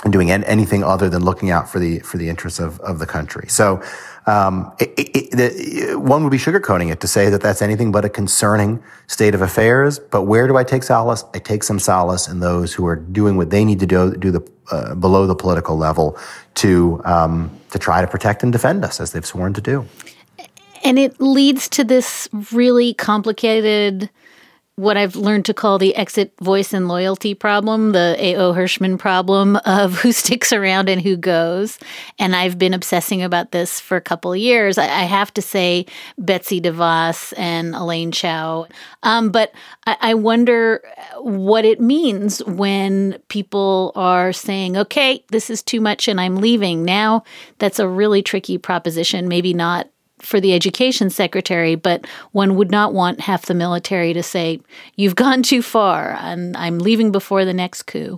doing 0.09 0.31
anything 0.31 0.83
other 0.83 1.09
than 1.09 1.25
looking 1.25 1.49
out 1.51 1.69
for 1.69 1.79
the 1.79 1.99
for 1.99 2.17
the 2.17 2.29
interests 2.29 2.59
of, 2.59 2.79
of 2.79 2.99
the 2.99 3.05
country. 3.05 3.49
So 3.49 3.83
um, 4.27 4.71
it, 4.79 4.91
it, 4.97 5.99
one 5.99 6.23
would 6.23 6.31
be 6.31 6.37
sugarcoating 6.37 6.91
it 6.91 7.01
to 7.01 7.07
say 7.07 7.29
that 7.29 7.41
that's 7.41 7.61
anything 7.61 7.91
but 7.91 8.05
a 8.05 8.09
concerning 8.09 8.81
state 9.07 9.35
of 9.35 9.41
affairs. 9.41 9.99
But 9.99 10.23
where 10.23 10.47
do 10.47 10.55
I 10.55 10.63
take 10.63 10.83
solace? 10.83 11.25
I 11.33 11.39
take 11.39 11.63
some 11.63 11.79
solace 11.79 12.27
in 12.27 12.39
those 12.39 12.73
who 12.73 12.85
are 12.85 12.95
doing 12.95 13.35
what 13.35 13.49
they 13.49 13.65
need 13.65 13.79
to 13.79 13.87
do, 13.87 14.15
do 14.15 14.31
the 14.31 14.49
uh, 14.71 14.95
below 14.95 15.25
the 15.27 15.35
political 15.35 15.75
level 15.77 16.17
to 16.55 17.01
um, 17.03 17.51
to 17.71 17.79
try 17.79 18.01
to 18.01 18.07
protect 18.07 18.43
and 18.43 18.53
defend 18.53 18.85
us 18.85 19.01
as 19.01 19.11
they've 19.11 19.25
sworn 19.25 19.53
to 19.53 19.61
do. 19.61 19.85
And 20.83 20.97
it 20.97 21.19
leads 21.19 21.69
to 21.69 21.83
this 21.83 22.29
really 22.51 22.93
complicated 22.93 24.09
what 24.79 24.95
I've 24.95 25.17
learned 25.17 25.43
to 25.45 25.53
call 25.53 25.77
the 25.77 25.93
exit 25.97 26.33
voice 26.39 26.71
and 26.71 26.87
loyalty 26.87 27.33
problem, 27.33 27.91
the 27.91 28.15
A.O. 28.17 28.53
Hirschman 28.53 28.97
problem 28.97 29.57
of 29.65 29.99
who 29.99 30.11
sticks 30.13 30.53
around 30.53 30.87
and 30.87 31.01
who 31.01 31.17
goes. 31.17 31.77
And 32.17 32.33
I've 32.33 32.57
been 32.57 32.73
obsessing 32.73 33.21
about 33.21 33.51
this 33.51 33.81
for 33.81 33.97
a 33.97 34.01
couple 34.01 34.33
years. 34.37 34.77
I, 34.77 34.85
I 34.85 35.03
have 35.03 35.33
to 35.33 35.41
say 35.41 35.85
Betsy 36.17 36.61
DeVos 36.61 37.33
and 37.35 37.75
Elaine 37.75 38.13
Chao. 38.13 38.67
Um, 39.03 39.31
but 39.31 39.51
I, 39.85 39.97
I 39.99 40.13
wonder 40.13 40.81
what 41.17 41.65
it 41.65 41.81
means 41.81 42.41
when 42.45 43.19
people 43.27 43.91
are 43.95 44.31
saying, 44.31 44.77
okay, 44.77 45.25
this 45.27 45.49
is 45.49 45.61
too 45.61 45.81
much 45.81 46.07
and 46.07 46.21
I'm 46.21 46.37
leaving. 46.37 46.85
Now 46.85 47.25
that's 47.57 47.79
a 47.79 47.87
really 47.87 48.21
tricky 48.21 48.57
proposition, 48.57 49.27
maybe 49.27 49.53
not 49.53 49.89
for 50.21 50.39
the 50.39 50.53
education 50.53 51.09
secretary, 51.09 51.75
but 51.75 52.05
one 52.31 52.55
would 52.55 52.71
not 52.71 52.93
want 52.93 53.21
half 53.21 53.45
the 53.45 53.53
military 53.53 54.13
to 54.13 54.23
say, 54.23 54.61
You've 54.95 55.15
gone 55.15 55.43
too 55.43 55.61
far, 55.61 56.17
and 56.19 56.55
I'm 56.57 56.79
leaving 56.79 57.11
before 57.11 57.45
the 57.45 57.53
next 57.53 57.83
coup. 57.83 58.17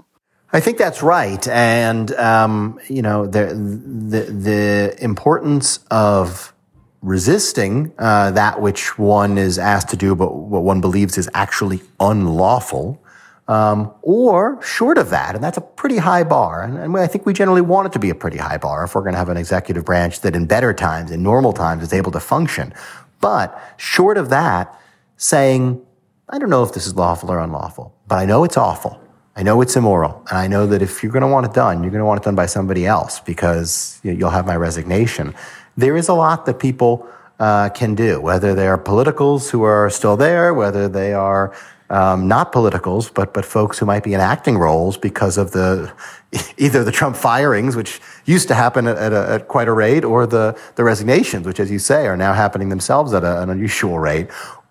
I 0.54 0.60
think 0.60 0.78
that's 0.78 1.02
right. 1.02 1.48
And, 1.48 2.12
um, 2.14 2.80
you 2.90 3.02
know, 3.02 3.26
the, 3.26 3.46
the, 3.46 4.32
the, 4.32 4.98
importance 5.02 5.80
of 5.90 6.54
resisting 7.02 7.94
uh, 7.98 8.32
that 8.32 8.62
which 8.62 8.98
one 8.98 9.38
is 9.38 9.58
asked 9.58 9.90
to 9.90 9.98
do, 9.98 10.14
but 10.14 10.36
what 10.36 10.64
one 10.64 10.82
believes 10.82 11.18
is 11.18 11.30
actually 11.34 11.82
unlawful, 12.00 13.02
um, 13.48 13.92
or 14.02 14.62
short 14.64 14.98
of 14.98 15.10
that, 15.10 15.36
and 15.36 15.44
that's 15.44 15.58
a 15.58 15.62
pretty 15.62 15.98
high 15.98 16.24
bar. 16.24 16.64
And, 16.64 16.78
and, 16.78 16.98
I 16.98 17.08
think 17.08 17.26
we 17.26 17.34
generally 17.34 17.62
want 17.62 17.88
it 17.88 17.94
to 17.94 18.00
be 18.00 18.10
a 18.10 18.16
pretty 18.16 18.38
high 18.38 18.58
bar 18.58 18.84
if 18.84 18.96
we're 18.96 19.02
going 19.02 19.14
to 19.14 19.18
have 19.18 19.30
an 19.30 19.38
executive 19.38 19.84
branch 19.84 20.22
that 20.22 20.36
in 20.36 20.46
better 20.46 20.74
times, 20.74 21.12
in 21.12 21.24
normal 21.24 21.52
times, 21.52 21.84
is 21.84 21.94
able 21.94 22.12
to 22.12 22.20
function. 22.20 22.74
But 23.20 23.60
short 23.78 24.18
of 24.18 24.30
that, 24.30 24.80
saying, 25.18 25.86
I 26.30 26.40
don't 26.40 26.50
know 26.50 26.64
if 26.64 26.74
this 26.74 26.88
is 26.88 26.96
lawful 26.96 27.30
or 27.32 27.40
unlawful, 27.40 27.96
but 28.08 28.16
I 28.16 28.26
know 28.26 28.44
it's 28.44 28.58
awful. 28.58 29.00
I 29.36 29.44
know 29.44 29.62
it's 29.62 29.76
immoral. 29.76 30.26
And 30.30 30.38
I 30.38 30.48
know 30.48 30.66
that 30.68 30.82
if 30.82 31.04
you're 31.04 31.12
going 31.12 31.22
to 31.22 31.28
want 31.28 31.46
it 31.46 31.54
done, 31.54 31.84
you're 31.84 31.92
going 31.92 32.00
to 32.00 32.06
want 32.06 32.22
it 32.22 32.26
done 32.26 32.36
by 32.36 32.46
somebody 32.46 32.86
else 32.86 33.20
because 33.20 34.00
you'll 34.04 34.30
have 34.30 34.46
my 34.46 34.56
resignation. 34.56 35.34
There 35.78 35.96
is 35.96 36.10
a 36.10 36.14
lot 36.14 36.46
that 36.46 36.60
people 36.60 37.08
uh, 37.40 37.70
can 37.70 37.96
do, 37.96 38.20
whether 38.22 38.54
they 38.54 38.68
are 38.68 38.78
politicals 38.78 39.50
who 39.50 39.64
are 39.64 39.90
still 39.90 40.18
there, 40.18 40.54
whether 40.54 40.88
they 40.88 41.14
are 41.14 41.56
um, 41.92 42.28
not 42.28 42.54
politicals, 42.54 43.10
but 43.12 43.34
but 43.34 43.44
folks 43.44 43.78
who 43.78 43.86
might 43.86 44.04
be 44.04 44.14
in 44.14 44.22
acting 44.22 44.58
roles 44.58 44.98
because 44.98 45.38
of 45.38 45.52
the 45.52 45.92
either 46.58 46.84
the 46.84 46.92
Trump 46.92 47.18
firings, 47.18 47.76
which 47.76 48.00
used 48.26 48.48
to 48.48 48.56
happen 48.56 48.88
at, 48.88 48.98
at, 48.98 49.12
a, 49.12 49.30
at 49.30 49.48
quite 49.50 49.68
a 49.68 49.74
rate, 49.74 50.06
or 50.06 50.26
the 50.26 50.58
the 50.76 50.84
resignations, 50.84 51.46
which, 51.46 51.60
as 51.60 51.70
you 51.70 51.80
say, 51.80 52.08
are 52.08 52.16
now 52.16 52.34
happening 52.34 52.70
themselves 52.70 53.14
at 53.14 53.24
a, 53.24 53.42
an 53.42 53.50
unusual 53.50 54.00
rate. 54.00 54.30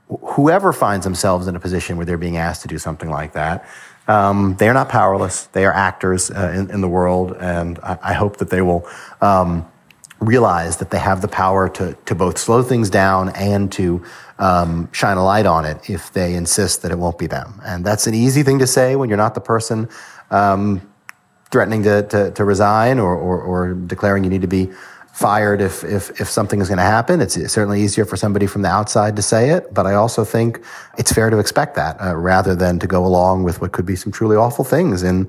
Whoever 0.08 0.72
finds 0.72 1.04
themselves 1.04 1.46
in 1.46 1.54
a 1.54 1.60
position 1.60 1.96
where 1.96 2.06
they're 2.06 2.18
being 2.18 2.38
asked 2.38 2.62
to 2.62 2.68
do 2.68 2.78
something 2.78 3.10
like 3.10 3.34
that, 3.34 3.64
um, 4.08 4.56
they 4.58 4.68
are 4.68 4.74
not 4.74 4.88
powerless. 4.88 5.44
They 5.52 5.66
are 5.66 5.72
actors 5.72 6.30
uh, 6.30 6.52
in, 6.56 6.70
in, 6.70 6.80
the 6.80 6.88
world, 6.88 7.36
and 7.38 7.78
I, 7.80 7.98
I 8.02 8.12
hope 8.14 8.38
that 8.38 8.50
they 8.50 8.62
will. 8.62 8.88
Um, 9.20 9.69
realize 10.20 10.76
that 10.76 10.90
they 10.90 10.98
have 10.98 11.22
the 11.22 11.28
power 11.28 11.68
to, 11.68 11.96
to 12.06 12.14
both 12.14 12.38
slow 12.38 12.62
things 12.62 12.90
down 12.90 13.30
and 13.30 13.72
to 13.72 14.04
um, 14.38 14.90
shine 14.92 15.16
a 15.16 15.24
light 15.24 15.46
on 15.46 15.64
it 15.64 15.88
if 15.88 16.12
they 16.12 16.34
insist 16.34 16.82
that 16.82 16.90
it 16.90 16.98
won't 16.98 17.18
be 17.18 17.26
them. 17.26 17.60
And 17.64 17.84
that's 17.84 18.06
an 18.06 18.14
easy 18.14 18.42
thing 18.42 18.58
to 18.58 18.66
say 18.66 18.96
when 18.96 19.08
you're 19.08 19.18
not 19.18 19.34
the 19.34 19.40
person 19.40 19.88
um, 20.30 20.82
threatening 21.50 21.82
to, 21.82 22.02
to, 22.08 22.30
to 22.32 22.44
resign 22.44 22.98
or, 22.98 23.14
or, 23.16 23.40
or, 23.40 23.74
declaring 23.74 24.22
you 24.22 24.30
need 24.30 24.42
to 24.42 24.46
be 24.46 24.70
fired 25.12 25.60
if, 25.60 25.82
if, 25.82 26.20
if 26.20 26.28
something 26.28 26.60
is 26.60 26.68
going 26.68 26.78
to 26.78 26.84
happen. 26.84 27.20
It's 27.20 27.34
certainly 27.52 27.82
easier 27.82 28.04
for 28.04 28.16
somebody 28.16 28.46
from 28.46 28.62
the 28.62 28.68
outside 28.68 29.16
to 29.16 29.22
say 29.22 29.50
it, 29.50 29.74
but 29.74 29.84
I 29.84 29.94
also 29.94 30.24
think 30.24 30.62
it's 30.96 31.12
fair 31.12 31.28
to 31.30 31.38
expect 31.38 31.74
that 31.74 32.00
uh, 32.00 32.14
rather 32.16 32.54
than 32.54 32.78
to 32.78 32.86
go 32.86 33.04
along 33.04 33.42
with 33.42 33.60
what 33.60 33.72
could 33.72 33.84
be 33.84 33.96
some 33.96 34.12
truly 34.12 34.36
awful 34.36 34.64
things 34.64 35.02
in 35.02 35.28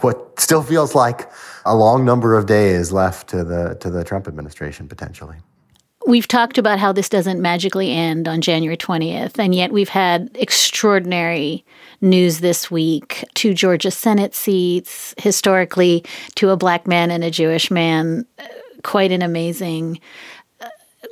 what 0.00 0.38
still 0.38 0.62
feels 0.62 0.94
like 0.94 1.28
a 1.66 1.74
long 1.74 2.04
number 2.04 2.34
of 2.34 2.46
days 2.46 2.92
left 2.92 3.28
to 3.28 3.44
the 3.44 3.76
to 3.80 3.90
the 3.90 4.04
Trump 4.04 4.28
administration 4.28 4.88
potentially. 4.88 5.36
We've 6.06 6.28
talked 6.28 6.56
about 6.56 6.78
how 6.78 6.92
this 6.92 7.08
doesn't 7.08 7.42
magically 7.42 7.90
end 7.90 8.28
on 8.28 8.40
January 8.40 8.76
20th, 8.76 9.40
and 9.40 9.52
yet 9.52 9.72
we've 9.72 9.88
had 9.88 10.30
extraordinary 10.34 11.64
news 12.00 12.38
this 12.38 12.70
week 12.70 13.24
two 13.34 13.52
Georgia 13.54 13.90
Senate 13.90 14.34
seats, 14.34 15.14
historically, 15.18 16.04
to 16.36 16.50
a 16.50 16.56
black 16.56 16.86
man 16.86 17.10
and 17.10 17.24
a 17.24 17.30
Jewish 17.30 17.72
man. 17.72 18.24
Quite 18.84 19.10
an 19.10 19.20
amazing 19.20 19.98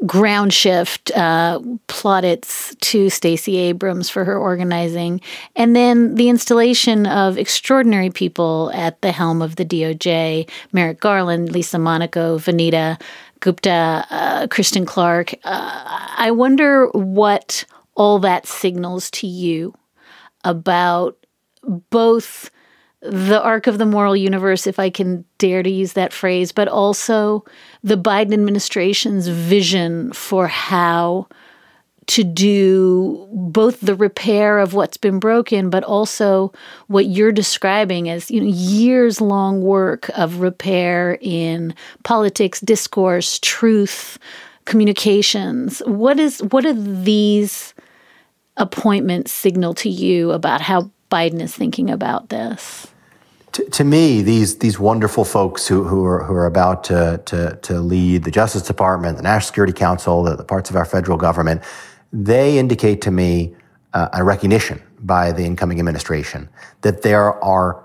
ground 0.06 0.52
shift 0.52 1.10
uh, 1.12 1.60
plaudits 1.86 2.74
to 2.76 3.10
Stacey 3.10 3.56
Abrams 3.56 4.10
for 4.10 4.24
her 4.24 4.36
organizing, 4.36 5.20
and 5.56 5.74
then 5.74 6.14
the 6.14 6.28
installation 6.28 7.06
of 7.06 7.38
extraordinary 7.38 8.10
people 8.10 8.70
at 8.74 9.00
the 9.02 9.12
helm 9.12 9.42
of 9.42 9.56
the 9.56 9.64
DOJ: 9.64 10.48
Merrick 10.72 11.00
Garland, 11.00 11.52
Lisa 11.52 11.78
Monaco, 11.78 12.38
Vanita 12.38 13.00
Gupta, 13.40 14.06
uh, 14.10 14.46
Kristen 14.48 14.86
Clarke. 14.86 15.34
Uh, 15.44 16.08
I 16.16 16.30
wonder 16.30 16.88
what 16.88 17.64
all 17.94 18.18
that 18.20 18.46
signals 18.46 19.10
to 19.12 19.26
you 19.26 19.74
about 20.44 21.16
both 21.90 22.50
the 23.04 23.42
arc 23.42 23.66
of 23.66 23.76
the 23.76 23.86
moral 23.86 24.16
universe, 24.16 24.66
if 24.66 24.78
I 24.78 24.88
can 24.88 25.24
dare 25.36 25.62
to 25.62 25.70
use 25.70 25.92
that 25.92 26.12
phrase, 26.12 26.52
but 26.52 26.68
also 26.68 27.44
the 27.84 27.98
Biden 27.98 28.32
administration's 28.32 29.28
vision 29.28 30.10
for 30.12 30.48
how 30.48 31.28
to 32.06 32.24
do 32.24 33.28
both 33.32 33.80
the 33.80 33.94
repair 33.94 34.58
of 34.58 34.74
what's 34.74 34.96
been 34.96 35.18
broken, 35.18 35.70
but 35.70 35.84
also 35.84 36.52
what 36.86 37.06
you're 37.06 37.32
describing 37.32 38.08
as 38.08 38.30
you 38.30 38.40
know 38.40 38.46
years 38.46 39.20
long 39.20 39.62
work 39.62 40.10
of 40.16 40.40
repair 40.40 41.18
in 41.20 41.74
politics, 42.02 42.60
discourse, 42.60 43.38
truth, 43.40 44.18
communications. 44.64 45.80
What 45.86 46.18
is 46.18 46.40
what 46.50 46.64
do 46.64 46.72
these 46.72 47.74
appointments 48.56 49.30
signal 49.30 49.74
to 49.74 49.90
you 49.90 50.32
about 50.32 50.60
how 50.62 50.90
Biden 51.10 51.40
is 51.40 51.54
thinking 51.54 51.90
about 51.90 52.30
this? 52.30 52.86
To, 53.54 53.64
to 53.70 53.84
me, 53.84 54.20
these 54.20 54.58
these 54.58 54.78
wonderful 54.78 55.24
folks 55.24 55.66
who 55.66 55.84
who 55.84 56.04
are 56.04 56.24
who 56.24 56.34
are 56.34 56.46
about 56.46 56.84
to 56.84 57.22
to 57.26 57.56
to 57.62 57.80
lead 57.80 58.24
the 58.24 58.30
Justice 58.30 58.62
Department, 58.62 59.16
the 59.16 59.22
National 59.22 59.46
Security 59.46 59.72
Council, 59.72 60.24
the, 60.24 60.36
the 60.36 60.44
parts 60.44 60.70
of 60.70 60.76
our 60.76 60.84
federal 60.84 61.16
government, 61.16 61.62
they 62.12 62.58
indicate 62.58 63.00
to 63.02 63.10
me 63.12 63.54
uh, 63.92 64.08
a 64.12 64.24
recognition 64.24 64.82
by 65.00 65.30
the 65.30 65.44
incoming 65.44 65.78
administration 65.78 66.48
that 66.80 67.02
there 67.02 67.32
are 67.44 67.84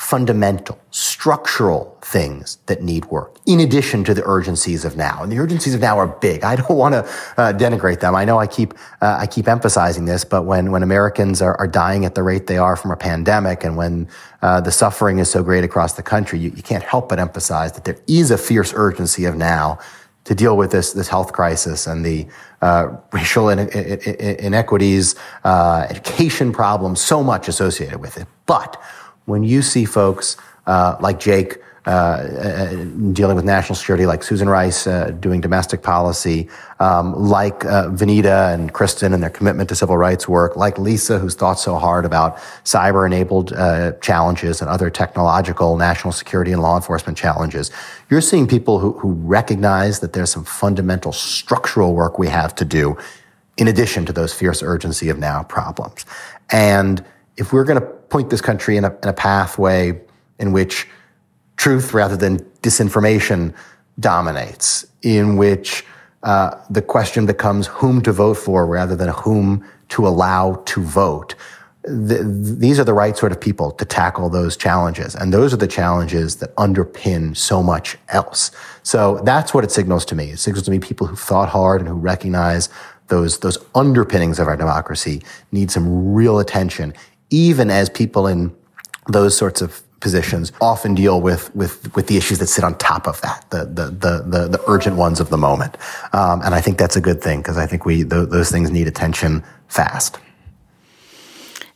fundamental, 0.00 0.78
structural 0.90 1.94
things 2.00 2.56
that 2.66 2.82
need 2.82 3.04
work, 3.06 3.36
in 3.44 3.60
addition 3.60 4.02
to 4.02 4.14
the 4.14 4.22
urgencies 4.24 4.86
of 4.86 4.96
now. 4.96 5.22
And 5.22 5.30
the 5.30 5.38
urgencies 5.38 5.74
of 5.74 5.80
now 5.82 5.98
are 5.98 6.06
big. 6.06 6.42
I 6.42 6.56
don't 6.56 6.76
want 6.76 6.94
to 6.94 7.00
uh, 7.36 7.52
denigrate 7.52 8.00
them. 8.00 8.14
I 8.14 8.24
know 8.24 8.38
I 8.38 8.46
keep 8.46 8.72
uh, 9.02 9.18
I 9.20 9.26
keep 9.26 9.46
emphasizing 9.46 10.06
this, 10.06 10.24
but 10.24 10.44
when 10.44 10.70
when 10.70 10.82
Americans 10.82 11.42
are, 11.42 11.54
are 11.58 11.68
dying 11.68 12.06
at 12.06 12.14
the 12.14 12.22
rate 12.22 12.46
they 12.46 12.56
are 12.56 12.76
from 12.76 12.90
a 12.90 12.96
pandemic, 12.96 13.62
and 13.62 13.76
when 13.76 14.08
uh, 14.42 14.60
the 14.60 14.72
suffering 14.72 15.18
is 15.18 15.30
so 15.30 15.42
great 15.42 15.64
across 15.64 15.94
the 15.94 16.02
country, 16.02 16.38
you, 16.38 16.50
you 16.56 16.62
can't 16.62 16.82
help 16.82 17.08
but 17.08 17.18
emphasize 17.18 17.72
that 17.72 17.84
there 17.84 17.98
is 18.06 18.30
a 18.30 18.38
fierce 18.38 18.72
urgency 18.74 19.24
of 19.24 19.36
now 19.36 19.78
to 20.24 20.34
deal 20.34 20.56
with 20.56 20.70
this 20.70 20.92
this 20.92 21.08
health 21.08 21.32
crisis 21.32 21.86
and 21.86 22.04
the 22.04 22.26
uh, 22.62 22.88
racial 23.12 23.48
inequities, 23.48 25.14
uh, 25.44 25.86
education 25.88 26.52
problems, 26.52 27.00
so 27.00 27.22
much 27.22 27.48
associated 27.48 28.00
with 28.00 28.16
it. 28.16 28.26
But 28.46 28.80
when 29.24 29.42
you 29.42 29.62
see 29.62 29.84
folks 29.84 30.36
uh, 30.66 30.96
like 31.00 31.18
Jake 31.18 31.58
dealing 31.84 33.36
with 33.36 33.44
national 33.44 33.74
security, 33.74 34.04
like 34.06 34.22
Susan 34.22 34.48
Rice 34.48 34.86
uh, 34.86 35.10
doing 35.18 35.40
domestic 35.40 35.82
policy, 35.82 36.48
um, 36.78 37.14
like 37.14 37.64
uh, 37.64 37.88
Vanita 37.88 38.52
and 38.52 38.72
Kristen 38.72 39.14
and 39.14 39.22
their 39.22 39.30
commitment 39.30 39.68
to 39.70 39.74
civil 39.74 39.96
rights 39.96 40.28
work, 40.28 40.56
like 40.56 40.78
Lisa, 40.78 41.18
who's 41.18 41.34
thought 41.34 41.58
so 41.58 41.76
hard 41.76 42.04
about 42.04 42.36
cyber 42.64 43.06
enabled 43.06 43.52
uh, 43.54 43.92
challenges 44.00 44.60
and 44.60 44.68
other 44.68 44.90
technological 44.90 45.76
national 45.76 46.12
security 46.12 46.52
and 46.52 46.60
law 46.60 46.76
enforcement 46.76 47.16
challenges. 47.16 47.70
You're 48.10 48.20
seeing 48.20 48.46
people 48.46 48.78
who, 48.78 48.92
who 48.92 49.12
recognize 49.12 50.00
that 50.00 50.12
there's 50.12 50.30
some 50.30 50.44
fundamental 50.44 51.12
structural 51.12 51.94
work 51.94 52.18
we 52.18 52.28
have 52.28 52.54
to 52.56 52.64
do 52.64 52.98
in 53.56 53.68
addition 53.68 54.04
to 54.06 54.12
those 54.12 54.32
fierce 54.32 54.62
urgency 54.62 55.08
of 55.08 55.18
now 55.18 55.42
problems. 55.44 56.04
And 56.50 57.04
if 57.36 57.52
we're 57.52 57.64
going 57.64 57.80
to 57.80 57.86
point 57.86 58.30
this 58.30 58.40
country 58.40 58.76
in 58.76 58.84
a, 58.84 58.96
in 59.02 59.08
a 59.08 59.12
pathway 59.12 60.00
in 60.38 60.52
which 60.52 60.86
truth 61.60 61.92
rather 61.92 62.16
than 62.16 62.38
disinformation 62.62 63.52
dominates, 63.98 64.86
in 65.02 65.36
which 65.36 65.84
uh, 66.22 66.56
the 66.70 66.80
question 66.80 67.26
becomes 67.26 67.66
whom 67.66 68.00
to 68.00 68.12
vote 68.12 68.38
for 68.38 68.66
rather 68.66 68.96
than 68.96 69.10
whom 69.10 69.62
to 69.90 70.08
allow 70.08 70.54
to 70.64 70.82
vote. 70.82 71.34
The, 71.84 72.22
these 72.58 72.80
are 72.80 72.84
the 72.84 72.94
right 72.94 73.14
sort 73.14 73.30
of 73.30 73.38
people 73.38 73.72
to 73.72 73.84
tackle 73.84 74.30
those 74.30 74.56
challenges. 74.56 75.14
And 75.14 75.34
those 75.34 75.52
are 75.52 75.58
the 75.58 75.66
challenges 75.66 76.36
that 76.36 76.56
underpin 76.56 77.36
so 77.36 77.62
much 77.62 77.98
else. 78.08 78.52
So 78.82 79.20
that's 79.24 79.52
what 79.52 79.62
it 79.62 79.70
signals 79.70 80.06
to 80.06 80.14
me. 80.14 80.30
It 80.30 80.38
signals 80.38 80.64
to 80.64 80.70
me 80.70 80.78
people 80.78 81.08
who 81.08 81.16
thought 81.16 81.50
hard 81.50 81.82
and 81.82 81.88
who 81.88 81.94
recognize 81.94 82.70
those, 83.08 83.40
those 83.40 83.58
underpinnings 83.74 84.38
of 84.38 84.48
our 84.48 84.56
democracy 84.56 85.22
need 85.52 85.70
some 85.70 86.14
real 86.14 86.38
attention 86.38 86.94
even 87.28 87.70
as 87.70 87.90
people 87.90 88.26
in 88.26 88.56
those 89.08 89.36
sorts 89.36 89.60
of 89.60 89.82
positions 90.00 90.52
often 90.60 90.94
deal 90.94 91.20
with 91.20 91.54
with 91.54 91.94
with 91.94 92.06
the 92.06 92.16
issues 92.16 92.38
that 92.38 92.46
sit 92.48 92.64
on 92.64 92.76
top 92.78 93.06
of 93.06 93.20
that, 93.20 93.44
the 93.50 93.64
the 93.64 93.86
the 93.90 94.22
the, 94.26 94.48
the 94.48 94.62
urgent 94.66 94.96
ones 94.96 95.20
of 95.20 95.28
the 95.30 95.36
moment. 95.38 95.76
Um, 96.12 96.42
and 96.42 96.54
I 96.54 96.60
think 96.60 96.78
that's 96.78 96.96
a 96.96 97.00
good 97.00 97.22
thing 97.22 97.40
because 97.40 97.56
I 97.56 97.66
think 97.66 97.84
we 97.84 97.96
th- 98.04 98.28
those 98.30 98.50
things 98.50 98.70
need 98.70 98.88
attention 98.88 99.44
fast. 99.68 100.18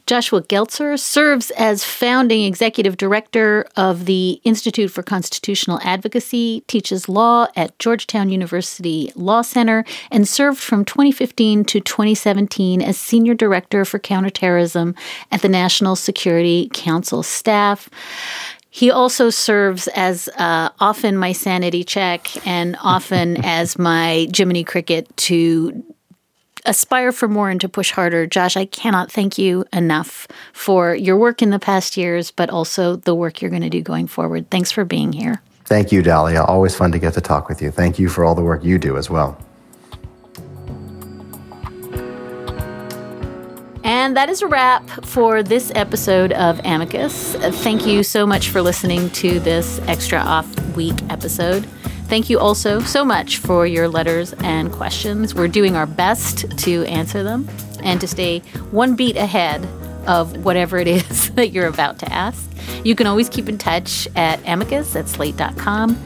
Joshua 0.07 0.43
Geltzer 0.43 0.99
serves 0.99 1.51
as 1.53 1.83
founding 1.83 2.45
executive 2.45 2.99
director 2.99 3.67
of 3.75 4.05
the 4.05 4.39
Institute 4.45 4.91
for 4.91 5.03
Constitutional 5.03 5.81
Advocacy, 5.83 6.63
teaches 6.67 7.09
law 7.09 7.47
at 7.57 7.79
Georgetown 7.79 8.29
University 8.29 9.11
Law 9.15 9.41
Center, 9.41 9.83
and 10.11 10.29
served 10.29 10.59
from 10.59 10.85
2015 10.85 11.65
to 11.65 11.81
2017 11.81 12.83
as 12.83 12.99
senior 12.99 13.33
director 13.33 13.87
for 13.87 13.99
counterterrorism 13.99 14.95
at 15.33 15.41
the 15.41 15.49
National 15.49 15.97
Security 15.97 16.69
Council 16.75 17.23
staff. 17.23 17.89
He 18.69 18.91
also 18.91 19.31
serves 19.31 19.87
as 19.89 20.29
uh, 20.37 20.69
often 20.81 21.17
my 21.17 21.33
sanity 21.33 21.83
check 21.83 22.29
and 22.47 22.77
often 22.83 23.37
as 23.45 23.79
my 23.79 24.29
Jiminy 24.37 24.65
Cricket 24.65 25.17
to 25.17 25.94
aspire 26.65 27.13
for 27.13 27.29
more 27.29 27.51
and 27.51 27.61
to 27.61 27.69
push 27.69 27.91
harder. 27.91 28.27
Josh, 28.27 28.57
I 28.57 28.65
cannot 28.65 29.11
thank 29.11 29.39
you 29.39 29.65
enough 29.73 30.27
for 30.53 30.95
your 30.95 31.17
work 31.17 31.43
in 31.43 31.51
the 31.51 31.59
past 31.59 31.97
years, 31.97 32.31
but 32.31 32.51
also 32.51 32.97
the 32.97 33.15
work 33.15 33.41
you're 33.41 33.51
going 33.51 33.63
to 33.63 33.71
do 33.71 33.83
going 33.83 34.07
forward. 34.07 34.51
Thanks 34.51 34.71
for 34.71 34.85
being 34.85 35.13
here. 35.13 35.43
Thank 35.65 35.93
you, 35.93 36.03
Dahlia. 36.03 36.43
Always 36.43 36.75
fun 36.75 36.93
to 36.93 36.99
get 36.99 37.15
to 37.15 37.21
talk 37.21 37.49
with 37.49 37.63
you. 37.63 37.71
Thank 37.71 37.99
you 37.99 38.09
for 38.09 38.25
all 38.25 38.35
the 38.35 38.43
work 38.43 38.65
you 38.65 38.79
do 38.79 38.97
as 38.97 39.09
well. 39.09 39.39
And 44.05 44.19
that 44.19 44.29
is 44.29 44.43
a 44.43 44.47
wrap 44.47 44.87
for 45.07 45.43
this 45.43 45.73
episode 45.75 46.33
of 46.33 46.61
Amicus. 46.63 47.37
Thank 47.63 47.87
you 47.87 48.03
so 48.03 48.27
much 48.27 48.51
for 48.51 48.61
listening 48.61 49.09
to 49.13 49.41
this 49.41 49.79
extra 49.89 50.19
off 50.19 50.47
week 50.77 50.97
episode. 51.09 51.65
Thank 52.07 52.29
you 52.29 52.39
also 52.39 52.81
so 52.81 53.03
much 53.03 53.39
for 53.39 53.67
your 53.67 53.89
letters 53.89 54.35
and 54.41 54.71
questions. 54.71 55.35
We're 55.35 55.49
doing 55.49 55.75
our 55.75 55.87
best 55.87 56.59
to 56.59 56.85
answer 56.85 57.23
them 57.23 57.49
and 57.83 57.99
to 58.03 58.07
stay 58.07 58.41
one 58.73 58.95
beat 58.95 59.17
ahead 59.17 59.65
of 60.07 60.45
whatever 60.45 60.77
it 60.77 60.87
is 60.87 61.31
that 61.37 61.53
you're 61.53 61.67
about 61.67 61.99
to 62.01 62.13
ask. 62.13 62.47
You 62.85 62.95
can 62.95 63.07
always 63.07 63.31
keep 63.31 63.49
in 63.49 63.57
touch 63.57 64.07
at 64.17 64.39
amicus 64.47 64.95
at 64.97 65.09
slate.com 65.09 65.99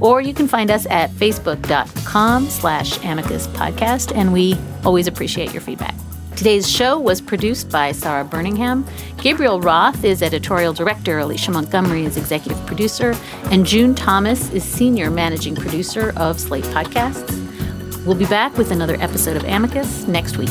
or 0.00 0.20
you 0.20 0.34
can 0.34 0.46
find 0.46 0.70
us 0.70 0.84
at 0.90 1.10
facebook.com 1.12 2.50
slash 2.50 3.02
amicus 3.02 3.46
podcast 3.46 4.14
and 4.14 4.34
we 4.34 4.58
always 4.84 5.06
appreciate 5.06 5.54
your 5.54 5.62
feedback. 5.62 5.94
Today's 6.36 6.70
show 6.70 6.98
was 6.98 7.22
produced 7.22 7.70
by 7.70 7.92
Sarah 7.92 8.22
Birmingham. 8.22 8.86
Gabriel 9.22 9.58
Roth 9.58 10.04
is 10.04 10.20
editorial 10.22 10.74
director, 10.74 11.18
Alicia 11.18 11.50
Montgomery 11.50 12.04
is 12.04 12.18
executive 12.18 12.64
producer, 12.66 13.14
and 13.44 13.64
June 13.64 13.94
Thomas 13.94 14.50
is 14.50 14.62
senior 14.62 15.10
managing 15.10 15.56
producer 15.56 16.12
of 16.18 16.38
Slate 16.38 16.64
Podcasts. 16.64 18.04
We'll 18.04 18.16
be 18.16 18.26
back 18.26 18.58
with 18.58 18.70
another 18.70 18.96
episode 19.00 19.38
of 19.38 19.44
Amicus 19.44 20.06
next 20.06 20.36
week. 20.36 20.50